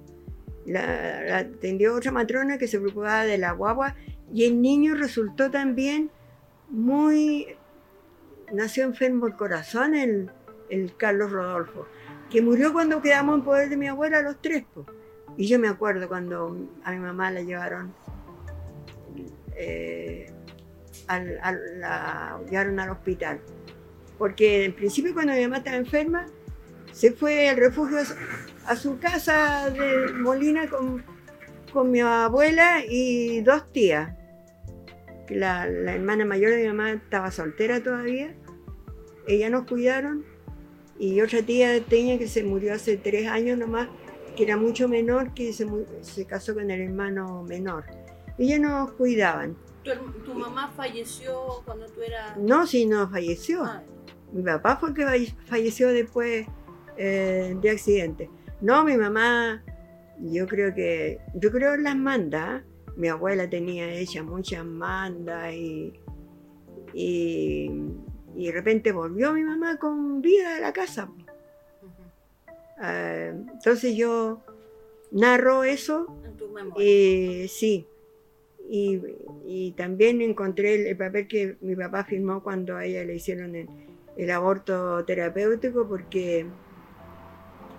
La, 0.66 1.40
atendió 1.40 1.96
otra 1.96 2.12
matrona 2.12 2.58
que 2.58 2.68
se 2.68 2.80
preocupaba 2.80 3.26
de 3.26 3.38
la 3.38 3.52
guagua 3.52 3.96
y 4.32 4.46
el 4.46 4.62
niño 4.62 4.96
resultó 4.96 5.52
también 5.52 6.12
muy... 6.70 7.56
Nació 8.52 8.84
enfermo 8.84 9.26
el 9.26 9.36
corazón 9.36 9.96
el, 9.96 10.30
el 10.70 10.96
Carlos 10.96 11.32
Rodolfo, 11.32 11.88
que 12.30 12.42
murió 12.42 12.72
cuando 12.72 13.02
quedamos 13.02 13.40
en 13.40 13.44
poder 13.44 13.70
de 13.70 13.78
mi 13.78 13.88
abuela 13.88 14.22
los 14.22 14.42
tres. 14.42 14.64
po. 14.74 14.86
Y 15.38 15.48
yo 15.48 15.58
me 15.60 15.68
acuerdo 15.68 16.08
cuando 16.08 16.56
a 16.84 16.92
mi 16.92 17.00
mamá 17.00 17.32
la 17.32 17.42
llevaron 17.42 17.94
eh, 19.56 20.33
al, 21.08 21.38
al- 21.41 21.80
la 21.80 22.39
llevaron 22.49 22.80
al 22.80 22.89
hospital. 22.91 23.39
Porque 24.18 24.66
en 24.66 24.74
principio 24.74 25.14
cuando 25.14 25.34
mi 25.34 25.41
mamá 25.41 25.58
estaba 25.58 25.78
enferma, 25.78 26.26
se 26.91 27.12
fue 27.12 27.49
al 27.49 27.58
refugio 27.58 27.97
a 28.66 28.76
su- 28.76 28.99
casa 28.99 29.70
de 29.70 30.14
Molina 30.14 30.68
con, 30.70 31.04
con 31.74 31.89
mi 31.91 32.01
abuela 32.01 32.82
y 32.88 33.41
dos 33.41 33.72
tías. 33.72 34.12
La, 35.30 35.68
hermana 35.68 36.26
mayor 36.26 36.51
de 36.51 36.58
mi 36.62 36.68
mamá 36.68 36.91
estaba 36.91 37.32
soltera 37.32 37.82
todavía. 37.82 38.34
Ellas 39.28 39.49
nos 39.51 39.66
cuidaron. 39.66 40.24
Y 40.99 41.20
otra 41.22 41.41
tía 41.41 41.84
tenía 41.84 42.20
que 42.20 42.28
se 42.28 42.43
murió 42.43 42.74
hace 42.74 42.97
tres 42.97 43.28
años 43.28 43.58
nomás, 43.58 43.89
que 44.38 44.43
era 44.43 44.58
mucho 44.58 44.88
menor, 44.88 45.34
que 45.34 45.51
se, 45.51 45.68
se 46.01 46.26
casó 46.26 46.54
con 46.54 46.70
el 46.70 46.82
hermano 46.82 47.41
menor. 47.43 47.86
Ellas 48.38 48.60
nos 48.60 48.91
cuidaban. 48.91 49.56
¿Tu, 49.84 50.34
mamá 50.34 50.72
falleció 50.76 51.62
cuando 51.66 51.86
tú 51.88 52.02
eras... 52.02 52.38
No, 52.38 52.66
si 52.68 52.86
no 52.86 53.10
falleció. 53.10 53.64
Ah, 53.64 53.82
Mi 54.32 54.44
papá 54.44 54.78
fue 54.78 54.90
el 54.90 54.96
que 54.96 55.06
falle- 55.06 55.36
falleció 55.46 55.90
después 55.90 56.48
eh, 56.98 57.56
de 57.62 57.70
accidente. 57.70 58.30
No, 58.62 58.84
mi 58.86 58.96
mamá, 58.98 59.62
yo 60.20 60.48
creo 60.48 60.74
que, 60.74 61.20
yo 61.36 61.52
creo 61.52 61.76
las 61.78 61.96
mandas. 61.98 62.64
Mi 62.96 63.08
abuela 63.10 63.50
tenía 63.50 63.92
hecha 63.94 64.24
muchas 64.24 64.64
mandas 64.64 65.54
y, 65.54 65.94
y, 66.94 67.72
y 68.36 68.46
de 68.46 68.52
repente 68.52 68.92
volvió 68.92 69.34
mi 69.34 69.44
mamá 69.44 69.78
con 69.78 70.22
vida 70.22 70.56
a 70.58 70.60
la 70.60 70.72
casa. 70.74 71.10
Eh, 72.82 73.34
entonces 73.54 73.96
yo 73.96 74.42
narro 75.12 75.64
eso 75.64 76.08
En 76.26 76.38
tu 76.38 76.48
memoria. 76.50 76.84
eh, 76.86 77.48
sí. 77.48 77.88
Y, 78.76 79.71
también 79.78 80.19
encontré 80.24 80.74
el, 80.74 80.88
el 80.88 80.97
papel 80.97 81.28
que 81.28 81.57
mi 81.61 81.76
papá 81.76 82.05
firmó 82.05 82.41
cuando 82.41 82.76
a 82.76 82.86
ella 82.86 83.03
le 83.03 83.13
hicieron 83.13 83.53
el, 83.55 84.32
aborto 84.32 85.05
terapéutico 85.05 85.88
porque 85.88 86.47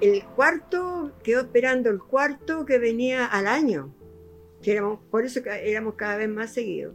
el 0.01 0.25
cuarto 0.37 1.11
quedó 1.25 1.41
esperando 1.41 1.91
el 1.91 1.99
cuarto 1.99 2.65
que 2.65 2.79
venía 2.79 3.27
al 3.27 3.49
año. 3.49 3.93
Que 4.63 4.71
éramos- 4.71 5.01
por 5.11 5.25
eso 5.25 5.41
éramos 5.45 5.95
cada 5.95 6.17
vez 6.17 6.29
más 6.29 6.53
seguidos. 6.53 6.95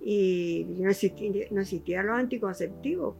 Y 0.00 0.66
no 0.78 0.88
existía, 0.88 1.46
no 1.50 1.60
existían 1.60 2.06
los 2.06 2.18
anticonceptivos. 2.18 3.14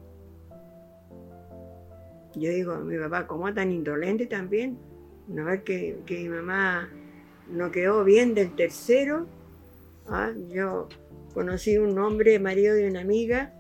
Yo 2.34 2.50
digo, 2.50 2.76
mi 2.78 2.96
papá, 2.96 3.26
¿cómo 3.26 3.52
tan 3.52 3.70
indolente 3.72 4.24
también? 4.24 4.78
Una 5.28 5.44
vez 5.44 5.62
que, 5.64 5.98
que 6.06 6.22
mi 6.22 6.30
mamá 6.30 6.88
no 7.48 7.70
quedó 7.70 8.04
bien 8.04 8.34
del 8.34 8.54
tercero, 8.54 9.26
ah, 10.08 10.32
yo 10.48 10.88
conocí 11.32 11.76
un 11.78 11.98
hombre, 11.98 12.38
marido 12.38 12.74
de 12.74 12.88
una 12.88 13.00
amiga, 13.00 13.52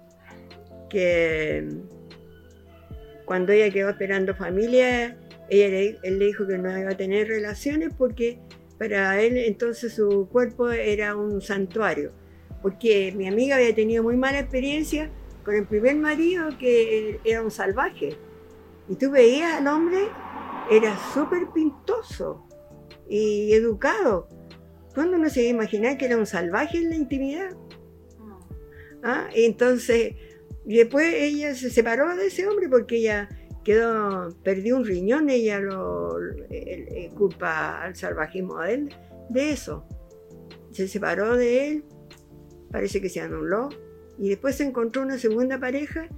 que, 0.88 1.68
cuando 3.24 3.52
ella 3.52 3.72
quedó 3.72 3.90
esperando 3.90 4.34
familia, 4.34 5.16
ella 5.48 5.68
le- 5.68 5.98
él 6.02 6.18
le 6.18 6.26
dijo 6.26 6.46
que 6.46 6.58
no 6.58 6.76
iba 6.78 6.90
a 6.90 6.96
tener 6.96 7.28
relaciones 7.28 7.92
porque 7.96 8.38
para 8.78 9.20
él 9.20 9.36
entonces 9.36 9.94
su 9.94 10.28
cuerpo 10.30 10.70
era 10.70 11.16
un 11.16 11.40
santuario. 11.40 12.12
Porque 12.62 13.12
mi 13.16 13.28
amiga 13.28 13.56
había 13.56 13.74
tenido 13.74 14.02
muy 14.02 14.16
mala 14.16 14.40
experiencia 14.40 15.10
con 15.44 15.54
el 15.54 15.66
primer 15.66 15.96
marido 15.96 16.48
que 16.58 17.20
era 17.24 17.42
un 17.42 17.50
salvaje. 17.50 18.16
Y 18.88 18.96
tú 18.96 19.10
veías 19.10 19.54
al 19.54 19.66
hombre, 19.68 19.98
era 20.70 20.96
súper 21.12 21.48
pintoso 21.54 22.46
y 23.08 23.52
educado. 23.52 24.28
¿Cuándo 24.94 25.16
uno 25.16 25.28
se 25.28 25.42
iba 25.42 25.48
a 25.48 25.64
imaginar 25.64 25.98
que 25.98 26.06
era 26.06 26.16
un 26.16 26.26
salvaje 26.26 26.78
en 26.78 26.90
la 26.90 26.96
intimidad? 26.96 27.50
¿Ah? 29.02 29.28
Y 29.34 29.44
Entonces, 29.44 30.14
después 30.64 31.12
ella 31.14 31.54
se 31.54 31.70
separó 31.70 32.14
de 32.16 32.26
ese 32.26 32.46
hombre 32.46 32.68
porque 32.68 32.98
ella 32.98 33.28
quedó, 33.64 34.28
perdió 34.42 34.76
un 34.76 34.84
riñón, 34.84 35.30
ella 35.30 35.60
lo 35.60 36.16
culpa 37.14 37.82
al 37.82 37.96
salvajismo 37.96 38.60
de 38.60 38.74
él 38.74 38.94
de 39.28 39.50
eso. 39.50 39.84
Se 40.70 40.88
separó 40.88 41.36
de 41.36 41.68
él, 41.68 41.84
parece 42.70 43.00
que 43.00 43.08
se 43.08 43.20
anuló, 43.20 43.68
y 44.18 44.28
después 44.28 44.56
se 44.56 44.64
encontró 44.64 45.02
una 45.02 45.18
segunda 45.18 45.58
pareja 45.58 46.08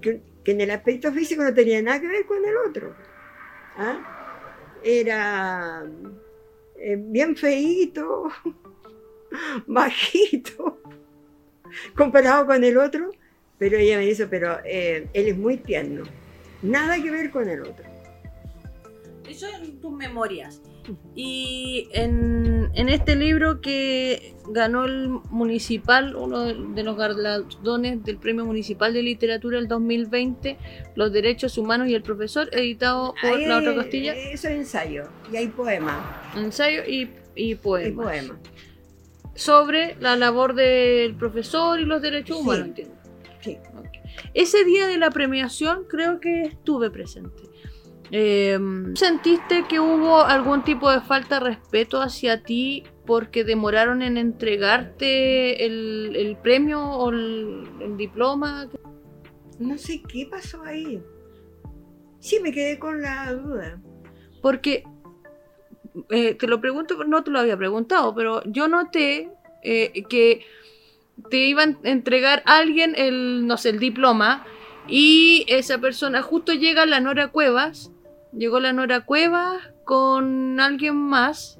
que, 0.00 0.22
que 0.44 0.52
en 0.52 0.60
el 0.60 0.70
aspecto 0.70 1.12
físico 1.12 1.42
no 1.42 1.54
tenía 1.54 1.82
nada 1.82 2.00
que 2.00 2.08
ver 2.08 2.26
con 2.26 2.44
el 2.44 2.56
otro. 2.68 2.94
¿Ah? 3.76 4.17
Era 4.82 5.84
eh, 6.76 6.96
bien 6.98 7.36
feíto, 7.36 8.28
bajito, 9.66 10.80
comparado 11.96 12.46
con 12.46 12.62
el 12.62 12.78
otro, 12.78 13.10
pero 13.58 13.76
ella 13.76 13.98
me 13.98 14.06
dice, 14.06 14.26
pero 14.26 14.58
eh, 14.64 15.08
él 15.12 15.28
es 15.28 15.36
muy 15.36 15.56
tierno, 15.56 16.04
nada 16.62 17.02
que 17.02 17.10
ver 17.10 17.30
con 17.30 17.48
el 17.48 17.62
otro. 17.62 17.84
Eso 19.28 19.46
en 19.48 19.80
tus 19.80 19.92
memorias. 19.92 20.62
Y 21.14 21.88
en, 21.92 22.70
en 22.74 22.88
este 22.88 23.16
libro 23.16 23.60
que 23.60 24.34
ganó 24.50 24.84
el 24.84 25.08
municipal, 25.30 26.16
uno 26.16 26.44
de 26.44 26.82
los 26.82 26.96
galardones 26.96 28.02
del 28.04 28.18
Premio 28.18 28.44
Municipal 28.46 28.92
de 28.94 29.02
Literatura 29.02 29.58
del 29.58 29.68
2020, 29.68 30.56
Los 30.94 31.12
Derechos 31.12 31.58
Humanos 31.58 31.88
y 31.88 31.94
el 31.94 32.02
Profesor, 32.02 32.48
editado 32.52 33.14
por 33.20 33.30
Ahí, 33.38 33.46
La 33.46 33.58
Otra 33.58 33.74
Costilla, 33.74 34.14
eh, 34.14 34.32
Eso 34.32 34.48
es 34.48 34.54
ensayo, 34.54 35.04
y 35.32 35.36
hay 35.36 35.48
poemas, 35.48 35.96
ensayo 36.36 36.82
y, 36.88 37.10
y 37.36 37.54
poemas. 37.56 38.36
Sobre 39.34 39.96
la 40.00 40.16
labor 40.16 40.54
del 40.54 41.14
profesor 41.14 41.78
y 41.78 41.84
los 41.84 42.02
derechos 42.02 42.36
Sí. 42.38 42.42
humanos, 42.42 42.66
entiendo. 42.68 42.94
Sí. 43.40 43.56
Ok. 43.76 43.86
Ese 44.34 44.64
día 44.64 44.88
de 44.88 44.98
la 44.98 45.10
premiación 45.10 45.84
creo 45.88 46.18
que 46.18 46.42
estuve 46.42 46.90
presente. 46.90 47.42
Eh, 48.10 48.58
¿Sentiste 48.94 49.66
que 49.68 49.80
hubo 49.80 50.22
algún 50.22 50.64
tipo 50.64 50.90
de 50.90 51.00
falta 51.00 51.38
de 51.38 51.46
respeto 51.46 52.00
hacia 52.00 52.42
ti 52.42 52.84
porque 53.06 53.44
demoraron 53.44 54.02
en 54.02 54.16
entregarte 54.16 55.64
el, 55.66 56.14
el 56.16 56.36
premio 56.36 56.82
o 56.82 57.10
el, 57.10 57.68
el 57.80 57.96
diploma? 57.96 58.68
No 59.58 59.76
sé 59.76 60.02
qué 60.02 60.26
pasó 60.30 60.62
ahí. 60.62 61.02
Sí, 62.20 62.40
me 62.40 62.52
quedé 62.52 62.78
con 62.78 63.00
la 63.02 63.32
duda. 63.32 63.80
Porque, 64.40 64.84
eh, 66.10 66.34
te 66.34 66.46
lo 66.46 66.60
pregunto, 66.60 67.02
no 67.04 67.22
te 67.22 67.30
lo 67.30 67.40
había 67.40 67.56
preguntado, 67.56 68.14
pero 68.14 68.42
yo 68.44 68.68
noté 68.68 69.30
eh, 69.62 70.04
que 70.08 70.44
te 71.30 71.36
iban 71.36 71.78
a 71.84 71.90
entregar 71.90 72.42
a 72.46 72.58
alguien 72.58 72.94
el, 72.96 73.46
no 73.46 73.56
sé, 73.56 73.70
el 73.70 73.78
diploma 73.78 74.46
y 74.86 75.44
esa 75.48 75.78
persona 75.78 76.22
justo 76.22 76.52
llega 76.52 76.86
la 76.86 77.00
Nora 77.00 77.28
Cuevas, 77.28 77.92
llegó 78.32 78.60
la 78.60 78.72
Nora 78.72 79.00
Cuevas 79.04 79.62
con 79.84 80.60
alguien 80.60 80.96
más, 80.96 81.58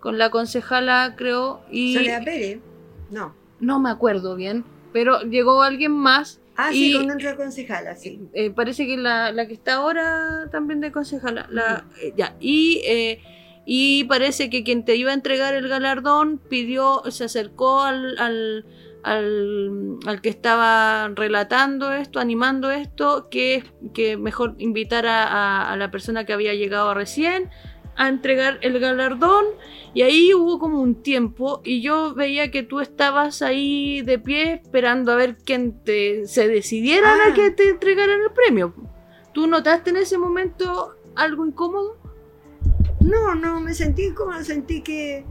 con 0.00 0.18
la 0.18 0.30
concejala 0.30 1.14
creo, 1.16 1.62
y 1.70 1.94
Soledad 1.94 2.24
Pérez, 2.24 2.60
no. 3.10 3.34
no 3.60 3.80
me 3.80 3.90
acuerdo 3.90 4.36
bien, 4.36 4.64
pero 4.92 5.20
llegó 5.22 5.62
alguien 5.62 5.92
más 5.92 6.40
Ah, 6.58 6.70
sí, 6.72 6.90
Y- 6.90 6.96
con 6.96 7.10
otra 7.10 7.36
concejala, 7.36 7.96
sí. 7.96 8.18
eh, 8.32 8.48
parece 8.50 8.86
que 8.86 8.96
la, 8.96 9.30
la 9.30 9.46
que 9.46 9.52
está 9.52 9.74
ahora 9.74 10.48
también 10.50 10.80
de 10.80 10.90
concejala. 10.90 11.46
La, 11.50 11.84
eh, 12.02 12.14
ya. 12.16 12.34
Y, 12.40 12.80
eh, 12.86 13.20
y 13.66 14.04
parece 14.04 14.48
que 14.48 14.64
quien 14.64 14.82
te 14.82 14.96
iba 14.96 15.10
a 15.10 15.14
entregar 15.14 15.52
el 15.52 15.68
galardón 15.68 16.38
pidió, 16.38 17.02
se 17.10 17.24
acercó 17.24 17.82
al, 17.82 18.16
al, 18.16 18.64
al, 19.06 19.98
al 20.06 20.20
que 20.20 20.28
estaba 20.28 21.08
relatando 21.14 21.92
esto, 21.92 22.18
animando 22.18 22.70
esto, 22.70 23.28
que, 23.30 23.62
que 23.94 24.16
mejor 24.16 24.54
invitara 24.58 25.24
a, 25.24 25.72
a 25.72 25.76
la 25.76 25.90
persona 25.90 26.24
que 26.26 26.32
había 26.32 26.54
llegado 26.54 26.92
recién 26.92 27.50
a 27.98 28.08
entregar 28.08 28.58
el 28.60 28.78
galardón 28.78 29.46
y 29.94 30.02
ahí 30.02 30.34
hubo 30.34 30.58
como 30.58 30.82
un 30.82 31.02
tiempo 31.02 31.62
y 31.64 31.80
yo 31.80 32.14
veía 32.14 32.50
que 32.50 32.62
tú 32.62 32.80
estabas 32.80 33.40
ahí 33.40 34.02
de 34.02 34.18
pie 34.18 34.52
esperando 34.62 35.12
a 35.12 35.16
ver 35.16 35.38
quién 35.38 35.82
te 35.82 36.26
se 36.26 36.46
decidieran 36.48 37.18
Ah. 37.20 37.30
a 37.30 37.34
que 37.34 37.50
te 37.52 37.70
entregaran 37.70 38.20
el 38.20 38.32
premio. 38.32 38.74
¿Tú 39.32 39.46
notaste 39.46 39.90
en 39.90 39.96
ese 39.96 40.18
momento 40.18 40.94
algo 41.14 41.46
incómodo? 41.46 41.96
No, 43.00 43.34
no, 43.34 43.60
me 43.60 43.72
sentí 43.72 44.12
como 44.12 44.32
sentí 44.42 44.82
que, 44.82 45.24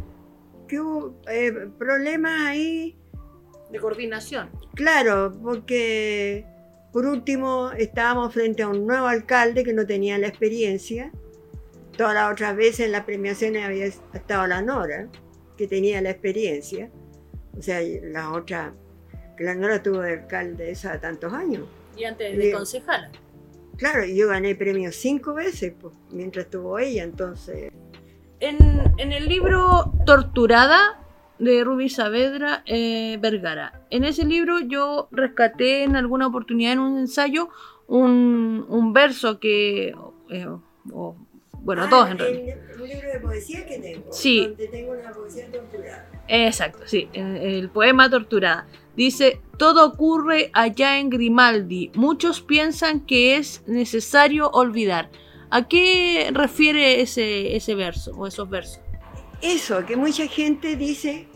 que 0.67 0.80
hubo 0.80 1.19
eh, 1.30 1.51
problemas 1.78 2.41
ahí. 2.41 2.97
De 3.72 3.80
coordinación. 3.80 4.49
Claro, 4.76 5.34
porque 5.41 6.45
por 6.91 7.05
último 7.05 7.72
estábamos 7.72 8.34
frente 8.34 8.63
a 8.63 8.70
un 8.70 8.88
nuevo 8.88 9.07
alcalde 9.07 9.63
que 9.63 9.74
no 9.74 9.86
tenía 9.86 10.18
la 10.18 10.28
experiencia. 10.28 11.11
Todas 11.97 12.13
las 12.13 12.32
otras 12.32 12.55
veces 12.55 12.86
en 12.86 12.91
las 12.91 13.05
premiaciones 13.05 13.66
había 13.66 13.86
estado 13.86 14.47
la 14.47 14.61
Nora, 14.61 15.09
que 15.57 15.68
tenía 15.68 16.01
la 16.01 16.11
experiencia. 16.11 16.89
O 17.57 17.61
sea, 17.61 17.82
la 17.82 18.32
otra, 18.32 18.74
que 19.38 19.43
la 19.43 19.55
Nora 19.55 19.82
tuvo 19.82 20.01
de 20.01 20.13
alcaldesa 20.13 20.99
tantos 20.99 21.34
años. 21.34 21.63
Y 21.97 22.03
antes 22.03 22.38
de 22.38 22.51
concejala. 22.51 23.11
Claro, 23.78 24.05
yo 24.05 24.30
gané 24.30 24.55
premios 24.55 24.95
cinco 24.95 25.34
veces 25.34 25.74
pues, 25.80 25.93
mientras 26.11 26.45
estuvo 26.45 26.80
ella, 26.80 27.03
entonces. 27.03 27.72
En, 28.39 28.57
en 28.97 29.11
el 29.11 29.28
libro 29.28 29.91
Torturada 30.05 31.04
de 31.39 31.63
Ruby 31.63 31.89
Saavedra 31.89 32.63
eh, 32.65 33.17
Vergara, 33.19 33.81
en 33.89 34.03
ese 34.05 34.25
libro 34.25 34.59
yo 34.61 35.07
rescaté 35.11 35.83
en 35.83 35.95
alguna 35.95 36.27
oportunidad 36.27 36.73
en 36.73 36.79
un 36.79 36.97
ensayo 36.99 37.49
un, 37.88 38.65
un 38.69 38.93
verso 38.93 39.39
que... 39.39 39.93
eh, 40.29 40.47
bueno, 41.61 41.83
Ah, 41.83 41.89
todos 41.89 42.11
en 42.11 42.19
realidad. 42.19 42.57
el- 42.75 42.81
Un 42.81 42.88
libro 42.89 43.09
de 43.11 43.19
poesía 43.19 43.65
que 43.65 43.79
tengo. 43.79 44.11
Sí. 44.13 44.45
Donde 44.47 44.67
tengo 44.67 44.91
una 44.91 45.11
poesía 45.11 45.51
torturada. 45.51 46.09
Exacto, 46.27 46.83
sí, 46.86 47.09
en 47.13 47.38
el 47.38 47.69
poema 47.69 48.09
Torturada. 48.09 48.67
Dice, 48.95 49.39
todo 49.57 49.86
ocurre 49.88 50.51
allá 50.53 50.99
en 50.99 51.09
Grimaldi. 51.09 51.91
Muchos 51.95 52.41
piensan 52.41 52.99
que 53.01 53.36
es 53.38 53.63
necesario 53.67 54.49
olvidar. 54.51 55.09
¿A 55.49 55.67
qué 55.67 56.29
refiere 56.33 57.01
ese, 57.01 57.55
ese 57.55 57.75
verso 57.75 58.11
o 58.15 58.25
esos 58.27 58.49
versos? 58.49 58.79
Eso, 59.45 59.85
que 59.85 59.95
mucha 59.95 60.25
gente 60.25 60.75
dice 60.75 61.27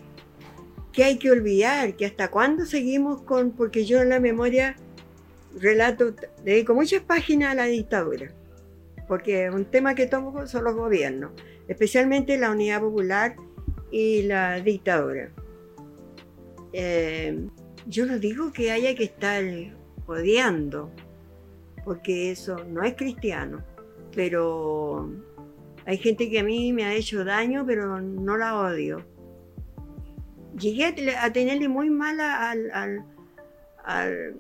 que 0.92 1.04
hay 1.04 1.20
que 1.20 1.30
olvidar, 1.30 1.96
que 1.96 2.08
hasta 2.08 2.32
cuándo 2.32 2.66
seguimos 2.66 3.22
con, 3.22 3.52
porque 3.52 3.86
yo 3.86 4.02
en 4.02 4.10
la 4.10 4.20
memoria 4.20 4.76
relato, 5.56 6.16
dedico 6.44 6.74
muchas 6.74 7.04
páginas 7.04 7.52
a 7.52 7.56
la 7.56 7.66
dictadura, 7.66 8.32
porque 9.08 9.52
un 9.52 9.64
tema 9.66 9.94
que 9.94 10.08
tomo 10.08 10.48
son 10.48 10.64
los 10.64 10.74
gobiernos, 10.74 11.34
especialmente 11.68 12.36
la 12.40 12.50
unidad 12.50 12.82
popular 12.82 13.36
y 13.92 14.24
la 14.24 14.60
dictadura. 14.60 15.30
Eh, 16.74 17.48
yo 17.86 18.08
no 18.08 18.18
digo 18.18 18.52
que 18.52 18.72
haya 18.72 18.96
que 18.96 19.04
estar 19.04 19.44
odiando, 20.08 20.90
porque 21.86 22.32
eso 22.32 22.64
no 22.64 22.82
es 22.82 22.96
cristiano, 22.96 23.64
pero 24.16 25.12
hay 25.90 25.98
gente 25.98 26.30
que 26.30 26.38
a 26.40 26.44
mí 26.44 26.72
me 26.72 26.86
ha 26.86 26.94
hecho 26.94 27.26
daño, 27.26 27.66
pero 27.66 28.00
no 28.00 28.38
la 28.38 28.60
odio. 28.60 29.04
Llegué 30.56 30.86
a, 30.86 30.94
te- 30.94 31.16
a 31.18 31.34
tenerle 31.34 31.68
muy 31.68 31.90
mala 31.90 32.52
al, 32.52 32.70
al, 32.72 33.06
al- 33.84 34.36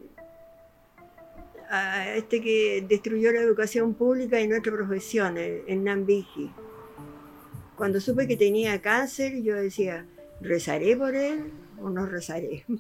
a 1.72 2.14
este 2.16 2.40
que 2.40 2.86
destruyó 2.88 3.32
la 3.32 3.40
educación 3.42 3.96
pública 3.96 4.40
y 4.40 4.48
nuestra 4.48 4.72
profesión, 4.72 5.40
el, 5.40 5.64
el 5.68 5.84
Nambiji. 5.84 6.52
Cuando 7.76 8.00
supe 8.00 8.28
que 8.28 8.38
tenía 8.38 8.80
cáncer, 8.80 9.42
yo 9.42 9.56
decía, 9.56 10.06
¿rezaré 10.42 10.96
por 10.96 11.16
él 11.16 11.52
o 11.82 11.90
no 11.90 12.06
rezaré? 12.06 12.64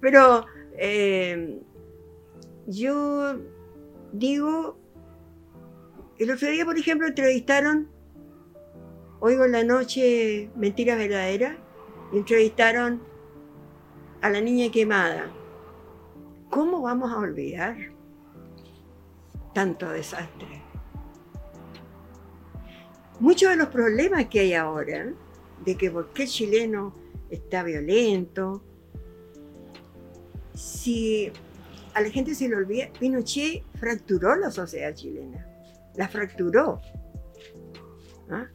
Pero 0.00 0.46
eh, 0.78 1.58
yo 2.66 3.36
digo, 4.14 4.78
el 6.18 6.30
otro 6.30 6.48
día, 6.48 6.64
por 6.64 6.78
ejemplo, 6.78 7.08
entrevistaron, 7.08 7.88
oigo 9.20 9.44
en 9.44 9.52
la 9.52 9.64
noche 9.64 10.50
Mentiras 10.54 10.96
Verdaderas, 10.96 11.56
entrevistaron 12.12 13.02
a 14.22 14.30
la 14.30 14.40
niña 14.40 14.70
quemada. 14.70 15.30
¿Cómo 16.48 16.82
vamos 16.82 17.10
a 17.12 17.18
olvidar 17.18 17.76
tanto 19.52 19.90
desastre? 19.90 20.62
Muchos 23.18 23.50
de 23.50 23.56
los 23.56 23.68
problemas 23.68 24.26
que 24.26 24.40
hay 24.40 24.54
ahora, 24.54 25.12
de 25.64 25.76
que 25.76 25.90
por 25.90 26.12
qué 26.12 26.22
el 26.22 26.28
chileno 26.28 26.94
está 27.30 27.64
violento, 27.64 28.62
si 30.54 31.32
a 31.94 32.00
la 32.00 32.10
gente 32.10 32.34
se 32.34 32.48
le 32.48 32.56
olvida, 32.56 32.88
Pinochet 32.98 33.64
fracturó 33.84 34.34
la 34.36 34.50
sociedad 34.50 34.94
chilena, 34.94 35.46
la 35.94 36.08
fracturó. 36.08 36.80
¿Ah? 38.30 38.46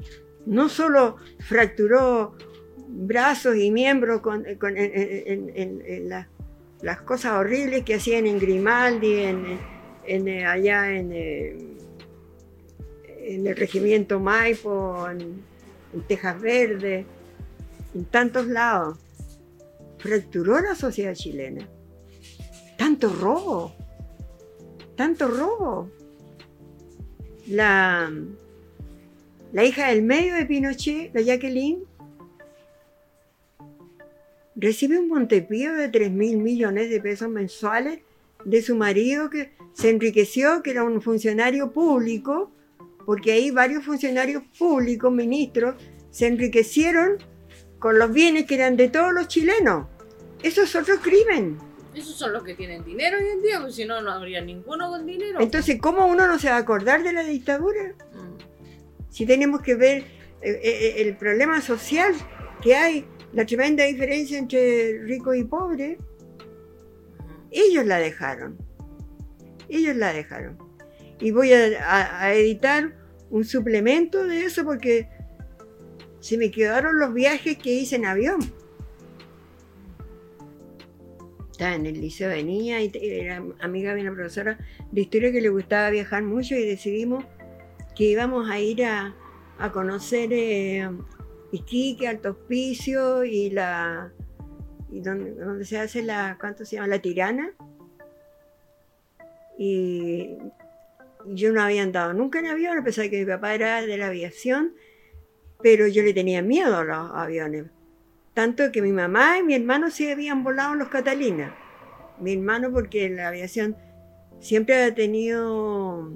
No 0.47 0.69
solo 0.69 1.17
fracturó 1.47 2.35
brazos 2.87 3.55
y 3.57 3.69
miembros 3.69 4.21
con, 4.21 4.43
en, 4.47 6.09
las 6.81 7.01
cosas 7.01 7.33
horribles 7.33 7.83
que 7.83 7.93
hacían 7.93 8.25
en 8.25 8.39
Grimaldi, 8.39 9.19
en, 10.07 10.29
allá 10.47 10.91
en, 10.91 11.11
el 13.21 13.55
regimiento 13.55 14.19
Maipo, 14.19 15.07
en, 15.11 15.43
Tejas 16.07 16.41
Verde, 16.41 17.05
en 17.93 18.05
tantos 18.05 18.47
lados. 18.47 18.97
Fracturó 19.99 20.59
la 20.59 20.73
sociedad 20.73 21.13
chilena. 21.13 21.67
Tanto 22.77 23.09
robo, 23.09 23.75
tanto 24.99 25.29
robo. 25.29 25.89
La, 27.47 28.11
la 29.53 29.63
hija 29.63 29.87
del 29.87 30.01
medio 30.01 30.35
de 30.35 30.45
Pinochet, 30.45 31.15
la 31.15 31.21
Jacqueline, 31.21 31.85
recibe 34.57 34.99
un 34.99 35.07
Montepío 35.07 35.73
de 35.73 35.87
3 35.87 36.11
mil 36.11 36.39
millones 36.39 36.89
de 36.89 36.99
pesos 36.99 37.29
mensuales 37.29 37.99
de 38.43 38.61
su 38.61 38.75
marido 38.75 39.29
que 39.29 39.53
se 39.71 39.89
enriqueció, 39.89 40.61
que 40.63 40.71
era 40.71 40.83
un 40.83 41.01
funcionario 41.01 41.71
público, 41.71 42.51
porque 43.05 43.31
ahí 43.31 43.51
varios 43.51 43.85
funcionarios 43.85 44.43
públicos, 44.57 45.13
ministros, 45.13 45.75
se 46.11 46.27
enriquecieron 46.27 47.19
con 47.79 47.97
los 47.97 48.11
bienes 48.11 48.47
que 48.47 48.55
eran 48.55 48.75
de 48.75 48.89
todos 48.89 49.13
los 49.13 49.29
chilenos. 49.29 49.87
Eso 50.43 50.63
es 50.63 50.75
otro 50.75 50.97
crimen. 50.99 51.68
Esos 51.93 52.15
son 52.15 52.33
los 52.33 52.43
que 52.43 52.53
tienen 52.53 52.83
dinero 52.83 53.17
hoy 53.17 53.29
en 53.29 53.41
día, 53.41 53.57
porque 53.59 53.73
si 53.73 53.85
no, 53.85 54.01
no 54.01 54.11
habría 54.11 54.41
ninguno 54.41 54.89
con 54.89 55.05
dinero. 55.05 55.39
Entonces, 55.41 55.79
¿cómo 55.81 56.05
uno 56.05 56.27
no 56.27 56.37
se 56.37 56.49
va 56.49 56.55
a 56.55 56.59
acordar 56.59 57.03
de 57.03 57.13
la 57.13 57.23
dictadura? 57.23 57.95
Mm. 58.13 59.09
Si 59.09 59.25
tenemos 59.25 59.61
que 59.61 59.75
ver 59.75 60.03
eh, 60.41 60.59
eh, 60.63 60.93
el 60.97 61.17
problema 61.17 61.61
social 61.61 62.13
que 62.61 62.75
hay 62.75 63.05
la 63.33 63.45
tremenda 63.45 63.83
diferencia 63.83 64.37
entre 64.37 64.99
rico 65.03 65.33
y 65.33 65.43
pobre, 65.43 65.97
ellos 67.51 67.85
la 67.85 67.97
dejaron. 67.97 68.57
Ellos 69.67 69.95
la 69.95 70.13
dejaron. 70.13 70.57
Y 71.19 71.31
voy 71.31 71.53
a, 71.53 72.33
editar 72.33 72.95
un 73.29 73.45
suplemento 73.45 74.25
de 74.25 74.45
eso 74.45 74.63
porque 74.63 75.09
se 76.19 76.37
me 76.37 76.49
quedaron 76.49 76.99
los 76.99 77.13
viajes 77.13 77.57
que 77.57 77.73
hice 77.73 77.97
en 77.97 78.05
avión. 78.05 78.39
Estaba 81.59 81.75
en 81.75 81.87
el 81.87 81.99
liceo 81.99 82.29
de 82.29 82.41
niña 82.41 82.81
y 82.81 82.89
era 82.93 83.43
amiga 83.59 83.93
de 83.93 83.99
una 83.99 84.13
profesora 84.13 84.57
de 84.93 85.01
historia 85.01 85.29
que 85.29 85.41
le 85.41 85.49
gustaba 85.49 85.89
viajar 85.89 86.23
mucho 86.23 86.55
y 86.55 86.65
decidimos 86.65 87.25
que 87.97 88.05
íbamos 88.05 88.49
a 88.49 88.61
ir 88.61 88.85
a, 88.85 89.13
conocer 89.73 90.29
eh, 90.31 90.89
Iquique, 91.51 92.07
Alto 92.07 92.29
Hospicio 92.29 93.25
y 93.25 93.49
la 93.49 94.13
y 94.89 95.01
donde, 95.01 95.65
se 95.65 95.77
hace 95.79 96.01
la, 96.01 96.37
¿cuánto 96.39 96.63
se 96.63 96.77
llama? 96.77 96.87
La 96.87 96.99
tirana. 96.99 97.51
Y 99.57 100.37
yo 101.25 101.51
no 101.51 101.61
había 101.61 101.83
andado 101.83 102.13
nunca 102.13 102.39
en 102.39 102.45
avión, 102.45 102.77
a 102.77 102.85
pesar 102.85 103.03
de 103.03 103.09
que 103.09 103.19
mi 103.19 103.25
papá 103.25 103.53
era 103.53 103.81
de 103.81 103.97
la 103.97 104.07
aviación, 104.07 104.75
pero 105.61 105.87
yo 105.87 106.03
le 106.03 106.13
tenía 106.13 106.41
miedo 106.41 106.77
a 106.77 106.85
los 106.85 107.11
aviones. 107.13 107.65
Tanto 108.39 108.71
que 108.71 108.81
mi 108.81 108.93
mamá 108.93 109.37
y 109.37 109.43
mi 109.43 109.53
hermano 109.53 109.91
sí 109.91 110.09
habían 110.09 110.45
volado 110.45 110.71
en 110.71 110.79
los 110.79 110.87
Catalina. 110.87 111.53
Mi 112.21 112.31
hermano 112.31 112.71
porque 112.71 113.09
la 113.09 113.27
aviación 113.27 113.75
siempre 114.39 114.81
ha 114.81 114.95
tenido 114.95 116.09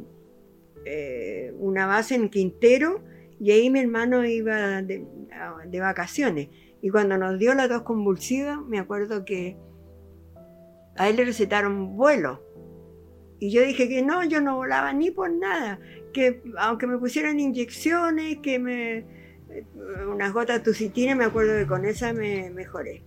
eh, 0.86 1.53
una 1.59 1.86
base 1.86 2.15
en 2.15 2.30
Quintero 2.30 3.03
y 3.41 3.51
ahí 3.51 3.69
mi 3.69 3.82
hermano 3.82 4.24
iba 4.24 4.82
de, 4.82 5.05
vacaciones. 5.82 6.47
Y 6.82 6.91
cuando 6.91 7.17
nos 7.17 7.38
dio 7.39 7.53
la 7.55 7.67
tos 7.67 7.82
convulsiva, 7.82 8.55
me 8.55 8.80
acuerdo 8.80 9.26
que 9.26 9.57
a 10.95 11.09
él 11.09 11.17
le 11.17 11.26
recetaron 11.26 11.97
vuelo. 11.97 12.41
Y 13.38 13.51
yo 13.51 13.63
dije 13.63 13.89
que 13.89 14.01
no, 14.01 14.24
yo 14.24 14.39
no 14.39 14.55
volaba 14.55 14.93
ni 14.93 15.11
por 15.11 15.30
nada. 15.30 15.78
Que 16.13 16.41
aunque 16.57 16.88
me 16.88 16.97
pusieran 16.97 17.41
inyecciones, 17.41 18.38
que 18.38 18.59
me. 18.59 19.22
Unas 20.08 20.34
gotas 20.34 20.60
de 20.60 20.64
tucitina, 20.64 21.16
me 21.16 21.26
acuerdo 21.26 21.58
que 21.58 21.68
con 21.68 21.86
esa 21.86 22.14
me 22.14 22.49
mejoré. 22.49 23.04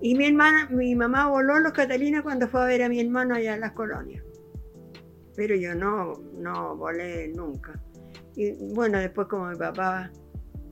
Y 0.00 0.16
mi 0.16 0.26
hermana, 0.26 0.68
mi 0.70 0.94
mamá 0.94 1.28
voló 1.28 1.60
los 1.60 1.72
Catalinas 1.72 2.22
cuando 2.22 2.48
fue 2.48 2.62
a 2.62 2.66
ver 2.66 2.82
a 2.82 2.88
mi 2.88 3.00
hermano 3.00 3.34
allá 3.34 3.54
en 3.54 3.60
las 3.60 3.72
colonias. 3.72 4.24
Pero 5.36 5.54
yo 5.54 5.74
no, 5.74 6.14
no 6.34 6.76
volé 6.76 7.28
nunca. 7.28 7.80
Y 8.34 8.52
bueno, 8.74 8.98
después 8.98 9.28
como 9.28 9.48
mi 9.48 9.56
papá, 9.56 10.10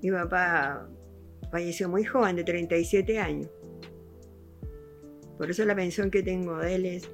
mi 0.03 0.11
papá 0.11 0.89
falleció 1.51 1.89
muy 1.89 2.05
joven, 2.05 2.37
de 2.37 2.45
37 2.45 3.19
años. 3.19 3.49
Por 5.39 5.51
eso 5.51 5.65
la 5.65 5.75
pensión 5.75 6.11
que 6.11 6.23
tengo 6.23 6.59
de 6.59 6.75
él 6.75 6.87
es, 6.87 7.11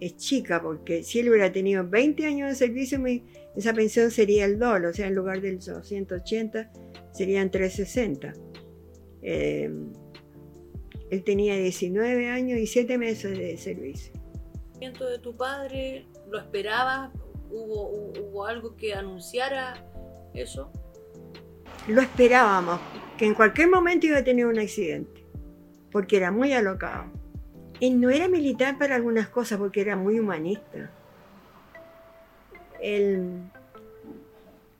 es 0.00 0.16
chica, 0.16 0.60
porque 0.60 1.02
si 1.02 1.20
él 1.20 1.30
hubiera 1.30 1.52
tenido 1.52 1.88
20 1.88 2.26
años 2.26 2.48
de 2.50 2.54
servicio, 2.54 2.98
esa 3.56 3.72
pensión 3.72 4.10
sería 4.10 4.44
el 4.44 4.58
doble, 4.58 4.88
o 4.88 4.92
sea, 4.92 5.06
en 5.06 5.14
lugar 5.14 5.40
del 5.40 5.58
280 5.58 6.70
serían 7.12 7.50
360. 7.50 8.32
Em, 9.22 9.92
él 11.10 11.24
tenía 11.24 11.56
19 11.56 12.28
años 12.28 12.58
y 12.58 12.66
7 12.66 12.96
meses 12.98 13.36
de 13.36 13.56
servicio. 13.56 14.12
¿De 14.80 15.18
tu 15.20 15.36
padre 15.36 16.06
lo 16.28 16.38
esperaba 16.38 17.12
¿Hubo, 17.52 18.46
algo 18.46 18.76
que 18.76 18.94
anunciara 18.94 19.74
eso? 20.32 20.72
Lo 21.86 22.00
esperábamos, 22.00 22.80
que 23.18 23.26
en 23.26 23.34
cualquier 23.34 23.68
momento 23.68 24.06
iba 24.06 24.18
a 24.18 24.24
tener 24.24 24.46
un 24.46 24.58
accidente, 24.58 25.26
porque 25.90 26.16
era 26.16 26.30
muy 26.30 26.54
alocado. 26.54 27.12
Él 27.80 28.00
no 28.00 28.08
era 28.08 28.26
militar 28.28 28.78
para 28.78 28.94
algunas 28.94 29.28
cosas, 29.28 29.58
porque 29.58 29.82
era 29.82 29.96
muy 29.96 30.18
humanista. 30.18 30.90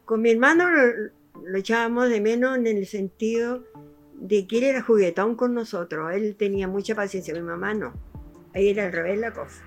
Con 0.04 0.20
mi 0.20 0.30
hermano 0.30 0.68
lo, 0.70 1.58
echábamos 1.58 2.08
de 2.08 2.20
menos 2.20 2.56
en 2.56 2.66
el 2.66 2.86
sentido 2.86 3.64
de 4.14 4.46
que 4.46 4.58
él 4.58 4.64
era 4.64 4.82
juguetón 4.82 5.36
con 5.36 5.54
nosotros. 5.54 6.12
Él 6.12 6.36
tenía 6.36 6.68
mucha 6.68 6.94
paciencia, 6.94 7.34
mi 7.34 7.42
mamá 7.42 7.74
no. 7.74 7.92
Ahí 8.54 8.68
era 8.68 8.86
al 8.86 8.92
revés 8.92 9.18
la 9.18 9.32
cosa. 9.32 9.64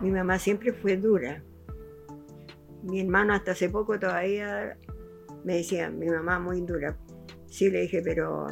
Mi 0.00 0.10
mamá 0.10 0.38
siempre 0.38 0.72
fue 0.72 0.96
dura. 0.96 1.42
Mi 2.82 3.00
hermano 3.00 3.32
hasta 3.34 3.52
hace 3.52 3.68
poco 3.68 3.98
todavía 3.98 4.76
me 5.44 5.56
decía, 5.56 5.90
mi 5.90 6.06
mamá 6.06 6.38
muy 6.38 6.60
dura. 6.60 6.96
Sí, 7.48 7.70
le 7.70 7.82
dije, 7.82 8.02
pero 8.02 8.48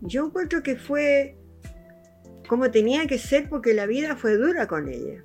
yo 0.00 0.26
encuentro 0.26 0.62
que 0.62 0.76
fue 0.76 1.36
como 2.48 2.70
tenía 2.70 3.06
que 3.06 3.18
ser 3.18 3.48
porque 3.48 3.72
la 3.72 3.86
vida 3.86 4.16
fue 4.16 4.36
dura 4.36 4.66
con 4.66 4.88
ella. 4.88 5.22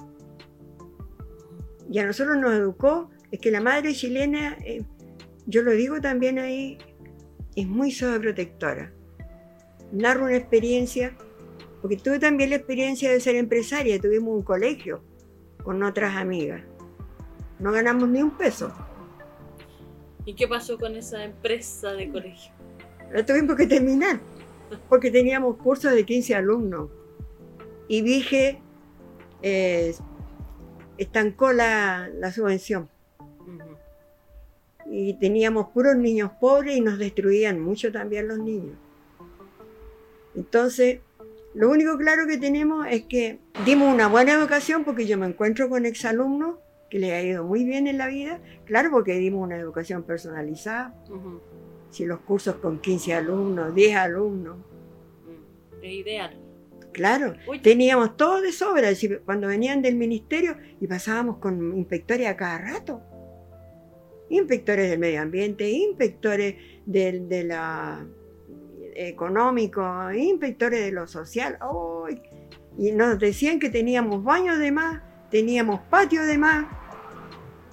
Y 1.89 1.99
a 1.99 2.05
nosotros 2.05 2.37
nos 2.37 2.53
educó, 2.53 3.09
es 3.31 3.39
que 3.39 3.51
la 3.51 3.61
madre 3.61 3.93
chilena, 3.93 4.57
eh, 4.65 4.83
yo 5.45 5.61
lo 5.61 5.71
digo 5.71 6.01
también 6.01 6.39
ahí, 6.39 6.77
es 7.55 7.67
muy 7.67 7.91
sobreprotectora. 7.91 8.93
Narro 9.91 10.25
una 10.25 10.35
experiencia 10.35 11.15
porque 11.81 11.97
tuve 11.97 12.19
también 12.19 12.49
la 12.49 12.55
experiencia 12.57 13.11
de 13.11 13.19
ser 13.19 13.35
empresaria, 13.35 13.99
tuvimos 13.99 14.35
un 14.35 14.43
colegio 14.43 15.01
con 15.63 15.81
otras 15.83 16.15
amigas. 16.15 16.61
No 17.59 17.71
ganamos 17.71 18.09
ni 18.09 18.21
un 18.21 18.31
peso. 18.31 18.73
¿Y 20.25 20.35
qué 20.35 20.47
pasó 20.47 20.77
con 20.77 20.95
esa 20.95 21.23
empresa 21.23 21.93
de 21.93 22.11
colegio? 22.11 22.51
La 23.11 23.25
tuvimos 23.25 23.55
que 23.55 23.67
terminar, 23.67 24.19
porque 24.89 25.11
teníamos 25.11 25.57
cursos 25.57 25.93
de 25.93 26.05
15 26.05 26.35
alumnos. 26.35 26.89
Y 27.87 28.01
dije, 28.01 28.61
eh, 29.41 29.95
estancó 30.97 31.53
la, 31.53 32.09
la 32.13 32.31
subvención. 32.31 32.89
Y 34.85 35.15
teníamos 35.15 35.69
puros 35.69 35.95
niños 35.97 36.31
pobres 36.39 36.77
y 36.77 36.81
nos 36.81 36.97
destruían 36.97 37.59
mucho 37.59 37.91
también 37.91 38.27
los 38.27 38.39
niños. 38.39 38.77
Entonces, 40.35 40.99
lo 41.53 41.69
único 41.69 41.97
claro 41.97 42.27
que 42.27 42.37
tenemos 42.37 42.85
es 42.89 43.03
que 43.05 43.39
dimos 43.65 43.93
una 43.93 44.07
buena 44.07 44.33
educación 44.33 44.83
porque 44.83 45.07
yo 45.07 45.17
me 45.17 45.25
encuentro 45.25 45.69
con 45.69 45.85
exalumnos 45.85 46.55
que 46.89 46.99
les 46.99 47.11
ha 47.11 47.21
ido 47.21 47.43
muy 47.43 47.65
bien 47.65 47.87
en 47.87 47.97
la 47.97 48.07
vida, 48.07 48.39
claro 48.65 48.91
porque 48.91 49.13
dimos 49.13 49.43
una 49.43 49.57
educación 49.57 50.03
personalizada. 50.03 50.95
Si 51.89 52.05
los 52.05 52.19
cursos 52.19 52.55
con 52.55 52.79
15 52.79 53.13
alumnos, 53.13 53.73
10 53.73 53.95
alumnos. 53.95 54.57
Es 55.81 55.91
ideal. 55.91 56.46
Claro, 56.97 57.35
Uy. 57.47 57.59
teníamos 57.59 58.17
todo 58.17 58.41
de 58.41 58.51
sobra. 58.51 58.93
si- 58.95 59.17
Cuando 59.23 59.47
venían 59.47 59.83
del 59.83 59.95
ministerio 59.95 60.57
y 60.81 60.87
pasábamos 60.87 61.37
con 61.37 61.77
inspectores 61.77 62.25
a 62.27 62.35
cada 62.35 62.57
rato. 62.57 63.01
Inspectores 64.29 64.89
del 64.89 64.97
medio 64.99 65.21
ambiente, 65.21 65.69
inspectores 65.69 66.55
del, 66.87 67.29
de 67.29 67.43
la 67.45 68.05
económico, 68.95 69.83
inspectores 70.11 70.79
de 70.85 70.91
lo 70.91 71.05
social. 71.07 71.59
Y 72.79 72.91
nos 72.91 73.19
decían 73.19 73.59
que 73.59 73.69
teníamos 73.69 74.23
baños 74.23 74.57
de 74.57 74.71
más, 74.71 75.01
teníamos 75.29 75.81
patio 75.89 76.23
de 76.25 76.37
más. 76.39 76.65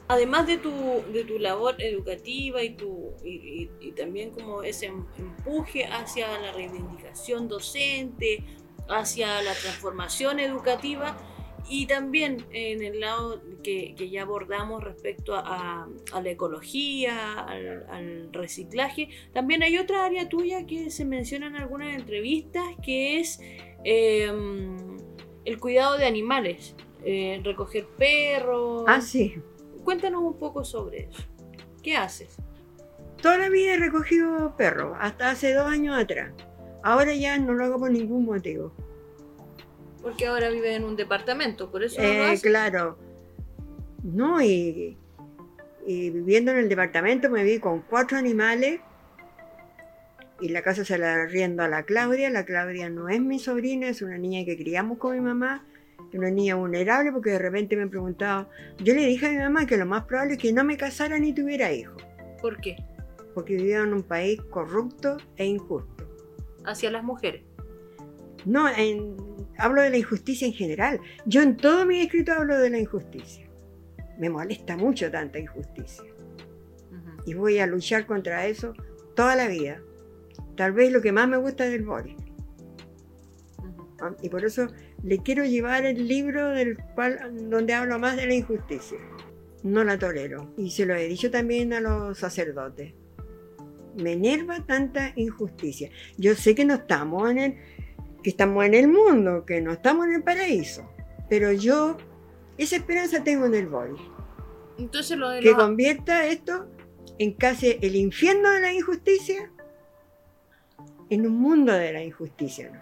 Además 0.06 0.46
de 0.46 0.58
tu, 0.58 0.70
de 1.14 1.24
tu 1.24 1.38
labor 1.38 1.76
educativa 1.78 2.62
y, 2.62 2.74
tu, 2.76 3.14
y, 3.24 3.30
y- 3.30 3.70
y 3.80 3.92
también 3.92 4.30
como 4.32 4.62
ese 4.62 4.86
em- 4.86 5.06
empuje 5.18 5.86
hacia 5.86 6.38
la 6.40 6.52
reivindicación 6.52 7.48
docente, 7.48 8.44
hacia 8.88 9.42
la 9.42 9.54
transformación 9.54 10.40
educativa 10.40 11.16
y 11.68 11.86
también 11.86 12.46
en 12.52 12.82
el 12.82 13.00
lado 13.00 13.40
que, 13.62 13.94
que 13.96 14.10
ya 14.10 14.22
abordamos 14.22 14.84
respecto 14.84 15.34
a, 15.34 15.88
a 16.12 16.22
la 16.22 16.30
ecología, 16.30 17.40
al, 17.40 17.86
al 17.88 18.32
reciclaje, 18.32 19.08
también 19.32 19.62
hay 19.62 19.78
otra 19.78 20.04
área 20.04 20.28
tuya 20.28 20.66
que 20.66 20.90
se 20.90 21.04
menciona 21.04 21.46
en 21.46 21.56
algunas 21.56 21.94
entrevistas 21.94 22.64
que 22.82 23.20
es 23.20 23.40
em, 23.84 24.76
el 25.44 25.58
cuidado 25.58 25.96
de 25.96 26.04
animales, 26.04 26.74
eh, 27.02 27.40
recoger 27.42 27.86
perros. 27.96 28.84
Ah, 28.86 29.00
sí. 29.00 29.36
Cuéntanos 29.84 30.22
un 30.22 30.38
poco 30.38 30.64
sobre 30.64 31.04
eso. 31.04 31.22
¿Qué 31.82 31.96
haces? 31.96 32.36
Toda 33.22 33.38
la 33.38 33.48
vida 33.48 33.74
he 33.74 33.78
recogido 33.78 34.54
perros, 34.56 34.96
hasta 35.00 35.30
hace 35.30 35.54
dos 35.54 35.66
años 35.66 35.96
atrás. 35.96 36.32
Ahora 36.84 37.14
ya 37.14 37.38
no 37.38 37.54
lo 37.54 37.64
hago 37.64 37.78
por 37.78 37.90
ningún 37.90 38.26
motivo. 38.26 38.70
Porque 40.02 40.26
ahora 40.26 40.50
vives 40.50 40.76
en 40.76 40.84
un 40.84 40.96
departamento, 40.96 41.70
por 41.70 41.82
eso 41.82 42.00
no 42.00 42.06
lo 42.06 42.26
Eh, 42.26 42.38
claro. 42.42 42.98
No, 44.02 44.42
y, 44.42 44.98
y 45.86 46.10
viviendo 46.10 46.50
en 46.50 46.58
el 46.58 46.68
departamento 46.68 47.30
me 47.30 47.42
vi 47.42 47.58
con 47.58 47.80
cuatro 47.80 48.18
animales 48.18 48.80
y 50.42 50.50
la 50.50 50.60
casa 50.60 50.84
se 50.84 50.98
la 50.98 51.22
arriendo 51.22 51.62
a 51.62 51.68
la 51.68 51.84
Claudia. 51.84 52.28
La 52.28 52.44
Claudia 52.44 52.90
no 52.90 53.08
es 53.08 53.18
mi 53.18 53.38
sobrina, 53.38 53.88
es 53.88 54.02
una 54.02 54.18
niña 54.18 54.44
que 54.44 54.58
criamos 54.58 54.98
con 54.98 55.14
mi 55.14 55.22
mamá, 55.22 55.64
una 56.12 56.30
niña 56.30 56.54
vulnerable 56.56 57.10
porque 57.10 57.30
de 57.30 57.38
repente 57.38 57.74
me 57.76 57.86
preguntaba, 57.86 58.46
yo 58.78 58.92
le 58.92 59.06
dije 59.06 59.24
a 59.26 59.30
mi 59.30 59.38
mamá 59.38 59.66
que 59.66 59.78
lo 59.78 59.86
más 59.86 60.04
probable 60.04 60.34
es 60.34 60.38
que 60.38 60.52
no 60.52 60.64
me 60.64 60.76
casara 60.76 61.18
ni 61.18 61.32
tuviera 61.32 61.72
hijos, 61.72 62.04
¿Por 62.42 62.60
qué? 62.60 62.76
porque 63.34 63.56
vivía 63.56 63.78
en 63.80 63.94
un 63.94 64.02
país 64.02 64.38
corrupto 64.50 65.16
e 65.36 65.46
injusto. 65.46 65.93
Hacia 66.64 66.90
las 66.90 67.04
mujeres. 67.04 67.42
No, 68.44 68.68
en- 68.68 69.16
hablo 69.58 69.82
de 69.82 69.90
la 69.90 69.98
injusticia 69.98 70.46
en 70.46 70.52
general. 70.52 71.00
Yo 71.26 71.42
en 71.42 71.56
todo 71.56 71.86
mi 71.86 72.00
escrito 72.00 72.32
hablo 72.32 72.58
de 72.58 72.70
la 72.70 72.78
injusticia. 72.78 73.48
Me 74.18 74.28
molesta 74.30 74.76
mucho 74.76 75.10
tanta 75.10 75.38
injusticia. 75.38 76.04
Ujú. 76.04 77.22
Y 77.26 77.34
voy 77.34 77.58
a 77.58 77.66
luchar 77.66 78.06
contra 78.06 78.46
eso 78.46 78.74
toda 79.16 79.34
la 79.36 79.48
vida. 79.48 79.80
Tal 80.56 80.72
vez 80.72 80.92
lo 80.92 81.00
que 81.00 81.12
más 81.12 81.28
me 81.28 81.36
gusta 81.36 81.64
del 81.64 81.82
Boris. 81.84 82.16
Ujú. 83.58 83.86
¿ah? 84.00 84.14
Y 84.22 84.28
por 84.28 84.44
eso 84.44 84.68
le 85.02 85.18
quiero 85.18 85.44
llevar 85.44 85.84
el 85.84 86.06
libro 86.06 86.48
del 86.50 86.76
cual, 86.94 87.18
donde 87.48 87.74
hablo 87.74 87.98
más 87.98 88.16
de 88.16 88.26
la 88.26 88.34
injusticia. 88.34 88.98
No 89.62 89.82
la 89.84 89.98
tolero. 89.98 90.52
Y 90.58 90.70
se 90.70 90.84
lo 90.86 90.94
he 90.94 91.06
dicho 91.08 91.30
también 91.30 91.72
a 91.72 91.80
los 91.80 92.18
sacerdotes. 92.18 92.92
Me 93.96 94.12
enerva 94.12 94.64
tanta 94.66 95.12
injusticia. 95.16 95.90
Yo 96.16 96.34
sé 96.34 96.54
que 96.54 96.64
no 96.64 96.74
estamos 96.74 97.30
en 97.30 97.38
el, 97.38 97.54
que 98.22 98.30
estamos 98.30 98.64
en 98.64 98.74
el 98.74 98.88
mundo, 98.88 99.44
que 99.44 99.60
no 99.60 99.72
estamos 99.72 100.06
en 100.06 100.14
el 100.14 100.22
paraíso. 100.22 100.88
Pero 101.28 101.52
yo 101.52 101.96
esa 102.58 102.76
esperanza 102.76 103.24
tengo 103.24 103.46
en 103.46 103.54
el 103.54 103.66
Boris. 103.66 104.00
Entonces 104.78 105.16
lo 105.16 105.30
de 105.30 105.40
Que 105.40 105.52
convierta 105.52 106.26
esto 106.26 106.66
en 107.18 107.32
casi 107.32 107.78
el 107.80 107.96
infierno 107.96 108.50
de 108.50 108.60
la 108.60 108.72
injusticia 108.72 109.50
en 111.10 111.26
un 111.26 111.36
mundo 111.36 111.72
de 111.72 111.92
la 111.92 112.02
injusticia. 112.02 112.70
¿no? 112.70 112.80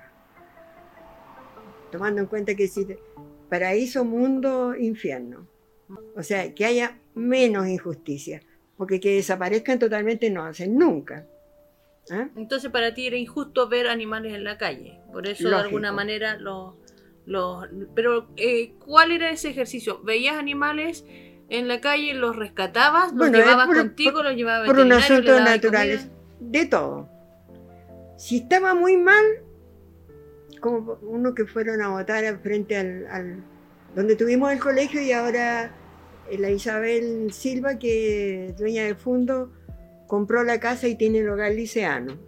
Tomando 1.90 2.20
en 2.22 2.26
cuenta 2.26 2.54
que 2.54 2.68
si 2.68 2.86
paraíso, 3.48 4.04
mundo, 4.04 4.74
infierno. 4.74 5.46
O 6.16 6.22
sea, 6.22 6.54
que 6.54 6.64
haya 6.64 6.98
menos 7.14 7.68
injusticia. 7.68 8.40
Porque 8.82 8.98
que 8.98 9.14
desaparezcan 9.14 9.78
totalmente 9.78 10.28
no 10.28 10.42
hacen 10.44 10.76
nunca. 10.76 11.24
¿Ah? 12.10 12.28
Entonces 12.34 12.68
para 12.72 12.92
ti 12.94 13.06
era 13.06 13.14
injusto 13.16 13.68
ver 13.68 13.86
animales 13.86 14.34
en 14.34 14.42
la 14.42 14.58
calle. 14.58 14.98
Por 15.12 15.28
eso 15.28 15.48
de 15.48 15.54
alguna 15.54 15.92
manera 15.92 16.36
los... 16.36 16.74
los- 17.24 17.64
pero 17.94 18.26
eh, 18.36 18.72
¿cuál 18.84 19.12
era 19.12 19.30
ese 19.30 19.50
ejercicio? 19.50 20.02
¿Veías 20.02 20.34
animales 20.36 21.04
en 21.48 21.68
la 21.68 21.80
calle, 21.80 22.12
los 22.14 22.34
rescatabas, 22.34 23.10
los 23.10 23.18
Bueno, 23.18 23.38
llevabas 23.38 23.66
por- 23.68 23.76
contigo, 23.76 24.12
por- 24.14 24.24
los 24.24 24.34
llevabas 24.34 24.66
por 24.68 24.80
un 24.80 24.90
asunto 24.92 25.38
naturales. 25.38 26.08
De 26.40 26.66
todo. 26.66 27.08
Si 28.16 28.38
estaba 28.38 28.74
muy 28.74 28.96
mal, 28.96 29.24
como 30.60 30.98
uno 31.02 31.36
que 31.36 31.46
fueron 31.46 31.82
a 31.82 31.90
votar 31.90 32.24
al 32.24 32.40
frente 32.40 32.76
al, 32.76 33.06
al- 33.06 33.44
donde 33.94 34.16
tuvimos 34.16 34.50
el 34.50 34.58
colegio 34.58 35.00
y 35.00 35.12
ahora 35.12 35.70
la 36.38 36.50
Isabel 36.50 37.32
Silva, 37.32 37.78
que 37.78 38.46
es 38.46 38.56
dueña 38.56 38.84
del 38.84 38.96
fondo, 38.96 39.52
compró 40.06 40.44
la 40.44 40.60
casa 40.60 40.88
y 40.88 40.96
tiene 40.96 41.18
el 41.18 41.28
hogar 41.28 41.52
liceano. 41.52 42.18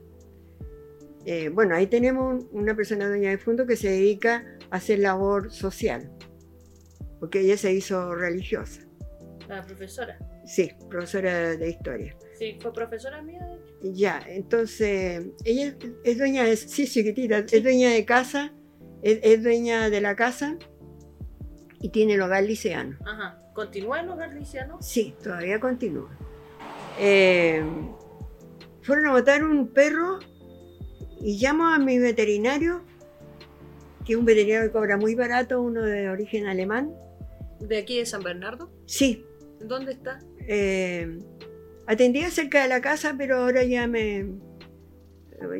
Eh, 1.26 1.48
bueno, 1.48 1.74
ahí 1.74 1.86
tenemos 1.86 2.44
una 2.52 2.74
persona 2.74 3.08
dueña 3.08 3.30
del 3.30 3.38
fondo 3.38 3.66
que 3.66 3.76
se 3.76 3.90
dedica 3.90 4.44
a 4.70 4.76
hacer 4.76 4.98
labor 4.98 5.50
social, 5.50 6.10
porque 7.18 7.40
ella 7.40 7.56
se 7.56 7.72
hizo 7.72 8.14
religiosa. 8.14 8.82
La 9.48 9.62
profesora. 9.62 10.18
Sí, 10.46 10.70
profesora 10.90 11.56
de 11.56 11.68
historia. 11.68 12.16
Sí, 12.38 12.58
fue 12.60 12.72
profesora 12.72 13.22
mía, 13.22 13.40
de 13.46 13.54
hecho. 13.54 13.74
Ya, 13.94 14.22
entonces, 14.26 15.26
ella 15.44 15.74
es 16.04 16.18
dueña 16.18 16.44
de, 16.44 16.56
sí, 16.56 16.86
chiquitita, 16.86 17.38
es 17.38 17.62
dueña 17.62 17.90
de 17.90 18.04
casa, 18.04 18.52
es, 19.02 19.20
es 19.22 19.42
dueña 19.42 19.88
de 19.88 20.00
la 20.00 20.16
casa 20.16 20.58
y 21.80 21.90
tiene 21.90 22.14
el 22.14 22.22
hogar 22.22 22.44
liceano. 22.44 22.98
Ajá. 23.06 23.43
¿Continúa 23.54 24.00
en 24.00 24.10
hogar 24.10 24.34
liciano? 24.34 24.78
Sí, 24.82 25.14
todavía 25.22 25.60
continúa. 25.60 26.10
Eh, 26.98 27.64
fueron 28.82 29.06
a 29.06 29.12
botar 29.12 29.42
un 29.44 29.68
perro 29.68 30.18
y 31.20 31.38
llamo 31.38 31.68
a 31.68 31.78
mi 31.78 31.98
veterinario, 31.98 32.82
que 34.04 34.12
es 34.12 34.18
un 34.18 34.24
veterinario 34.24 34.66
que 34.66 34.72
cobra 34.72 34.96
muy 34.96 35.14
barato, 35.14 35.62
uno 35.62 35.82
de 35.82 36.10
origen 36.10 36.46
alemán. 36.46 36.92
¿De 37.60 37.78
aquí 37.78 37.98
de 37.98 38.06
San 38.06 38.22
Bernardo? 38.22 38.70
Sí, 38.86 39.24
¿Dónde 39.60 39.92
está? 39.92 40.18
Eh, 40.46 41.18
atendía 41.86 42.30
cerca 42.30 42.62
de 42.62 42.68
la 42.68 42.80
casa, 42.80 43.14
pero 43.16 43.38
ahora 43.38 43.64
ya 43.64 43.86
me. 43.86 44.26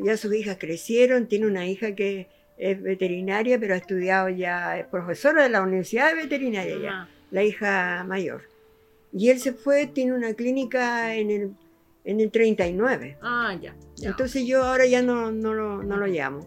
Ya 0.03 0.17
sus 0.17 0.33
hijas 0.33 0.57
crecieron. 0.59 1.27
Tiene 1.27 1.47
una 1.47 1.67
hija 1.67 1.95
que 1.95 2.27
es 2.57 2.81
veterinaria, 2.81 3.59
pero 3.59 3.73
ha 3.73 3.77
estudiado 3.77 4.29
ya, 4.29 4.79
es 4.79 4.87
profesora 4.87 5.43
de 5.43 5.49
la 5.49 5.61
Universidad 5.61 6.09
de 6.09 6.15
Veterinaria 6.23 6.77
ya, 6.79 6.89
Ajá. 6.89 7.09
La 7.31 7.43
hija 7.43 8.03
mayor. 8.07 8.43
Y 9.11 9.29
él 9.29 9.39
se 9.39 9.53
fue, 9.53 9.87
tiene 9.87 10.13
una 10.13 10.33
clínica 10.33 11.15
en 11.15 11.31
el, 11.31 11.51
en 12.03 12.19
el 12.19 12.31
39. 12.31 13.17
Ah, 13.21 13.57
ya. 13.61 13.75
ya. 13.95 14.09
Entonces 14.09 14.45
yo 14.45 14.63
ahora 14.63 14.85
ya 14.85 15.01
no, 15.01 15.31
no, 15.31 15.53
lo, 15.53 15.83
no 15.83 15.97
lo 15.97 16.07
llamo. 16.07 16.41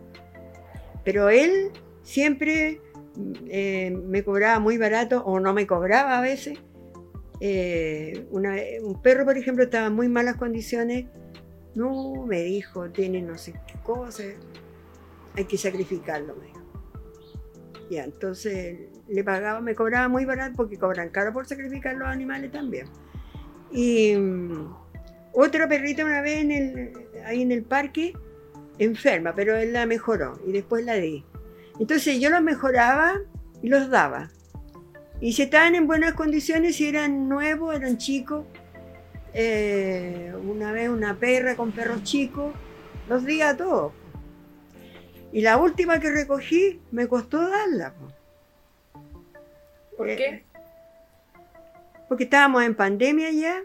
Pero 1.05 1.31
él 1.31 1.71
siempre 2.03 2.81
eh, 3.49 3.91
me 3.91 4.23
cobraba 4.23 4.59
muy 4.61 4.79
barato 4.79 5.25
o 5.25 5.41
no 5.41 5.53
me 5.55 5.67
cobraba 5.67 6.19
a 6.19 6.21
veces. 6.21 6.59
Eh, 7.41 8.27
una 8.31 8.57
un 8.83 9.01
perro, 9.01 9.25
por 9.25 9.39
ejemplo, 9.39 9.65
estaba 9.65 9.87
en 9.87 9.95
muy 9.95 10.09
malas 10.09 10.37
condiciones. 10.37 11.07
No, 11.75 12.27
me 12.27 12.43
dijo, 12.43 12.91
tiene 12.91 13.23
no 13.23 13.39
sé 13.39 13.55
qué 13.67 13.79
cosa. 13.83 14.25
Hay 15.37 15.45
que 15.45 15.57
sacrificarlo, 15.57 16.35
me 16.37 16.47
dijo. 16.47 16.58
Ya, 17.91 18.05
entonces 18.05 18.89
le 19.09 19.25
pagaba, 19.25 19.61
me 19.61 19.75
cobraba 19.75 20.09
muy 20.09 20.25
barato 20.25 20.55
porque 20.57 20.77
cobran 20.77 21.09
caro 21.09 21.33
por 21.33 21.47
sacrificar 21.47 21.97
los 21.97 22.09
animales 22.09 22.53
también. 22.53 22.87
Y 23.73 24.15
mm, 24.15 24.75
otra 25.33 25.69
perrita 25.69 26.05
una 26.05 26.21
vez 26.21 26.39
en 26.39 26.51
el, 26.51 26.93
ahí 27.25 27.43
en 27.43 27.53
el 27.53 27.63
parque, 27.63 28.13
enferma, 28.79 29.35
pero 29.35 29.57
él 29.57 29.73
la 29.73 29.87
mejoró 29.87 30.39
y 30.47 30.53
después 30.53 30.85
la 30.85 30.95
di. 30.95 31.25
Entonces 31.81 32.21
yo 32.21 32.31
los 32.31 32.43
mejoraba 32.43 33.15
y 33.63 33.69
los 33.69 33.89
daba. 33.89 34.31
Y 35.21 35.33
si 35.33 35.43
estaban 35.43 35.75
en 35.75 35.87
buenas 35.87 36.15
condiciones, 36.15 36.77
si 36.77 36.87
eran 36.87 37.29
nuevos, 37.29 37.75
eran 37.75 37.99
chicos, 37.99 38.45
eh, 39.35 40.33
una 40.45 40.73
vez 40.73 40.89
una 40.89 41.15
perra 41.17 41.57
con 41.57 41.73
perros 41.73 42.03
chicos, 42.05 42.53
los 43.09 43.25
di 43.25 43.43
a 43.43 43.57
todos. 43.57 43.93
Y 45.33 45.43
la 45.43 45.59
última 45.59 46.01
que 46.01 46.11
recogí 46.11 46.81
me 46.91 47.07
costó 47.07 47.49
darla. 47.49 47.93
po. 47.95 49.03
¿Por 49.97 50.09
Eh, 50.09 50.17
qué? 50.17 50.45
porque 52.09 52.25
estábamos 52.25 52.63
en 52.63 52.75
pandemia 52.75 53.31
ya, 53.33 53.65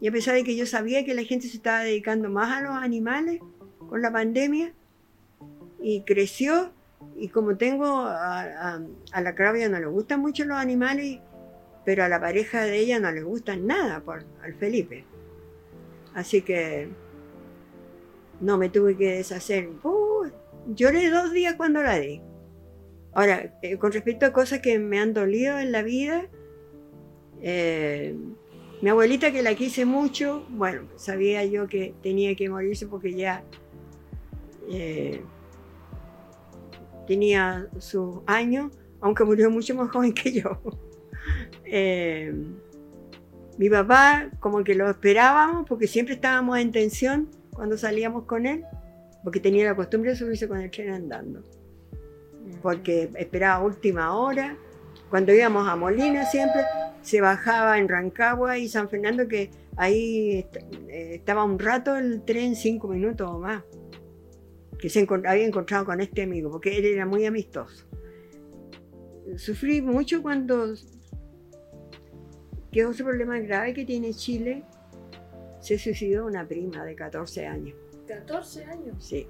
y 0.00 0.06
a 0.06 0.12
pesar 0.12 0.34
de 0.34 0.44
que 0.44 0.54
yo 0.54 0.66
sabía 0.66 1.04
que 1.04 1.14
la 1.14 1.24
gente 1.24 1.48
se 1.48 1.56
estaba 1.56 1.80
dedicando 1.80 2.30
más 2.30 2.56
a 2.56 2.60
los 2.60 2.76
animales 2.76 3.40
con 3.88 4.00
la 4.00 4.12
pandemia, 4.12 4.72
y 5.80 6.02
creció 6.02 6.70
y 7.16 7.28
como 7.28 7.56
tengo 7.56 8.04
a, 8.06 8.80
la 9.20 9.34
Claudia 9.34 9.68
no 9.68 9.78
le 9.78 9.86
gustan 9.86 10.20
mucho 10.20 10.44
los 10.44 10.56
animales, 10.56 11.18
pero 11.84 12.04
a 12.04 12.08
la 12.08 12.20
pareja 12.20 12.62
de 12.62 12.78
ella 12.78 12.98
no 13.00 13.10
le 13.12 13.22
gustan 13.22 13.66
nada, 13.66 14.00
por, 14.00 14.24
al 14.42 14.54
Felipe. 14.54 15.04
Así 16.14 16.42
que 16.42 16.88
no 18.40 18.56
me 18.56 18.68
tuve 18.70 18.96
que 18.96 19.16
deshacer. 19.16 19.68
Lloré 20.68 21.10
dos 21.10 21.32
días 21.32 21.54
cuando 21.54 21.82
la 21.82 21.98
di. 21.98 22.20
Ahora, 23.12 23.58
eh, 23.62 23.78
con 23.78 23.92
respecto 23.92 24.26
a 24.26 24.32
cosas 24.32 24.60
que 24.60 24.78
me 24.78 24.98
han 24.98 25.14
dolido 25.14 25.58
en 25.58 25.70
la 25.70 25.82
vida, 25.82 26.26
eh, 27.40 28.16
mi 28.82 28.90
abuelita 28.90 29.30
que 29.30 29.42
la 29.42 29.54
quise 29.54 29.84
mucho, 29.84 30.44
bueno, 30.50 30.88
sabía 30.96 31.44
yo 31.44 31.68
que 31.68 31.94
tenía 32.02 32.34
que 32.34 32.48
morirse 32.48 32.86
porque 32.86 33.14
ya 33.14 33.44
eh, 34.70 35.22
tenía 37.06 37.68
sus 37.78 38.20
años, 38.26 38.76
aunque 39.00 39.24
murió 39.24 39.50
mucho 39.50 39.74
más 39.76 39.90
joven 39.92 40.12
que 40.12 40.32
yo. 40.32 40.60
Mi 43.56 43.70
papá, 43.70 44.30
como 44.40 44.64
que 44.64 44.74
lo 44.74 44.90
esperábamos, 44.90 45.66
porque 45.68 45.86
siempre 45.86 46.14
estábamos 46.14 46.58
en 46.58 46.72
tensión 46.72 47.30
cuando 47.52 47.78
salíamos 47.78 48.24
con 48.24 48.46
él, 48.46 48.64
porque 49.24 49.40
tenía 49.40 49.64
la 49.64 49.74
costumbre 49.74 50.10
de 50.10 50.16
subirse 50.16 50.46
con 50.46 50.60
el 50.60 50.70
tren 50.70 50.90
andando. 50.90 51.42
Porque 52.62 53.10
esperaba 53.16 53.64
última 53.64 54.14
hora. 54.16 54.56
Cuando 55.10 55.32
íbamos 55.32 55.66
a 55.66 55.74
Molina 55.74 56.26
siempre 56.26 56.62
se 57.02 57.20
bajaba 57.20 57.78
en 57.78 57.88
Rancagua 57.88 58.58
y 58.58 58.68
San 58.68 58.88
Fernando, 58.88 59.26
que 59.26 59.50
ahí 59.76 60.46
eh, 60.88 61.14
estaba 61.14 61.44
un 61.44 61.58
rato 61.58 61.96
el 61.96 62.22
tren, 62.22 62.54
cinco 62.54 62.88
minutos 62.88 63.28
o 63.30 63.38
más 63.38 63.64
que 64.84 64.90
se 64.90 65.06
había 65.08 65.46
encontrado 65.46 65.86
con 65.86 66.02
este 66.02 66.24
amigo, 66.24 66.50
porque 66.50 66.76
él 66.76 66.84
era 66.84 67.06
muy 67.06 67.24
amistoso. 67.24 67.86
Sufrí 69.38 69.80
mucho 69.80 70.20
cuando, 70.20 70.74
que 72.70 72.80
es 72.80 72.86
otro 72.86 73.06
problema 73.06 73.38
grave 73.38 73.72
que 73.72 73.86
tiene 73.86 74.12
Chile, 74.12 74.62
se 75.60 75.78
suicidó 75.78 76.26
una 76.26 76.46
prima 76.46 76.84
de 76.84 76.94
14 76.94 77.46
años. 77.46 77.74
¿14 78.06 78.66
años? 78.66 79.04
Sí, 79.04 79.26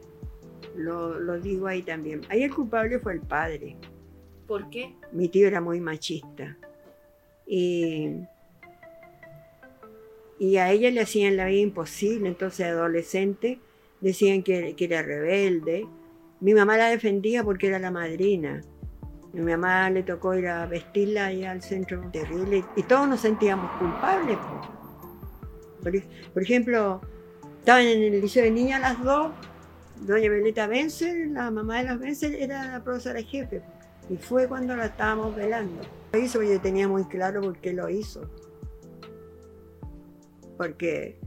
lo, 0.77 1.18
lo 1.18 1.41
digo 1.41 1.66
ahí 1.66 1.83
también. 1.83 2.22
Ahí 2.29 2.43
el 2.43 2.55
culpable 2.55 2.99
fue 2.99 3.14
el 3.14 3.20
padre. 3.20 3.77
¿Por 4.47 4.68
qué? 4.70 4.95
Mi 5.12 5.29
tío 5.29 5.47
era 5.47 5.61
muy 5.61 5.81
machista. 5.81 6.57
Y, 7.47 8.20
y 10.39 10.57
a 10.57 10.70
ella 10.70 10.91
le 10.91 11.01
hacían 11.01 11.37
la 11.37 11.47
vida 11.47 11.61
imposible, 11.61 12.29
entonces 12.29 12.66
adolescente 12.66 13.61
decían 14.01 14.43
que, 14.43 14.75
era 14.79 15.03
rebelde. 15.03 15.87
Mi 16.41 16.55
mamá 16.55 16.77
la 16.77 16.89
defendía 16.89 17.43
porque 17.43 17.68
era 17.68 17.79
la 17.79 17.91
madrina. 17.91 18.61
Mi 19.33 19.41
mamá 19.41 19.91
le 19.91 20.03
tocó 20.03 20.35
ir 20.35 20.47
a 20.47 20.66
vestirla 20.66 21.27
allá 21.27 21.51
al 21.51 21.62
centro 21.62 22.09
terrible 22.12 22.64
y 22.77 22.83
todos 22.83 23.09
nos 23.09 23.20
sentíamos 23.20 23.70
culpables. 23.79 24.39
Por, 26.33 26.43
ejemplo, 26.43 27.01
estaban 27.65 27.87
en 27.87 28.03
el 28.03 28.21
liceo 28.21 28.45
de 28.45 28.51
niñas 28.51 28.79
las 28.79 29.03
dos. 29.03 29.33
Doña 30.03 30.29
Violeta 30.29 30.67
Benzer, 30.67 31.29
la 31.29 31.51
mamá 31.51 31.79
de 31.79 31.85
las 31.85 31.99
Benzer, 31.99 32.35
era 32.35 32.73
la 32.73 32.85
profesora 32.85 33.23
jefe. 33.23 33.62
Y 34.11 34.19
fue 34.19 34.47
cuando 34.47 34.77
la 34.77 34.85
estábamos 34.85 35.35
velando. 35.35 35.81
Lo 36.12 36.19
hizo, 36.19 36.43
yo 36.43 36.61
tenía 36.61 36.89
muy 36.89 37.05
claro 37.05 37.41
por 37.41 37.57
qué 37.59 37.73
lo 37.73 37.89
hizo. 37.89 38.29
Porque 40.59 41.19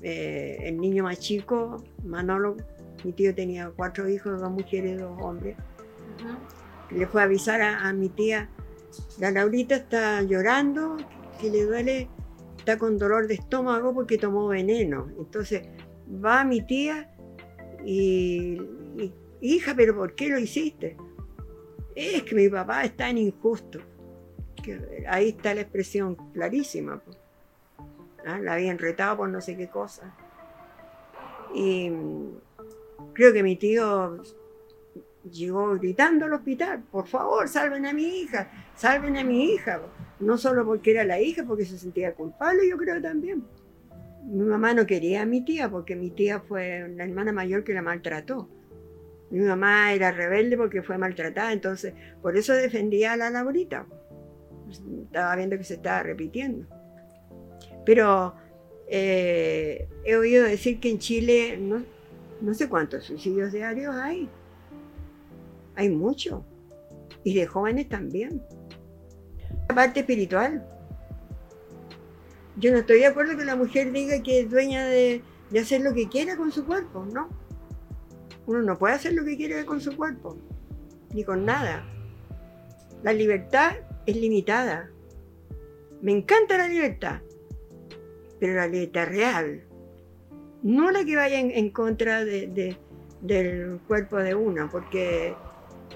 eh, 0.00 0.56
el 0.62 0.80
niño 0.80 1.02
más 1.02 1.20
chico, 1.20 1.84
Manolo, 2.02 2.56
mi 3.04 3.12
tío 3.12 3.34
tenía 3.34 3.70
cuatro 3.76 4.08
hijos, 4.08 4.40
dos 4.40 4.50
mujeres 4.50 4.92
y 4.92 5.02
dos 5.02 5.20
hombres. 5.20 5.54
Le 6.90 7.06
fue 7.06 7.20
a 7.20 7.24
avisar 7.24 7.60
a, 7.60 7.92
mi 7.92 8.08
tía, 8.08 8.48
la 9.18 9.30
Laurita 9.30 9.76
está 9.76 10.22
llorando, 10.22 10.96
que 11.38 11.50
le 11.50 11.64
duele, 11.64 12.08
está 12.60 12.78
con 12.78 12.98
dolor 12.98 13.26
de 13.26 13.34
estómago 13.34 13.92
porque 13.92 14.18
tomó 14.18 14.48
veneno. 14.48 15.08
Entonces 15.18 15.66
va 16.24 16.44
mi 16.44 16.60
tía 16.60 17.10
y, 17.84 18.60
hija, 19.40 19.74
pero 19.74 19.96
¿por 19.96 20.14
qué 20.14 20.28
lo 20.28 20.38
hiciste? 20.38 20.96
Es 21.94 22.22
que 22.22 22.34
mi 22.34 22.48
papá 22.48 22.84
es 22.84 22.96
tan 22.96 23.18
injusto. 23.18 23.80
Ahí 25.08 25.30
está 25.30 25.54
la 25.54 25.62
expresión 25.62 26.14
clarísima. 26.32 27.02
¿ah? 28.26 28.38
la 28.38 28.54
habían 28.54 28.78
retado 28.78 29.16
por 29.16 29.28
no 29.30 29.40
sé 29.40 29.56
qué 29.56 29.68
cosa. 29.68 30.14
Y 31.54 31.90
creo 33.14 33.32
que 33.32 33.42
mi 33.42 33.56
tío 33.56 34.22
llegó 35.30 35.74
gritando 35.78 36.26
al 36.26 36.34
hospital, 36.34 36.82
por 36.90 37.06
favor, 37.06 37.48
salven 37.48 37.86
a 37.86 37.92
mi 37.92 38.04
hija, 38.04 38.50
salven 38.76 39.16
a 39.16 39.24
mi 39.24 39.52
hija. 39.52 39.80
No 40.20 40.36
solo 40.38 40.64
porque 40.64 40.90
era 40.92 41.04
la 41.04 41.20
hija, 41.20 41.44
porque 41.46 41.64
se 41.64 41.78
sentía 41.78 42.14
culpable, 42.14 42.68
yo 42.68 42.76
creo 42.76 43.00
también. 43.00 43.44
Mi 44.24 44.44
mamá 44.44 44.74
no 44.74 44.86
quería 44.86 45.22
a 45.22 45.26
mi 45.26 45.42
tía, 45.42 45.70
porque 45.70 45.96
mi 45.96 46.10
tía 46.10 46.40
fue 46.40 46.88
la 46.94 47.04
hermana 47.04 47.32
mayor 47.32 47.64
que 47.64 47.72
la 47.72 47.82
maltrató. 47.82 48.48
Mi 49.30 49.40
mamá 49.40 49.92
era 49.92 50.10
rebelde 50.10 50.56
porque 50.56 50.82
fue 50.82 50.98
maltratada, 50.98 51.52
entonces 51.52 51.94
por 52.20 52.36
eso 52.36 52.52
defendía 52.52 53.12
a 53.12 53.16
la 53.16 53.30
Laurita. 53.30 53.86
Estaba 54.68 55.36
viendo 55.36 55.56
que 55.56 55.64
se 55.64 55.74
estaba 55.74 56.02
repitiendo. 56.02 56.66
Pero 57.86 58.34
eh, 58.88 59.88
he 60.04 60.16
oído 60.16 60.44
decir 60.44 60.80
que 60.80 60.90
en 60.90 60.98
Chile 60.98 61.56
no, 61.58 62.54
sé 62.54 62.68
cuántos 62.68 63.04
suicidios 63.04 63.52
diarios 63.52 63.94
hay. 63.94 64.28
Hay 65.76 65.88
mucho. 65.88 66.44
Y 67.22 67.34
de 67.34 67.46
jóvenes 67.46 67.88
también. 67.88 68.42
Parte 69.74 70.00
espiritual. 70.00 70.66
Yo 72.56 72.72
no 72.72 72.78
estoy 72.78 72.98
de 72.98 73.06
acuerdo 73.06 73.36
que 73.36 73.44
la 73.44 73.56
mujer 73.56 73.92
diga 73.92 74.22
que 74.22 74.40
es 74.40 74.50
dueña 74.50 74.84
de, 74.84 75.22
de 75.50 75.60
hacer 75.60 75.80
lo 75.80 75.94
que 75.94 76.08
quiera 76.08 76.36
con 76.36 76.52
su 76.52 76.66
cuerpo, 76.66 77.06
¿no? 77.06 77.28
Uno 78.46 78.62
no 78.62 78.78
puede 78.78 78.94
hacer 78.94 79.12
lo 79.14 79.24
que 79.24 79.36
quiera 79.36 79.64
con 79.64 79.80
su 79.80 79.96
cuerpo, 79.96 80.36
ni 81.14 81.24
con 81.24 81.44
nada. 81.44 81.84
La 83.02 83.12
libertad 83.12 83.76
es 84.06 84.16
limitada. 84.16 84.90
Me 86.02 86.12
encanta 86.12 86.58
la 86.58 86.68
libertad, 86.68 87.20
pero 88.38 88.54
la 88.54 88.66
letra 88.66 89.04
real, 89.04 89.62
no 90.62 90.90
la 90.90 91.04
que 91.04 91.16
vaya 91.16 91.38
en, 91.38 91.70
contra 91.70 92.24
de, 92.24 92.76
del 93.20 93.80
cuerpo 93.86 94.18
de 94.18 94.34
uno, 94.34 94.68
porque 94.70 95.34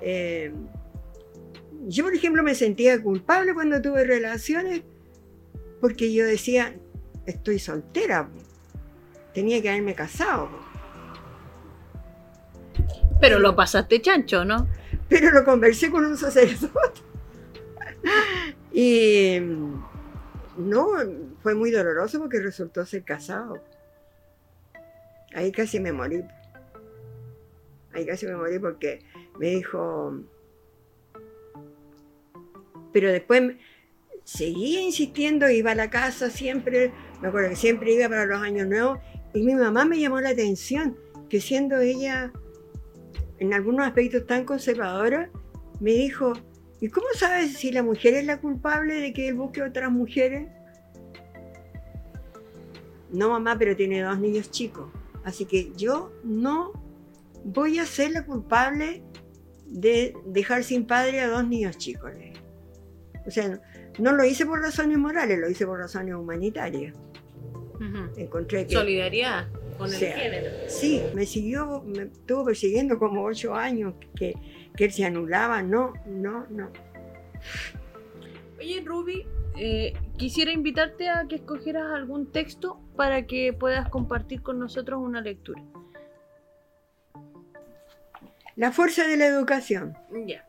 eh, 0.01 0.53
yo, 1.87 2.05
por 2.05 2.15
ejemplo, 2.15 2.43
me 2.43 2.55
sentía 2.55 3.01
culpable 3.03 3.55
cuando 3.55 3.81
tuve 3.81 4.05
relaciones, 4.05 4.83
porque 5.81 6.13
yo 6.13 6.25
decía, 6.25 6.75
estoy 7.27 7.59
soltera, 7.59 8.29
tenía 9.33 9.61
que 9.61 9.71
haberme 9.71 9.95
casado. 9.95 10.49
Pero 13.21 13.39
lo 13.39 13.55
pasaste 13.55 14.01
chancho, 14.01 14.45
¿no? 14.45 14.69
Pero 15.09 15.31
lo 15.31 15.45
conversé 15.45 15.91
con 15.91 16.05
un 16.05 16.17
sacerdote. 16.17 17.01
y 18.73 19.39
no, 20.57 20.89
fue 21.43 21.55
muy 21.55 21.71
doloroso 21.71 22.19
porque 22.19 22.41
resultó 22.41 22.85
ser 22.85 23.05
casado. 23.05 23.63
Ahí 25.35 25.53
casi 25.53 25.81
me 25.81 25.93
morí. 25.93 26.23
Ahí 27.93 28.07
casi 28.07 28.27
me 28.27 28.37
morí 28.37 28.59
porque 28.59 29.01
me 29.39 29.51
dijo... 29.51 30.21
Pero 32.95 33.11
después 33.11 33.57
seguía 34.23 34.81
insistiendo, 34.81 35.51
iba 35.51 35.73
a 35.73 35.75
la 35.75 35.91
casa 35.91 36.31
siempre, 36.31 36.93
me 37.21 37.29
acuerdo 37.29 37.51
que 37.51 37.57
siempre 37.57 37.93
iba 37.93 38.09
para 38.09 38.25
los 38.25 38.41
años 38.41 38.69
nuevos, 38.69 39.01
y 39.35 39.43
mi 39.43 39.55
mamá 39.57 39.85
me 39.85 39.99
llamó 39.99 40.21
la 40.21 40.31
atención, 40.31 40.97
que 41.29 41.41
siendo 41.41 41.81
ella 41.81 42.33
en 43.41 43.53
algunos 43.53 43.85
aspectos 43.85 44.27
tan 44.27 44.45
conservadora, 44.45 45.29
me 45.81 45.91
dijo, 45.91 46.35
¿y 46.81 46.89
cómo 46.89 47.09
sabes 47.17 47.55
si 47.59 47.73
la 47.73 47.83
mujer 47.83 48.15
es 48.15 48.25
la 48.27 48.41
culpable 48.41 48.95
de 48.95 49.13
que 49.13 49.27
él 49.29 49.35
busque 49.35 49.61
otras 49.61 49.91
mujeres? 49.91 50.49
No, 53.11 53.31
mamá, 53.31 53.59
pero 53.59 53.75
tiene 53.75 54.03
dos 54.03 54.21
niños 54.21 54.53
chicos. 54.53 54.89
Así 55.25 55.47
que 55.47 55.73
yo 55.77 56.13
no 56.23 56.73
voy 57.45 57.81
a 57.81 57.87
ser 57.87 58.13
la 58.13 58.25
culpable 58.25 59.03
de 59.67 60.15
dejar 60.27 60.63
sin 60.63 60.87
padre 60.87 61.21
a 61.23 61.29
dos 61.29 61.45
niños 61.47 61.77
chicos. 61.77 62.13
O 63.27 63.31
sea, 63.31 63.61
no 63.99 64.13
lo 64.13 64.25
hice 64.25 64.45
por 64.47 64.61
razones 64.61 64.99
morales, 64.99 65.39
lo 65.39 65.49
hice 65.49 65.67
por 65.67 65.79
razones 65.79 66.15
humanitarias. 66.15 66.95
Encontré 68.17 68.67
que... 68.67 68.75
Solidaridad 68.75 69.49
con 69.77 69.93
el 69.93 69.99
género. 69.99 70.51
Sí, 70.69 71.03
me 71.15 71.27
siguió, 71.27 71.83
me 71.83 72.05
estuvo 72.05 72.45
persiguiendo 72.45 72.99
como 72.99 73.25
ocho 73.25 73.55
años 73.55 73.95
que, 74.15 74.35
que 74.77 74.85
él 74.85 74.93
se 74.93 75.05
anulaba. 75.05 75.63
No, 75.63 75.93
no, 76.07 76.47
no. 76.51 76.71
Oye, 78.59 78.83
Ruby, 78.85 79.27
eh, 79.57 79.93
quisiera 80.17 80.53
invitarte 80.53 81.09
a 81.09 81.27
que 81.29 81.37
escogieras 81.37 81.93
algún 81.93 82.31
texto 82.31 82.81
para 82.97 83.27
que 83.27 83.53
puedas 83.53 83.89
compartir 83.89 84.43
con 84.43 84.59
nosotros 84.59 85.01
una 85.03 85.21
lectura. 85.21 85.63
La 88.57 88.71
fuerza 88.71 89.07
de 89.07 89.17
la 89.17 89.27
educación. 89.27 89.97
Ya. 90.27 90.47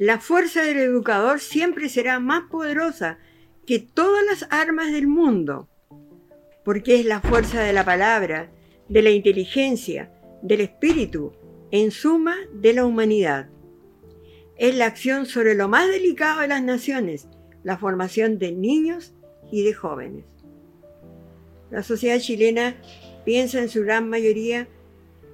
La 0.00 0.18
fuerza 0.18 0.62
del 0.62 0.78
educador 0.78 1.40
siempre 1.40 1.90
será 1.90 2.20
más 2.20 2.44
poderosa 2.50 3.18
que 3.66 3.80
todas 3.80 4.24
las 4.24 4.46
armas 4.50 4.92
del 4.92 5.06
mundo, 5.06 5.68
porque 6.64 6.98
es 6.98 7.04
la 7.04 7.20
fuerza 7.20 7.60
de 7.60 7.74
la 7.74 7.84
palabra, 7.84 8.50
de 8.88 9.02
la 9.02 9.10
inteligencia, 9.10 10.10
del 10.40 10.62
espíritu, 10.62 11.34
en 11.70 11.90
suma, 11.90 12.34
de 12.50 12.72
la 12.72 12.86
humanidad. 12.86 13.50
Es 14.56 14.74
la 14.74 14.86
acción 14.86 15.26
sobre 15.26 15.54
lo 15.54 15.68
más 15.68 15.90
delicado 15.90 16.40
de 16.40 16.48
las 16.48 16.62
naciones, 16.62 17.28
la 17.62 17.76
formación 17.76 18.38
de 18.38 18.52
niños 18.52 19.12
y 19.52 19.64
de 19.64 19.74
jóvenes. 19.74 20.24
La 21.70 21.82
sociedad 21.82 22.18
chilena 22.20 22.74
piensa 23.26 23.58
en 23.58 23.68
su 23.68 23.82
gran 23.82 24.08
mayoría 24.08 24.66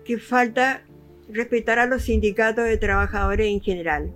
que 0.04 0.18
falta 0.18 0.82
respetar 1.28 1.78
a 1.78 1.86
los 1.86 2.02
sindicatos 2.02 2.64
de 2.64 2.78
trabajadores 2.78 3.46
en 3.46 3.60
general. 3.60 4.12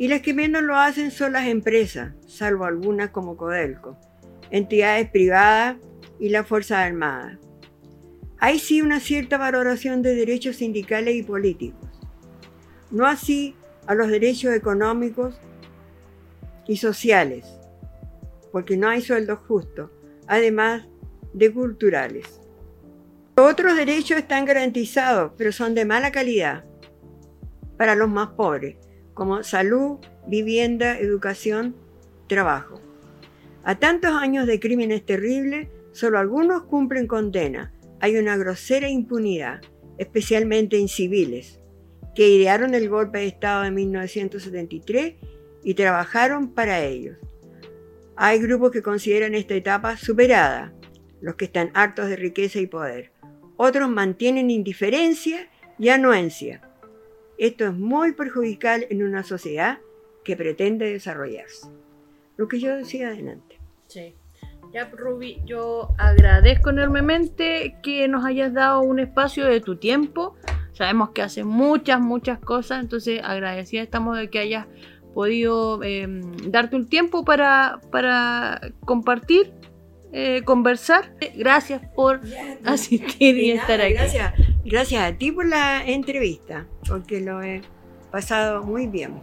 Y 0.00 0.08
las 0.08 0.22
que 0.22 0.32
menos 0.32 0.62
lo 0.62 0.78
hacen 0.78 1.10
son 1.10 1.34
las 1.34 1.46
empresas, 1.46 2.14
salvo 2.26 2.64
algunas 2.64 3.10
como 3.10 3.36
Codelco, 3.36 3.98
entidades 4.50 5.10
privadas 5.10 5.76
y 6.18 6.30
la 6.30 6.42
Fuerza 6.42 6.82
Armada. 6.82 7.38
Hay 8.38 8.60
sí 8.60 8.80
una 8.80 8.98
cierta 8.98 9.36
valoración 9.36 10.00
de 10.00 10.14
derechos 10.14 10.56
sindicales 10.56 11.16
y 11.16 11.22
políticos, 11.22 11.90
no 12.90 13.06
así 13.06 13.54
a 13.86 13.94
los 13.94 14.08
derechos 14.08 14.54
económicos 14.54 15.38
y 16.66 16.78
sociales, 16.78 17.44
porque 18.52 18.78
no 18.78 18.88
hay 18.88 19.02
sueldos 19.02 19.40
justos, 19.40 19.90
además 20.26 20.86
de 21.34 21.52
culturales. 21.52 22.40
Otros 23.36 23.76
derechos 23.76 24.16
están 24.16 24.46
garantizados, 24.46 25.32
pero 25.36 25.52
son 25.52 25.74
de 25.74 25.84
mala 25.84 26.10
calidad 26.10 26.64
para 27.76 27.94
los 27.94 28.08
más 28.08 28.28
pobres, 28.28 28.76
como 29.20 29.42
salud, 29.42 29.98
vivienda, 30.26 30.98
educación, 30.98 31.76
trabajo. 32.26 32.80
A 33.64 33.78
tantos 33.78 34.12
años 34.12 34.46
de 34.46 34.58
crímenes 34.58 35.04
terribles, 35.04 35.68
solo 35.92 36.18
algunos 36.18 36.62
cumplen 36.62 37.06
condena. 37.06 37.70
Hay 38.00 38.16
una 38.16 38.38
grosera 38.38 38.88
impunidad, 38.88 39.60
especialmente 39.98 40.78
en 40.78 40.88
civiles, 40.88 41.60
que 42.14 42.30
idearon 42.30 42.74
el 42.74 42.88
golpe 42.88 43.18
de 43.18 43.26
Estado 43.26 43.64
de 43.64 43.72
1973 43.72 45.16
y 45.64 45.74
trabajaron 45.74 46.54
para 46.54 46.82
ellos. 46.82 47.18
Hay 48.16 48.38
grupos 48.38 48.70
que 48.70 48.80
consideran 48.80 49.34
esta 49.34 49.52
etapa 49.52 49.98
superada, 49.98 50.72
los 51.20 51.34
que 51.34 51.44
están 51.44 51.72
hartos 51.74 52.08
de 52.08 52.16
riqueza 52.16 52.58
y 52.58 52.66
poder. 52.66 53.12
Otros 53.58 53.90
mantienen 53.90 54.50
indiferencia 54.50 55.50
y 55.78 55.90
anuencia. 55.90 56.69
Esto 57.40 57.64
es 57.64 57.72
muy 57.72 58.12
perjudicial 58.12 58.86
en 58.90 59.02
una 59.02 59.22
sociedad 59.22 59.78
que 60.24 60.36
pretende 60.36 60.92
desarrollarse. 60.92 61.70
Lo 62.36 62.48
que 62.48 62.60
yo 62.60 62.76
decía 62.76 63.08
adelante. 63.08 63.58
Sí. 63.86 64.14
Ya, 64.74 64.90
Ruby, 64.90 65.40
yo 65.46 65.94
agradezco 65.96 66.68
enormemente 66.68 67.78
que 67.82 68.06
nos 68.08 68.26
hayas 68.26 68.52
dado 68.52 68.82
un 68.82 68.98
espacio 68.98 69.46
de 69.46 69.62
tu 69.62 69.76
tiempo. 69.76 70.36
Sabemos 70.72 71.12
que 71.12 71.22
haces 71.22 71.46
muchas, 71.46 71.98
muchas 71.98 72.38
cosas, 72.40 72.82
entonces 72.82 73.22
agradecida 73.24 73.80
estamos 73.80 74.18
de 74.18 74.28
que 74.28 74.40
hayas 74.40 74.66
podido 75.14 75.82
em, 75.82 76.20
darte 76.50 76.76
un 76.76 76.90
tiempo 76.90 77.24
para, 77.24 77.80
para 77.90 78.60
compartir, 78.84 79.50
eh, 80.12 80.42
conversar. 80.44 81.14
Gracias 81.34 81.82
por 81.94 82.20
asistir 82.64 83.36
y, 83.36 83.52
estar 83.52 83.80
aquí. 83.80 83.94
Gracias, 83.94 84.34
gracias 84.64 85.02
a 85.02 85.16
ti 85.16 85.32
por 85.32 85.46
la 85.46 85.84
entrevista, 85.84 86.66
porque 86.88 87.20
lo 87.20 87.42
he 87.42 87.62
pasado 88.10 88.62
muy 88.62 88.86
bien. 88.86 89.20